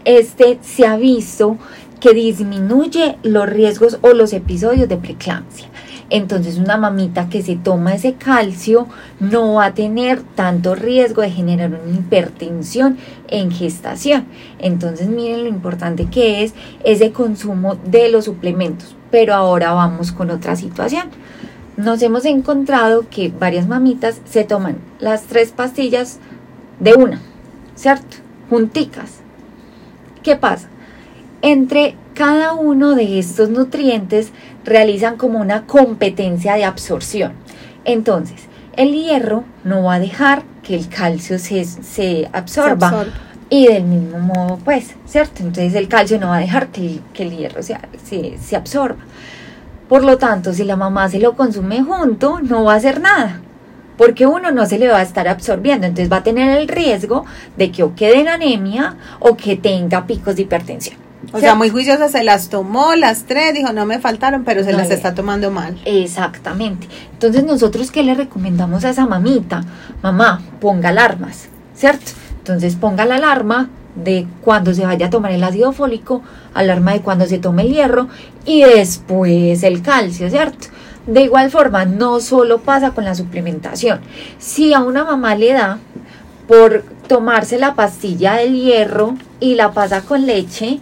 este 0.04 0.58
se 0.62 0.88
ha 0.88 0.98
visto 0.98 1.58
que 2.00 2.14
disminuye 2.14 3.18
los 3.24 3.48
riesgos 3.48 4.00
o 4.02 4.14
los 4.14 4.34
episodios 4.34 4.90
de 4.90 4.98
preeclampsia. 4.98 5.68
Entonces 6.10 6.58
una 6.58 6.78
mamita 6.78 7.30
que 7.30 7.42
se 7.42 7.56
toma 7.56 7.96
ese 7.96 8.14
calcio 8.14 8.88
no 9.20 9.56
va 9.56 9.66
a 9.66 9.74
tener 9.74 10.22
tanto 10.22 10.76
riesgo 10.76 11.24
de 11.24 11.32
generar 11.32 11.72
una 11.72 11.98
hipertensión 11.98 12.98
en 13.28 13.50
gestación. 13.50 14.26
Entonces 14.60 15.08
miren 15.08 15.44
lo 15.44 15.50
importante 15.50 16.06
que 16.06 16.44
es 16.44 16.54
ese 16.84 17.12
consumo 17.12 17.76
de 17.86 18.10
los 18.10 18.26
suplementos. 18.26 18.96
Pero 19.10 19.34
ahora 19.34 19.74
vamos 19.74 20.12
con 20.12 20.30
otra 20.30 20.56
situación. 20.56 21.10
Nos 21.76 22.02
hemos 22.04 22.26
encontrado 22.26 23.06
que 23.10 23.30
varias 23.30 23.68
mamitas 23.68 24.22
se 24.26 24.44
toman 24.44 24.78
las 25.00 25.24
tres 25.24 25.52
pastillas 25.52 26.20
de 26.80 26.94
una, 26.94 27.20
¿cierto? 27.76 28.18
Junticas. 28.50 29.22
¿Qué 30.22 30.36
pasa? 30.36 30.70
Entre 31.48 31.96
cada 32.16 32.54
uno 32.54 32.96
de 32.96 33.20
estos 33.20 33.50
nutrientes 33.50 34.32
realizan 34.64 35.16
como 35.16 35.40
una 35.40 35.68
competencia 35.68 36.56
de 36.56 36.64
absorción. 36.64 37.34
Entonces, 37.84 38.48
el 38.76 38.94
hierro 38.94 39.44
no 39.64 39.84
va 39.84 39.94
a 39.94 40.00
dejar 40.00 40.42
que 40.64 40.74
el 40.76 40.90
calcio 40.90 41.38
se, 41.38 42.28
absorba. 42.34 43.06
Y 43.52 43.68
del 43.68 43.84
mismo 43.84 44.18
modo, 44.18 44.58
pues, 44.66 44.96
¿cierto? 45.06 45.44
Entonces 45.44 45.76
el 45.76 45.88
calcio 45.88 46.20
no 46.20 46.30
va 46.30 46.38
a 46.38 46.40
dejar 46.40 46.70
que, 46.70 47.00
el 47.20 47.38
hierro 47.38 47.62
se, 47.62 47.78
se 48.42 48.56
absorba. 48.56 49.04
Por 49.88 50.04
lo 50.04 50.18
tanto, 50.18 50.52
si 50.52 50.64
la 50.64 50.76
mamá 50.76 51.10
se 51.10 51.20
lo 51.20 51.36
consume 51.36 51.84
junto, 51.84 52.40
no 52.40 52.64
va 52.64 52.74
a 52.74 52.78
hacer 52.78 53.00
nada 53.00 53.42
porque 53.98 54.26
uno 54.26 54.52
no 54.52 54.66
se 54.66 54.78
le 54.78 54.90
va 54.90 54.98
a 54.98 55.04
estar 55.04 55.26
absorbiendo, 55.30 55.88
entonces 55.88 56.12
va 56.12 56.18
a 56.18 56.24
tener 56.24 56.58
el 56.58 56.68
riesgo 56.68 57.24
de 57.56 57.72
que 57.72 57.82
o 57.82 57.96
quede 57.96 58.20
en 58.20 58.28
anemia 58.28 58.98
o 59.20 59.38
que 59.38 59.56
tenga 59.56 60.06
picos 60.06 60.36
de 60.36 60.42
hipertensión. 60.42 61.05
O 61.34 61.40
sea, 61.40 61.56
muy 61.56 61.70
juiciosa 61.70 62.10
se 62.10 62.24
las 62.24 62.50
tomó 62.50 62.96
las 62.96 63.24
tres, 63.24 63.54
dijo 63.54 63.74
no 63.74 63.86
me 63.86 64.00
faltaron, 64.00 64.44
pero 64.44 64.64
se 64.64 64.74
las 64.74 64.90
está 64.90 65.14
tomando 65.14 65.52
mal. 65.52 65.80
Exactamente. 65.86 66.88
Entonces 67.12 67.44
nosotros 67.44 67.92
qué 67.92 68.04
le 68.04 68.16
recomendamos 68.16 68.86
a 68.86 68.90
esa 68.90 69.06
mamita, 69.06 69.64
mamá, 70.02 70.42
ponga 70.60 70.90
alarmas, 70.90 71.48
¿cierto? 71.76 72.12
Entonces 72.38 72.76
ponga 72.76 73.06
la 73.06 73.16
alarma 73.16 73.70
de 73.96 74.28
cuando 74.42 74.74
se 74.74 74.86
vaya 74.86 75.08
a 75.08 75.10
tomar 75.10 75.32
el 75.32 75.44
ácido 75.44 75.72
fólico, 75.72 76.22
alarma 76.54 76.94
de 76.94 77.02
cuando 77.02 77.26
se 77.26 77.40
tome 77.40 77.64
el 77.64 77.74
hierro 77.74 78.08
y 78.46 78.64
después 78.64 79.64
el 79.64 79.82
calcio, 79.82 80.30
¿cierto? 80.30 80.68
De 81.08 81.22
igual 81.22 81.52
forma, 81.52 81.86
no 81.86 82.20
solo 82.20 82.60
pasa 82.60 82.92
con 82.92 83.06
la 83.06 83.16
suplementación. 83.16 84.00
Si 84.40 84.74
a 84.74 84.80
una 84.80 85.04
mamá 85.04 85.36
le 85.36 85.54
da 85.54 85.80
por 86.48 86.84
tomarse 87.08 87.58
la 87.58 87.76
pastilla 87.76 88.36
del 88.36 88.56
hierro 88.56 89.16
y 89.40 89.56
la 89.56 89.72
pasa 89.72 90.02
con 90.02 90.26
leche, 90.26 90.80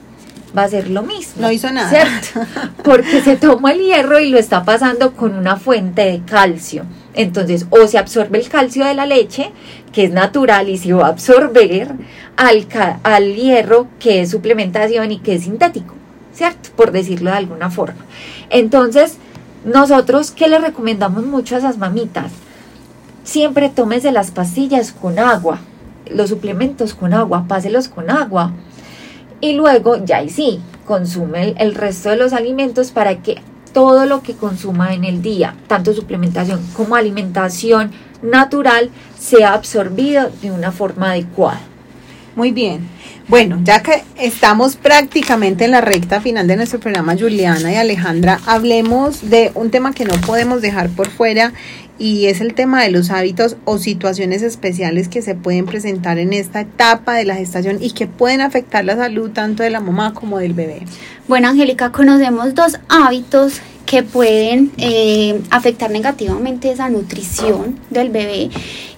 va 0.58 0.64
a 0.64 0.68
ser 0.68 0.89
lo 0.89 1.04
mismo. 1.04 1.41
No 1.41 1.51
hizo 1.51 1.72
nada. 1.72 1.89
¿Cierto? 1.89 2.47
Porque 2.84 3.22
se 3.22 3.36
toma 3.36 3.72
el 3.72 3.82
hierro 3.82 4.20
y 4.20 4.30
lo 4.30 4.38
está 4.38 4.64
pasando 4.64 5.14
con 5.14 5.36
una 5.36 5.58
fuente 5.58 6.04
de 6.04 6.22
calcio. 6.26 6.86
Entonces, 7.14 7.68
o 7.70 7.88
se 7.88 7.97
absorbe 7.97 8.39
el 8.39 8.49
calcio 8.49 8.86
de 8.86 8.93
la 8.93 9.06
leche, 9.06 9.51
que 9.91 10.06
es 10.06 10.12
natural 10.12 10.70
y 10.70 10.78
se 10.78 10.93
va 10.93 11.08
a 11.08 11.10
absorber 11.10 11.93
al, 12.38 12.68
al 13.04 13.36
hierro, 13.36 13.88
que 13.99 14.22
es 14.22 14.32
suplementación 14.32 15.12
y 15.12 15.20
que 15.20 15.36
es 15.36 15.43
sintético, 15.43 15.93
¿cierto? 16.34 16.70
Por 16.76 16.91
decirlo 16.91 17.30
de 17.32 17.38
alguna 17.38 17.70
forma. 17.70 18.06
Entonces, 18.49 19.18
nosotros, 19.64 20.32
¿qué 20.32 20.47
le 20.47 20.60
recomendamos 20.60 21.24
mucho 21.26 21.56
a 21.56 21.60
esas 21.60 21.78
mamitas? 21.78 22.32
Siempre 23.24 23.70
tómese 23.70 24.12
las 24.12 24.32
pastillas 24.32 24.91
con 24.91 25.20
agua, 25.20 25.60
los 26.10 26.30
suplementos 26.30 26.93
con 26.93 27.14
agua, 27.14 27.45
páselos 27.47 27.88
con 27.88 28.10
agua. 28.10 28.51
Y 29.44 29.52
luego, 29.52 29.98
ya 30.06 30.24
y 30.24 30.30
sí, 30.30 30.62
consume 30.88 31.44
el, 31.44 31.56
el 31.58 31.76
resto 31.76 32.10
de 32.10 32.16
los 32.16 32.32
alimentos 32.32 32.91
para 32.91 33.22
que 33.22 33.41
todo 33.74 34.06
lo 34.06 34.24
que 34.24 34.36
consuma 34.36 34.94
en 34.94 35.04
el 35.04 35.22
día, 35.22 35.54
tanto 35.68 35.94
suplementación 35.94 36.66
como 36.78 36.96
alimentación 36.96 37.91
natural, 38.22 38.89
sea 39.20 39.54
absorbido 39.54 40.32
de 40.41 40.50
una 40.50 40.72
forma 40.72 41.12
adecuada. 41.12 41.60
Muy 42.38 42.52
bien. 42.52 42.88
Bueno, 43.28 43.60
ya 43.64 43.82
que 43.82 44.04
estamos 44.18 44.78
prácticamente 44.78 45.66
en 45.66 45.72
la 45.72 45.82
recta 45.82 46.22
final 46.22 46.48
de 46.48 46.56
nuestro 46.56 46.80
programa, 46.80 47.16
Juliana 47.18 47.72
y 47.72 47.76
Alejandra, 47.76 48.39
hablemos 48.46 49.30
de 49.30 49.52
un 49.56 49.72
tema 49.72 49.94
que 49.94 50.06
no 50.06 50.14
podemos 50.26 50.62
dejar 50.62 50.89
por 50.89 51.10
fuera 51.10 51.52
y 52.00 52.26
es 52.26 52.41
el 52.41 52.54
tema 52.54 52.84
de 52.84 52.91
los 52.91 53.12
hábitos 53.12 53.58
o 53.66 53.78
situaciones 53.78 54.41
especiales 54.41 55.08
que 55.08 55.22
se 55.22 55.36
pueden 55.36 55.66
presentar 55.66 56.18
en 56.18 56.34
esta 56.34 56.62
etapa 56.62 57.16
de 57.16 57.26
la 57.26 57.36
gestación 57.36 57.78
y 57.82 57.91
que 57.91 58.08
pueden 58.08 58.41
afectar 58.41 58.84
la 58.84 58.96
salud 58.96 59.32
tanto 59.32 59.64
de 59.64 59.70
la 59.70 59.80
mamá 59.80 60.14
como 60.14 60.39
del 60.39 60.54
bebé. 60.54 60.84
Bueno, 61.28 61.50
Angélica, 61.50 61.91
conocemos 61.91 62.56
dos 62.56 62.80
hábitos 62.89 63.62
que 63.86 64.02
pueden 64.02 64.72
eh, 64.78 65.41
afectar 65.50 65.91
negativamente 65.91 66.72
esa 66.72 66.89
nutrición 66.89 67.80
del 67.89 68.10
bebé 68.10 68.50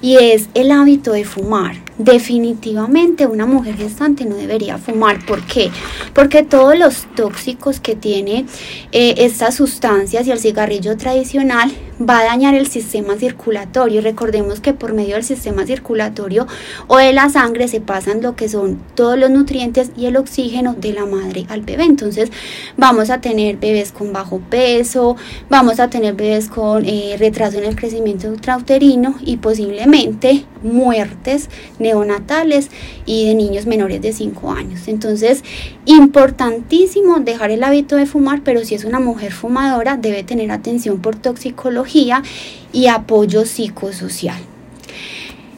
y 0.02 0.18
es 0.18 0.48
el 0.54 0.72
hábito 0.72 1.12
de 1.12 1.26
fumar. 1.26 1.76
Definitivamente 1.98 3.26
una 3.26 3.46
mujer 3.46 3.76
gestante 3.78 4.26
no 4.26 4.36
debería 4.36 4.78
fumar. 4.78 5.26
¿Por 5.26 5.42
qué? 5.44 5.72
Porque 6.14 6.44
todos 6.44 6.78
los 6.78 7.08
tóxicos 7.16 7.80
que 7.80 7.96
tiene 7.96 8.46
eh, 8.92 9.16
estas 9.18 9.56
sustancias 9.56 10.28
y 10.28 10.32
el 10.32 10.40
cigarrillo 10.40 10.98
tradicional 10.98 11.72
va 12.00 12.20
a 12.20 12.24
dañar 12.24 12.56
el 12.56 12.68
sistema 12.68 13.16
circulatorio. 13.16 14.02
Recordemos 14.02 14.60
que 14.60 14.74
por 14.74 14.94
medio 14.94 15.16
del 15.16 15.24
sistema 15.24 15.66
circulatorio 15.66 16.48
o 16.88 16.98
de 16.98 17.14
la 17.14 17.30
sangre 17.30 17.68
se 17.68 17.82
pasan 17.82 18.22
lo 18.22 18.36
que 18.36 18.50
son 18.50 18.80
todos 18.96 19.18
los 19.18 19.30
nutrientes 19.30 19.92
y 19.96 20.06
el 20.06 20.18
oxígeno 20.18 20.74
de 20.74 20.94
la 20.94 21.06
madre 21.06 21.46
al 21.50 21.62
bebé. 21.62 21.84
Entonces 21.84 22.32
vamos 22.78 23.10
a 23.10 23.22
tener 23.22 23.58
bebés 23.58 23.92
con 23.92 24.12
bajo 24.12 24.40
peso, 24.40 25.16
vamos 25.50 25.80
a 25.80 25.90
tener 25.90 26.16
bebés 26.16 26.50
con 26.50 26.86
eh, 26.86 27.16
retraso 27.18 27.58
en 27.58 27.66
el 27.66 27.76
crecimiento 27.76 28.28
intrauterino 28.28 29.16
y 29.22 29.38
posiblemente 29.38 30.46
muertes 30.64 31.50
neonatales 31.80 32.70
y 33.06 33.28
de 33.28 33.36
niños 33.36 33.68
menores 33.68 34.02
de 34.02 34.12
5 34.12 34.52
años. 34.52 34.88
Entonces, 34.88 35.44
importantísimo 35.86 37.20
dejar 37.20 37.52
el 37.52 37.64
hábito 37.64 37.96
de 37.96 38.06
fumar, 38.06 38.42
pero 38.44 38.66
si 38.66 38.76
es 38.76 38.84
una 38.84 39.00
mujer 39.00 39.32
fumadora 39.32 39.98
debe 39.98 40.24
tener 40.24 40.52
atención 40.52 41.00
por 41.00 41.16
toxicología 41.16 41.85
y 41.94 42.88
apoyo 42.88 43.46
psicosocial. 43.46 44.38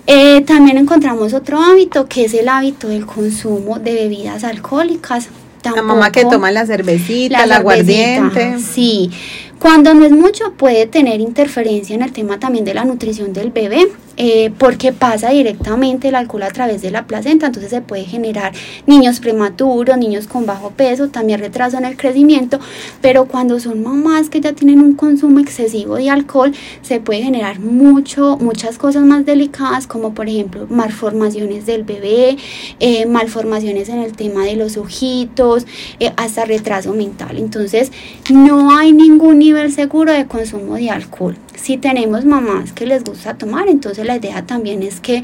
Eh, 0.06 0.42
también 0.42 0.78
encontramos 0.78 1.34
otro 1.34 1.62
hábito 1.62 2.08
que 2.08 2.26
es 2.26 2.34
el 2.34 2.48
hábito 2.48 2.88
del 2.88 3.06
consumo 3.06 3.78
de 3.78 3.94
bebidas 3.94 4.46
alcohólicas. 4.46 5.28
la 5.64 5.82
mamá 5.82 6.12
que 6.14 6.24
toma 6.24 6.50
la 6.50 6.66
cervecita, 6.66 7.46
la, 7.46 7.58
aguardiente. 7.58 8.58
Sí, 8.60 9.12
cuando 9.60 9.94
no 9.94 10.06
es 10.06 10.14
mucho 10.14 10.54
puede 10.54 10.86
tener 10.86 11.20
interferencia 11.20 11.94
en 11.94 12.04
el 12.04 12.14
tema 12.14 12.40
también 12.40 12.64
de 12.64 12.74
la 12.74 12.86
nutrición 12.86 13.34
del 13.34 13.52
bebé. 13.52 13.90
Eh, 14.20 14.52
porque 14.58 14.94
pasa 14.94 15.30
directamente 15.30 16.08
el 16.08 16.16
alcohol 16.16 16.42
a 16.42 16.50
través 16.50 16.82
de 16.82 16.90
la 16.90 17.06
placenta, 17.06 17.46
entonces 17.46 17.70
se 17.70 17.82
puede 17.82 18.04
generar 18.04 18.52
niños 18.88 19.20
prematuros, 19.20 19.96
niños 19.96 20.26
con 20.26 20.48
bajo 20.48 20.72
peso, 20.72 21.10
también 21.10 21.40
retraso 21.40 21.78
en 21.78 21.86
el 21.86 21.96
crecimiento, 21.98 22.60
pero 23.00 23.26
cuando 23.26 23.60
son 23.60 23.84
mamás 23.84 24.32
que 24.32 24.42
ya 24.42 24.54
tienen 24.54 24.82
un 24.82 24.96
consumo 24.96 25.40
excesivo 25.40 25.98
de 25.98 26.10
alcohol, 26.10 26.52
se 26.82 27.00
puede 27.00 27.22
generar 27.22 27.60
mucho, 27.60 28.38
muchas 28.42 28.80
cosas 28.80 29.06
más 29.06 29.24
delicadas, 29.24 29.86
como 29.86 30.16
por 30.16 30.28
ejemplo 30.28 30.66
malformaciones 30.68 31.68
del 31.68 31.84
bebé, 31.84 32.38
eh, 32.80 33.06
malformaciones 33.06 33.90
en 33.90 34.00
el 34.00 34.14
tema 34.14 34.46
de 34.46 34.56
los 34.56 34.78
ojitos, 34.78 35.68
eh, 36.00 36.12
hasta 36.18 36.46
retraso 36.46 36.94
mental. 36.94 37.38
Entonces, 37.38 37.92
no 38.32 38.76
hay 38.76 38.94
ningún 38.94 39.38
nivel 39.38 39.72
seguro 39.72 40.12
de 40.12 40.26
consumo 40.26 40.74
de 40.76 40.90
alcohol. 40.90 41.38
Si 41.56 41.78
tenemos 41.78 42.24
mamás 42.24 42.72
que 42.72 42.86
les 42.86 43.04
gusta 43.04 43.36
tomar, 43.36 43.68
entonces 43.68 44.07
la 44.08 44.16
idea 44.16 44.46
también 44.46 44.82
es 44.82 45.00
que 45.00 45.24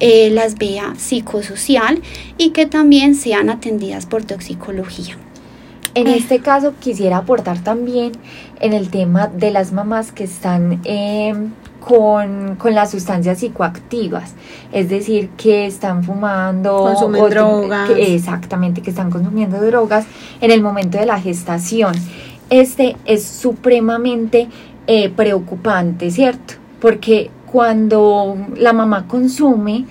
eh, 0.00 0.30
las 0.30 0.56
vea 0.58 0.94
psicosocial 0.96 2.02
y 2.36 2.50
que 2.50 2.66
también 2.66 3.14
sean 3.14 3.48
atendidas 3.48 4.06
por 4.06 4.24
toxicología. 4.24 5.16
En 5.94 6.08
este 6.08 6.40
caso 6.40 6.74
quisiera 6.80 7.18
aportar 7.18 7.60
también 7.60 8.12
en 8.60 8.72
el 8.72 8.90
tema 8.90 9.28
de 9.28 9.52
las 9.52 9.70
mamás 9.72 10.10
que 10.10 10.24
están 10.24 10.80
em, 10.82 11.52
con, 11.78 12.58
las 12.74 12.90
sustancias 12.90 13.38
psicoactivas, 13.38 14.32
es 14.72 14.88
decir, 14.88 15.28
que 15.36 15.66
están 15.66 16.02
fumando, 16.02 16.78
consumen 16.78 17.30
drogas. 17.30 17.90
exactamente, 17.96 18.82
que 18.82 18.90
están 18.90 19.10
consumiendo 19.10 19.60
drogas 19.60 20.06
en 20.40 20.50
el 20.50 20.62
momento 20.62 20.98
de 20.98 21.06
la 21.06 21.20
gestación. 21.20 21.94
Este 22.50 22.96
es 23.04 23.24
supremamente 23.24 24.48
eh, 24.88 25.10
preocupante, 25.10 26.10
¿cierto? 26.10 26.54
Porque 26.80 27.30
cuando 27.54 28.36
la 28.56 28.72
mamá 28.72 29.06
consume, 29.06 29.84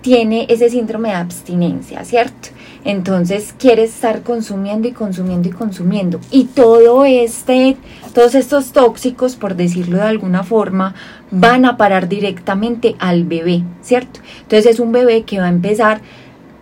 tiene 0.00 0.46
ese 0.48 0.70
síndrome 0.70 1.10
de 1.10 1.16
abstinencia, 1.16 2.02
¿cierto? 2.06 2.48
Entonces 2.82 3.54
quiere 3.58 3.84
estar 3.84 4.22
consumiendo 4.22 4.88
y 4.88 4.92
consumiendo 4.92 5.46
y 5.50 5.52
consumiendo. 5.52 6.18
Y 6.30 6.44
todo 6.44 7.04
este, 7.04 7.76
todos 8.14 8.34
estos 8.34 8.72
tóxicos, 8.72 9.36
por 9.36 9.54
decirlo 9.54 9.98
de 9.98 10.04
alguna 10.04 10.44
forma, 10.44 10.94
van 11.30 11.66
a 11.66 11.76
parar 11.76 12.08
directamente 12.08 12.96
al 12.98 13.24
bebé, 13.24 13.64
¿cierto? 13.82 14.20
Entonces 14.40 14.64
es 14.64 14.80
un 14.80 14.90
bebé 14.90 15.24
que 15.24 15.40
va 15.40 15.44
a 15.44 15.50
empezar 15.50 16.00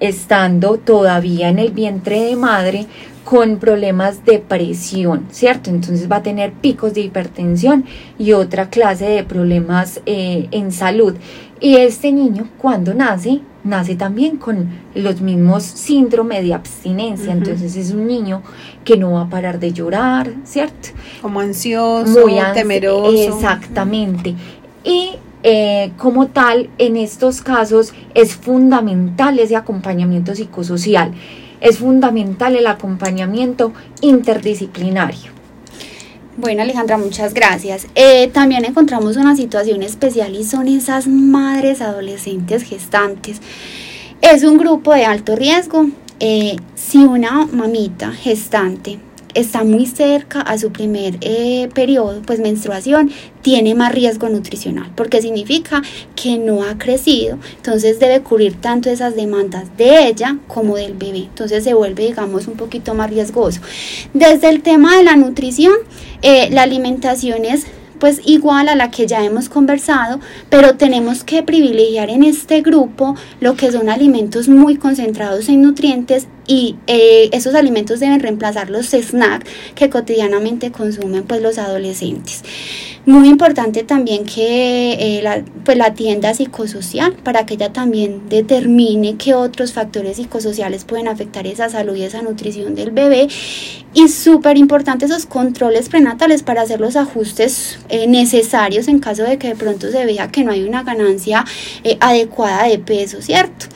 estando 0.00 0.76
todavía 0.78 1.50
en 1.50 1.60
el 1.60 1.70
vientre 1.70 2.20
de 2.20 2.34
madre 2.34 2.86
con 3.28 3.58
problemas 3.58 4.24
de 4.24 4.38
presión, 4.38 5.26
¿cierto? 5.30 5.68
Entonces 5.68 6.10
va 6.10 6.16
a 6.16 6.22
tener 6.22 6.50
picos 6.50 6.94
de 6.94 7.02
hipertensión 7.02 7.84
y 8.18 8.32
otra 8.32 8.70
clase 8.70 9.04
de 9.04 9.22
problemas 9.22 10.00
eh, 10.06 10.48
en 10.50 10.72
salud. 10.72 11.14
Y 11.60 11.76
este 11.76 12.10
niño 12.10 12.48
cuando 12.56 12.94
nace, 12.94 13.40
nace 13.64 13.96
también 13.96 14.38
con 14.38 14.70
los 14.94 15.20
mismos 15.20 15.62
síndromes 15.62 16.42
de 16.42 16.54
abstinencia. 16.54 17.30
Entonces 17.30 17.76
es 17.76 17.90
un 17.90 18.06
niño 18.06 18.40
que 18.82 18.96
no 18.96 19.12
va 19.12 19.24
a 19.24 19.28
parar 19.28 19.60
de 19.60 19.74
llorar, 19.74 20.32
¿cierto? 20.44 20.88
Como 21.20 21.40
ansioso, 21.40 22.26
Muy 22.26 22.38
temeroso. 22.54 23.36
Exactamente. 23.36 24.36
Y 24.84 25.10
eh, 25.42 25.92
como 25.98 26.28
tal, 26.28 26.70
en 26.78 26.96
estos 26.96 27.42
casos 27.42 27.92
es 28.14 28.34
fundamental 28.36 29.38
ese 29.38 29.54
acompañamiento 29.54 30.34
psicosocial 30.34 31.12
es 31.60 31.78
fundamental 31.78 32.56
el 32.56 32.66
acompañamiento 32.66 33.72
interdisciplinario. 34.00 35.32
Bueno, 36.36 36.62
Alejandra, 36.62 36.98
muchas 36.98 37.34
gracias. 37.34 37.88
Eh, 37.96 38.28
también 38.28 38.64
encontramos 38.64 39.16
una 39.16 39.34
situación 39.34 39.82
especial 39.82 40.36
y 40.36 40.44
son 40.44 40.68
esas 40.68 41.08
madres 41.08 41.80
adolescentes 41.80 42.62
gestantes. 42.62 43.40
Es 44.22 44.44
un 44.44 44.56
grupo 44.56 44.94
de 44.94 45.04
alto 45.04 45.34
riesgo. 45.34 45.86
Eh, 46.20 46.56
si 46.76 46.98
una 46.98 47.46
mamita 47.46 48.12
gestante 48.12 49.00
está 49.34 49.64
muy 49.64 49.86
cerca 49.86 50.40
a 50.40 50.58
su 50.58 50.72
primer 50.72 51.16
eh, 51.20 51.68
periodo, 51.74 52.22
pues 52.26 52.40
menstruación, 52.40 53.10
tiene 53.42 53.74
más 53.74 53.92
riesgo 53.92 54.28
nutricional, 54.28 54.90
porque 54.94 55.22
significa 55.22 55.82
que 56.16 56.38
no 56.38 56.62
ha 56.62 56.78
crecido, 56.78 57.38
entonces 57.56 57.98
debe 57.98 58.20
cubrir 58.20 58.54
tanto 58.54 58.90
esas 58.90 59.14
demandas 59.14 59.76
de 59.76 60.08
ella 60.08 60.38
como 60.48 60.76
del 60.76 60.94
bebé, 60.94 61.24
entonces 61.24 61.64
se 61.64 61.74
vuelve, 61.74 62.06
digamos, 62.06 62.46
un 62.46 62.54
poquito 62.54 62.94
más 62.94 63.10
riesgoso. 63.10 63.60
Desde 64.14 64.48
el 64.48 64.62
tema 64.62 64.96
de 64.96 65.04
la 65.04 65.16
nutrición, 65.16 65.74
eh, 66.22 66.48
la 66.50 66.62
alimentación 66.62 67.44
es 67.44 67.66
pues 67.98 68.20
igual 68.24 68.68
a 68.68 68.76
la 68.76 68.90
que 68.90 69.06
ya 69.06 69.24
hemos 69.24 69.48
conversado, 69.48 70.20
pero 70.48 70.76
tenemos 70.76 71.24
que 71.24 71.42
privilegiar 71.42 72.10
en 72.10 72.22
este 72.22 72.62
grupo 72.62 73.16
lo 73.40 73.56
que 73.56 73.72
son 73.72 73.88
alimentos 73.88 74.48
muy 74.48 74.76
concentrados 74.76 75.48
en 75.48 75.62
nutrientes 75.62 76.28
y 76.48 76.76
eh, 76.86 77.28
esos 77.32 77.54
alimentos 77.54 78.00
deben 78.00 78.18
reemplazar 78.18 78.70
los 78.70 78.86
snacks 78.86 79.48
que 79.76 79.90
cotidianamente 79.90 80.72
consumen 80.72 81.22
pues 81.24 81.42
los 81.42 81.58
adolescentes. 81.58 82.42
Muy 83.06 83.28
importante 83.28 83.84
también 83.84 84.24
que 84.24 84.92
eh, 84.94 85.22
la, 85.22 85.42
pues 85.64 85.78
la 85.78 85.94
tienda 85.94 86.34
psicosocial 86.34 87.14
para 87.14 87.46
que 87.46 87.54
ella 87.54 87.72
también 87.72 88.28
determine 88.28 89.16
qué 89.16 89.34
otros 89.34 89.72
factores 89.72 90.16
psicosociales 90.16 90.84
pueden 90.84 91.08
afectar 91.08 91.46
esa 91.46 91.68
salud 91.68 91.96
y 91.96 92.02
esa 92.02 92.22
nutrición 92.22 92.74
del 92.74 92.90
bebé. 92.90 93.28
Y 93.94 94.08
súper 94.08 94.58
importante 94.58 95.06
esos 95.06 95.26
controles 95.26 95.88
prenatales 95.88 96.42
para 96.42 96.62
hacer 96.62 96.80
los 96.80 96.96
ajustes 96.96 97.78
eh, 97.88 98.06
necesarios 98.06 98.88
en 98.88 98.98
caso 98.98 99.22
de 99.22 99.38
que 99.38 99.48
de 99.48 99.56
pronto 99.56 99.90
se 99.90 100.04
vea 100.04 100.30
que 100.30 100.44
no 100.44 100.52
hay 100.52 100.64
una 100.64 100.82
ganancia 100.82 101.44
adecuada 102.00 102.64
de 102.64 102.78
peso, 102.78 103.22
¿cierto? 103.22 103.66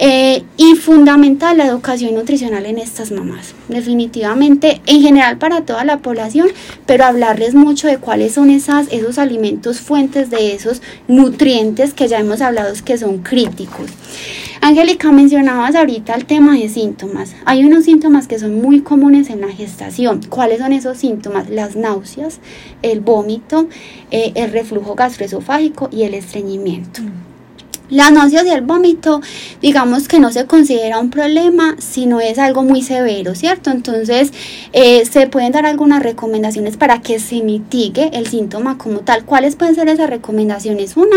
Eh, 0.00 0.44
y 0.56 0.76
fundamental 0.76 1.56
la 1.56 1.66
educación 1.66 2.14
nutricional 2.14 2.66
en 2.66 2.78
estas 2.78 3.10
mamás, 3.10 3.54
definitivamente 3.68 4.80
en 4.86 5.02
general 5.02 5.38
para 5.38 5.62
toda 5.62 5.84
la 5.84 5.98
población, 5.98 6.48
pero 6.86 7.04
hablarles 7.04 7.56
mucho 7.56 7.88
de 7.88 7.98
cuáles 7.98 8.34
son 8.34 8.50
esas, 8.50 8.86
esos 8.92 9.18
alimentos 9.18 9.80
fuentes 9.80 10.30
de 10.30 10.54
esos 10.54 10.82
nutrientes 11.08 11.94
que 11.94 12.06
ya 12.06 12.20
hemos 12.20 12.40
hablado 12.40 12.72
que 12.84 12.96
son 12.96 13.18
críticos. 13.18 13.90
Angélica, 14.60 15.10
mencionabas 15.12 15.74
ahorita 15.74 16.14
el 16.14 16.26
tema 16.26 16.56
de 16.56 16.68
síntomas. 16.68 17.34
Hay 17.44 17.64
unos 17.64 17.84
síntomas 17.84 18.26
que 18.26 18.38
son 18.38 18.60
muy 18.60 18.80
comunes 18.80 19.30
en 19.30 19.40
la 19.40 19.48
gestación. 19.48 20.20
¿Cuáles 20.28 20.58
son 20.58 20.72
esos 20.72 20.98
síntomas? 20.98 21.48
Las 21.48 21.76
náuseas, 21.76 22.40
el 22.82 23.00
vómito, 23.00 23.68
eh, 24.10 24.32
el 24.34 24.50
reflujo 24.50 24.94
gastroesofágico 24.94 25.88
y 25.92 26.02
el 26.02 26.14
estreñimiento. 26.14 27.02
La 27.90 28.10
náuseas 28.10 28.44
y 28.44 28.50
el 28.50 28.60
vómito, 28.60 29.22
digamos 29.62 30.08
que 30.08 30.20
no 30.20 30.30
se 30.30 30.44
considera 30.44 30.98
un 30.98 31.08
problema, 31.08 31.74
sino 31.78 32.20
es 32.20 32.38
algo 32.38 32.62
muy 32.62 32.82
severo, 32.82 33.34
¿cierto? 33.34 33.70
Entonces, 33.70 34.30
eh, 34.74 35.06
se 35.06 35.26
pueden 35.26 35.52
dar 35.52 35.64
algunas 35.64 36.02
recomendaciones 36.02 36.76
para 36.76 37.00
que 37.00 37.18
se 37.18 37.42
mitigue 37.42 38.10
el 38.12 38.26
síntoma 38.26 38.76
como 38.76 39.00
tal. 39.00 39.24
¿Cuáles 39.24 39.56
pueden 39.56 39.74
ser 39.74 39.88
esas 39.88 40.10
recomendaciones? 40.10 40.98
Una, 40.98 41.16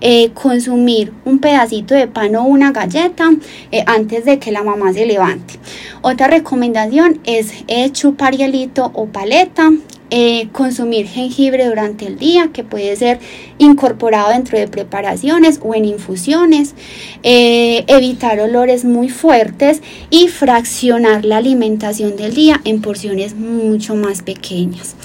eh, 0.00 0.30
consumir 0.30 1.12
un 1.24 1.40
pedacito 1.40 1.94
de 1.94 2.06
pan 2.06 2.36
o 2.36 2.44
una 2.44 2.70
galleta 2.70 3.30
eh, 3.72 3.82
antes 3.86 4.24
de 4.24 4.38
que 4.38 4.52
la 4.52 4.62
mamá 4.62 4.92
se 4.92 5.06
levante. 5.06 5.58
Otra 6.02 6.28
recomendación 6.28 7.20
es 7.24 7.52
chupar 7.92 8.36
hielito 8.36 8.92
o 8.94 9.06
paleta, 9.06 9.70
eh, 10.14 10.48
consumir 10.52 11.06
jengibre 11.06 11.64
durante 11.64 12.06
el 12.06 12.18
día, 12.18 12.50
que 12.52 12.64
puede 12.64 12.94
ser 12.96 13.18
incorporado 13.56 14.30
dentro 14.30 14.58
de 14.58 14.68
preparaciones 14.68 15.58
o 15.62 15.74
en 15.74 15.86
infusiones, 15.86 16.74
eh, 17.22 17.84
evitar 17.86 18.38
olores 18.38 18.84
muy 18.84 19.08
fuertes 19.08 19.80
y 20.10 20.28
fraccionar 20.28 21.24
la 21.24 21.38
alimentación 21.38 22.16
del 22.16 22.34
día 22.34 22.60
en 22.64 22.82
porciones 22.82 23.34
mucho 23.34 23.94
más 23.94 24.20
pequeñas. 24.20 24.96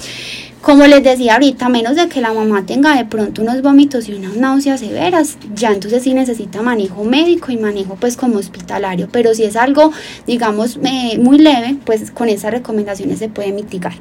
Como 0.62 0.86
les 0.86 1.04
decía 1.04 1.34
ahorita, 1.34 1.68
menos 1.68 1.94
de 1.94 2.08
que 2.08 2.20
la 2.20 2.32
mamá 2.32 2.66
tenga 2.66 2.96
de 2.96 3.04
pronto 3.04 3.42
unos 3.42 3.62
vómitos 3.62 4.08
y 4.08 4.14
unas 4.14 4.36
náuseas 4.36 4.80
severas, 4.80 5.38
ya 5.54 5.70
entonces 5.70 6.02
sí 6.02 6.12
necesita 6.14 6.62
manejo 6.62 7.04
médico 7.04 7.52
y 7.52 7.56
manejo 7.56 7.94
pues 7.94 8.16
como 8.16 8.38
hospitalario, 8.38 9.08
pero 9.10 9.34
si 9.34 9.44
es 9.44 9.54
algo 9.54 9.92
digamos 10.26 10.78
muy 10.78 11.38
leve, 11.38 11.76
pues 11.84 12.10
con 12.10 12.28
esas 12.28 12.50
recomendaciones 12.50 13.20
se 13.20 13.28
puede 13.28 13.52
mitigar. 13.52 13.94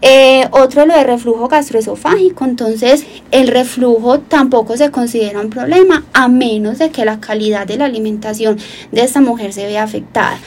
Eh, 0.00 0.46
otro 0.52 0.86
lo 0.86 0.94
de 0.94 1.02
reflujo 1.02 1.48
gastroesofágico, 1.48 2.44
entonces 2.44 3.04
el 3.32 3.48
reflujo 3.48 4.20
tampoco 4.20 4.76
se 4.76 4.90
considera 4.92 5.40
un 5.40 5.50
problema 5.50 6.04
a 6.12 6.28
menos 6.28 6.78
de 6.78 6.90
que 6.90 7.04
la 7.04 7.18
calidad 7.18 7.66
de 7.66 7.76
la 7.76 7.86
alimentación 7.86 8.56
de 8.92 9.02
esta 9.02 9.20
mujer 9.20 9.52
se 9.52 9.66
vea 9.66 9.82
afectada. 9.82 10.38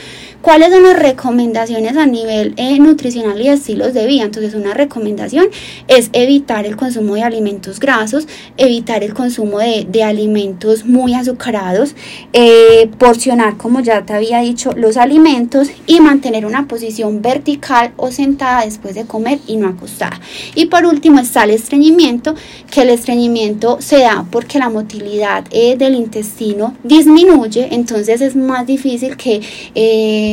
¿Cuáles 0.42 0.72
son 0.72 0.82
las 0.82 0.98
recomendaciones 0.98 1.96
a 1.98 2.08
nivel 2.08 2.56
eh, 2.58 2.80
nutricional 2.80 3.40
y 3.40 3.50
estilos 3.50 3.94
de 3.94 4.08
vida? 4.08 4.24
Entonces, 4.24 4.56
una 4.56 4.74
recomendación 4.74 5.46
es 5.88 6.10
evitar 6.14 6.66
el 6.66 6.76
consumo 6.76 7.14
de 7.14 7.22
alimentos 7.22 7.80
grasos, 7.80 8.28
evitar 8.58 9.04
el 9.04 9.14
consumo 9.14 9.60
de, 9.60 10.04
alimentos 10.04 10.84
muy 10.84 11.14
azucarados, 11.14 11.94
eh, 12.34 12.90
porcionar, 12.98 13.58
como 13.58 13.82
ya 13.82 14.04
te 14.04 14.14
había 14.14 14.40
dicho, 14.40 14.72
los 14.76 14.98
alimentos 14.98 15.70
y 15.86 16.00
mantener 16.00 16.48
una 16.48 16.68
posición 16.68 17.22
vertical 17.22 17.94
o 17.98 18.12
sentada 18.12 18.66
después 18.66 18.96
de 18.96 19.06
comer 19.06 19.38
y 19.46 19.58
no 19.58 19.68
acostada. 19.68 20.20
Y 20.56 20.66
por 20.66 20.88
último 20.88 21.20
está 21.20 21.44
el 21.44 21.52
estreñimiento, 21.52 22.34
que 22.72 22.82
el 22.82 22.90
estreñimiento 22.90 23.78
se 23.80 24.00
da 24.00 24.26
porque 24.32 24.58
la 24.58 24.70
motilidad 24.70 25.46
eh, 25.52 25.78
del 25.78 25.94
intestino 25.94 26.76
disminuye, 26.84 27.68
entonces 27.72 28.22
es 28.22 28.36
más 28.36 28.66
difícil 28.66 29.16
que 29.18 29.42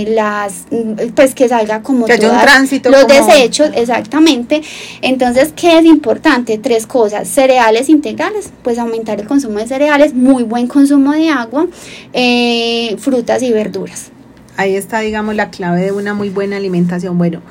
las, 0.06 0.66
pues 1.14 1.34
que 1.34 1.48
salga 1.48 1.82
como 1.82 2.06
que 2.06 2.14
un 2.14 2.40
tránsito 2.40 2.90
los 2.90 3.06
desechos, 3.06 3.70
exactamente. 3.74 4.62
Entonces, 5.02 5.52
¿qué 5.54 5.78
es 5.78 5.84
importante? 5.84 6.58
Tres 6.58 6.86
cosas, 6.86 7.28
cereales 7.28 7.88
integrales, 7.88 8.50
pues 8.62 8.78
aumentar 8.78 9.20
el 9.20 9.26
consumo 9.26 9.58
de 9.58 9.66
cereales, 9.66 10.14
muy 10.14 10.44
buen 10.44 10.66
consumo 10.66 11.12
de 11.12 11.28
agua, 11.28 11.66
eh, 12.12 12.96
frutas 12.98 13.42
y 13.42 13.52
verduras. 13.52 14.10
Ahí 14.56 14.74
está, 14.74 15.00
digamos, 15.00 15.36
la 15.36 15.50
clave 15.50 15.82
de 15.82 15.92
una 15.92 16.14
muy 16.14 16.30
buena 16.30 16.56
alimentación. 16.56 17.16
Bueno, 17.16 17.42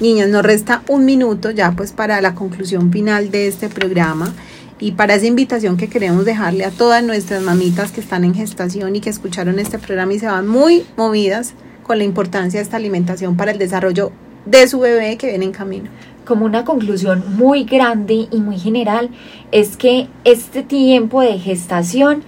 niñas, 0.00 0.28
nos 0.28 0.44
resta 0.44 0.82
un 0.88 1.04
minuto 1.04 1.50
ya 1.50 1.72
pues 1.72 1.92
para 1.92 2.20
la 2.20 2.34
conclusión 2.34 2.92
final 2.92 3.30
de 3.30 3.48
este 3.48 3.68
programa 3.68 4.32
y 4.80 4.92
para 4.92 5.14
esa 5.14 5.26
invitación 5.26 5.76
que 5.76 5.88
queremos 5.88 6.24
dejarle 6.24 6.64
a 6.64 6.70
todas 6.70 7.02
nuestras 7.02 7.42
mamitas 7.42 7.92
que 7.92 8.00
están 8.00 8.24
en 8.24 8.34
gestación 8.34 8.94
y 8.96 9.00
que 9.00 9.10
escucharon 9.10 9.58
este 9.58 9.78
programa 9.78 10.12
y 10.12 10.18
se 10.18 10.26
van 10.26 10.46
muy 10.46 10.84
movidas 10.96 11.54
con 11.84 11.98
la 11.98 12.04
importancia 12.04 12.58
de 12.58 12.64
esta 12.64 12.76
alimentación 12.76 13.36
para 13.36 13.52
el 13.52 13.58
desarrollo 13.58 14.10
de 14.46 14.66
su 14.66 14.80
bebé 14.80 15.16
que 15.16 15.28
viene 15.28 15.44
en 15.44 15.52
camino. 15.52 15.90
Como 16.24 16.46
una 16.46 16.64
conclusión 16.64 17.22
muy 17.36 17.64
grande 17.64 18.26
y 18.30 18.40
muy 18.40 18.58
general 18.58 19.10
es 19.52 19.76
que 19.76 20.08
este 20.24 20.62
tiempo 20.62 21.20
de 21.20 21.38
gestación 21.38 22.24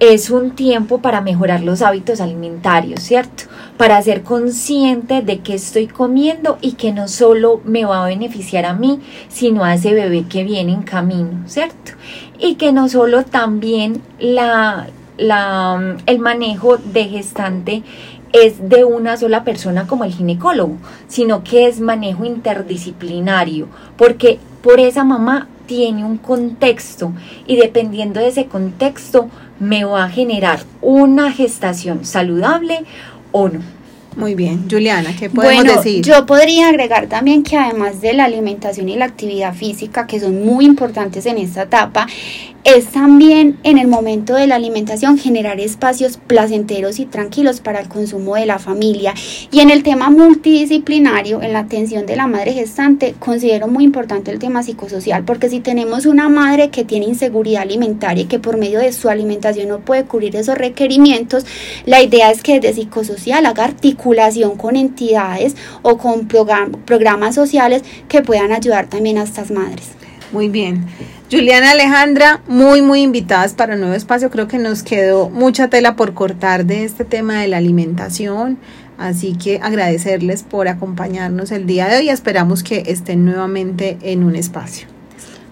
es 0.00 0.30
un 0.30 0.52
tiempo 0.52 0.98
para 0.98 1.20
mejorar 1.20 1.62
los 1.62 1.82
hábitos 1.82 2.20
alimentarios, 2.20 3.00
¿cierto? 3.00 3.44
Para 3.76 4.00
ser 4.00 4.22
consciente 4.22 5.22
de 5.22 5.40
que 5.40 5.54
estoy 5.54 5.88
comiendo 5.88 6.58
y 6.60 6.72
que 6.72 6.92
no 6.92 7.08
solo 7.08 7.60
me 7.64 7.84
va 7.84 8.04
a 8.04 8.06
beneficiar 8.06 8.64
a 8.64 8.74
mí, 8.74 9.00
sino 9.28 9.64
a 9.64 9.74
ese 9.74 9.92
bebé 9.92 10.26
que 10.28 10.44
viene 10.44 10.72
en 10.72 10.82
camino, 10.82 11.42
¿cierto? 11.46 11.92
Y 12.38 12.54
que 12.54 12.70
no 12.70 12.88
solo 12.88 13.24
también 13.24 14.00
la, 14.20 14.86
la, 15.16 15.96
el 16.06 16.18
manejo 16.20 16.76
de 16.76 17.04
gestante 17.06 17.82
es 18.32 18.68
de 18.68 18.84
una 18.84 19.16
sola 19.16 19.44
persona 19.44 19.86
como 19.86 20.04
el 20.04 20.12
ginecólogo, 20.12 20.76
sino 21.08 21.44
que 21.44 21.66
es 21.66 21.80
manejo 21.80 22.24
interdisciplinario, 22.24 23.68
porque 23.96 24.38
por 24.62 24.80
esa 24.80 25.04
mamá 25.04 25.48
tiene 25.66 26.04
un 26.04 26.16
contexto 26.16 27.12
y 27.46 27.56
dependiendo 27.56 28.20
de 28.20 28.28
ese 28.28 28.46
contexto 28.46 29.28
me 29.60 29.84
va 29.84 30.04
a 30.04 30.10
generar 30.10 30.60
una 30.80 31.32
gestación 31.32 32.04
saludable 32.04 32.84
o 33.32 33.48
no. 33.48 33.60
Muy 34.16 34.34
bien, 34.34 34.68
Juliana, 34.68 35.14
¿qué 35.16 35.30
podemos 35.30 35.62
bueno, 35.62 35.76
decir? 35.76 36.04
Yo 36.04 36.26
podría 36.26 36.70
agregar 36.70 37.06
también 37.06 37.44
que 37.44 37.56
además 37.56 38.00
de 38.00 38.14
la 38.14 38.24
alimentación 38.24 38.88
y 38.88 38.96
la 38.96 39.04
actividad 39.04 39.54
física, 39.54 40.08
que 40.08 40.18
son 40.18 40.44
muy 40.44 40.64
importantes 40.64 41.24
en 41.26 41.38
esta 41.38 41.62
etapa, 41.62 42.08
es 42.76 42.88
también 42.88 43.58
en 43.62 43.78
el 43.78 43.88
momento 43.88 44.34
de 44.34 44.46
la 44.46 44.56
alimentación 44.56 45.16
generar 45.16 45.58
espacios 45.58 46.18
placenteros 46.18 46.98
y 46.98 47.06
tranquilos 47.06 47.60
para 47.60 47.80
el 47.80 47.88
consumo 47.88 48.34
de 48.34 48.44
la 48.44 48.58
familia. 48.58 49.14
Y 49.50 49.60
en 49.60 49.70
el 49.70 49.82
tema 49.82 50.10
multidisciplinario, 50.10 51.40
en 51.40 51.54
la 51.54 51.60
atención 51.60 52.04
de 52.04 52.16
la 52.16 52.26
madre 52.26 52.52
gestante, 52.52 53.14
considero 53.18 53.68
muy 53.68 53.84
importante 53.84 54.30
el 54.30 54.38
tema 54.38 54.62
psicosocial, 54.62 55.24
porque 55.24 55.48
si 55.48 55.60
tenemos 55.60 56.04
una 56.04 56.28
madre 56.28 56.68
que 56.68 56.84
tiene 56.84 57.06
inseguridad 57.06 57.62
alimentaria 57.62 58.24
y 58.24 58.26
que 58.26 58.38
por 58.38 58.58
medio 58.58 58.80
de 58.80 58.92
su 58.92 59.08
alimentación 59.08 59.68
no 59.68 59.78
puede 59.78 60.04
cubrir 60.04 60.36
esos 60.36 60.58
requerimientos, 60.58 61.46
la 61.86 62.02
idea 62.02 62.30
es 62.30 62.42
que 62.42 62.60
desde 62.60 62.82
psicosocial 62.82 63.46
haga 63.46 63.64
articulación 63.64 64.56
con 64.56 64.76
entidades 64.76 65.56
o 65.82 65.96
con 65.96 66.28
programas 66.28 67.34
sociales 67.34 67.82
que 68.08 68.20
puedan 68.20 68.52
ayudar 68.52 68.88
también 68.88 69.16
a 69.18 69.22
estas 69.22 69.50
madres. 69.50 69.98
Muy 70.32 70.48
bien. 70.48 70.84
Juliana 71.30 71.72
Alejandra, 71.72 72.40
muy, 72.48 72.82
muy 72.82 73.02
invitadas 73.02 73.52
para 73.54 73.74
un 73.74 73.80
nuevo 73.80 73.94
espacio. 73.94 74.30
Creo 74.30 74.48
que 74.48 74.58
nos 74.58 74.82
quedó 74.82 75.30
mucha 75.30 75.68
tela 75.68 75.96
por 75.96 76.14
cortar 76.14 76.64
de 76.64 76.84
este 76.84 77.04
tema 77.04 77.40
de 77.40 77.48
la 77.48 77.58
alimentación. 77.58 78.58
Así 78.98 79.34
que 79.34 79.60
agradecerles 79.62 80.42
por 80.42 80.68
acompañarnos 80.68 81.52
el 81.52 81.66
día 81.66 81.86
de 81.88 81.98
hoy. 81.98 82.08
Esperamos 82.10 82.62
que 82.62 82.82
estén 82.86 83.24
nuevamente 83.24 83.96
en 84.02 84.24
un 84.24 84.36
espacio. 84.36 84.88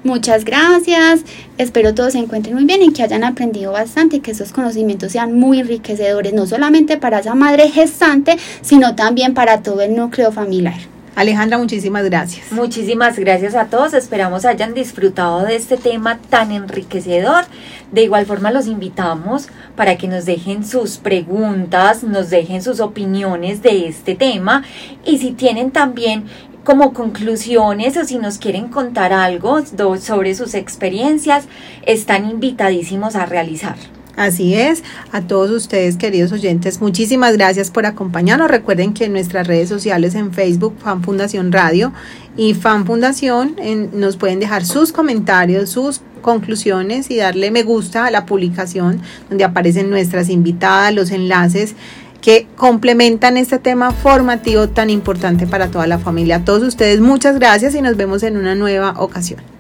Muchas 0.03 0.45
gracias. 0.45 1.21
Espero 1.59 1.95
todos 1.95 2.13
se 2.13 2.19
encuentren 2.19 2.55
muy 2.55 2.65
bien 2.65 2.83
y 2.83 2.93
que 2.93 3.03
hayan 3.03 3.25
aprendido 3.25 3.73
bastante 3.73 4.17
y 4.17 4.21
que 4.21 4.31
esos 4.31 4.53
conocimientos 4.53 5.13
sean 5.13 5.35
muy 5.35 5.61
enriquecedores, 5.61 6.33
no 6.33 6.47
solamente 6.47 6.97
para 6.97 7.21
esa 7.21 7.35
madre 7.35 7.71
gestante, 7.71 8.37
sino 8.63 8.95
también 8.95 9.35
para 9.35 9.63
todo 9.63 9.81
el 9.81 9.97
núcleo 9.97 10.33
familiar. 10.33 10.96
Alejandra, 11.17 11.57
muchísimas 11.57 12.05
gracias. 12.05 12.53
Muchísimas 12.53 13.19
gracias 13.19 13.55
a 13.55 13.65
todos. 13.65 13.95
Esperamos 13.95 14.45
hayan 14.45 14.75
disfrutado 14.75 15.45
de 15.45 15.57
este 15.57 15.79
tema 15.79 16.19
tan 16.19 16.53
enriquecedor. 16.53 17.47
De 17.91 18.03
igual 18.03 18.27
forma 18.27 18.51
los 18.51 18.67
invitamos 18.67 19.49
para 19.77 19.97
que 19.97 20.09
nos 20.09 20.27
dejen 20.27 20.63
sus 20.63 20.99
preguntas, 20.99 22.05
nos 22.05 22.29
dejen 22.29 22.63
sus 22.63 22.81
opiniones 22.81 23.63
de 23.63 23.89
este 23.89 24.15
tema 24.15 24.63
y 25.07 25.17
si 25.17 25.33
tienen 25.33 25.71
también 25.71 26.27
como 26.65 26.93
conclusiones 26.93 27.97
o 27.97 28.05
si 28.05 28.19
nos 28.19 28.37
quieren 28.37 28.69
contar 28.69 29.15
algo 29.15 29.63
sobre 29.99 30.35
sus 30.35 30.53
experiencias, 30.53 31.47
están 31.87 32.29
invitadísimos 32.29 33.17
a 33.17 33.25
realizar. 33.25 33.77
Así 34.17 34.55
es, 34.55 34.83
a 35.13 35.21
todos 35.21 35.51
ustedes 35.51 35.99
queridos 35.99 36.33
oyentes, 36.33 36.81
muchísimas 36.81 37.35
gracias 37.35 37.71
por 37.71 37.85
acompañarnos. 37.85 38.51
Recuerden 38.51 38.95
que 38.95 39.05
en 39.05 39.13
nuestras 39.13 39.47
redes 39.47 39.69
sociales 39.69 40.15
en 40.15 40.33
Facebook, 40.33 40.75
Fan 40.79 41.03
Fundación 41.03 41.53
Radio 41.53 41.93
y 42.35 42.55
Fan 42.55 42.87
Fundación, 42.87 43.57
nos 43.93 44.17
pueden 44.17 44.41
dejar 44.41 44.65
sus 44.65 44.91
comentarios, 44.91 45.69
sus 45.69 46.01
conclusiones 46.23 47.11
y 47.11 47.17
darle 47.17 47.51
me 47.51 47.63
gusta 47.63 48.07
a 48.07 48.11
la 48.11 48.25
publicación 48.25 49.03
donde 49.29 49.45
aparecen 49.45 49.91
nuestras 49.91 50.31
invitadas, 50.31 50.95
los 50.95 51.11
enlaces 51.11 51.75
que 52.23 52.49
complementan 52.57 53.37
este 53.37 53.59
tema 53.59 53.93
formativo 53.93 54.71
tan 54.71 54.89
importante 54.89 55.47
para 55.47 55.71
toda 55.71 55.87
la 55.87 55.99
familia. 55.99 56.37
A 56.37 56.45
todos 56.45 56.63
ustedes 56.63 57.01
muchas 57.01 57.39
gracias 57.39 57.75
y 57.75 57.83
nos 57.83 57.99
vemos 57.99 58.23
en 58.23 58.39
una 58.39 58.55
nueva 58.55 58.95
ocasión. 58.97 59.56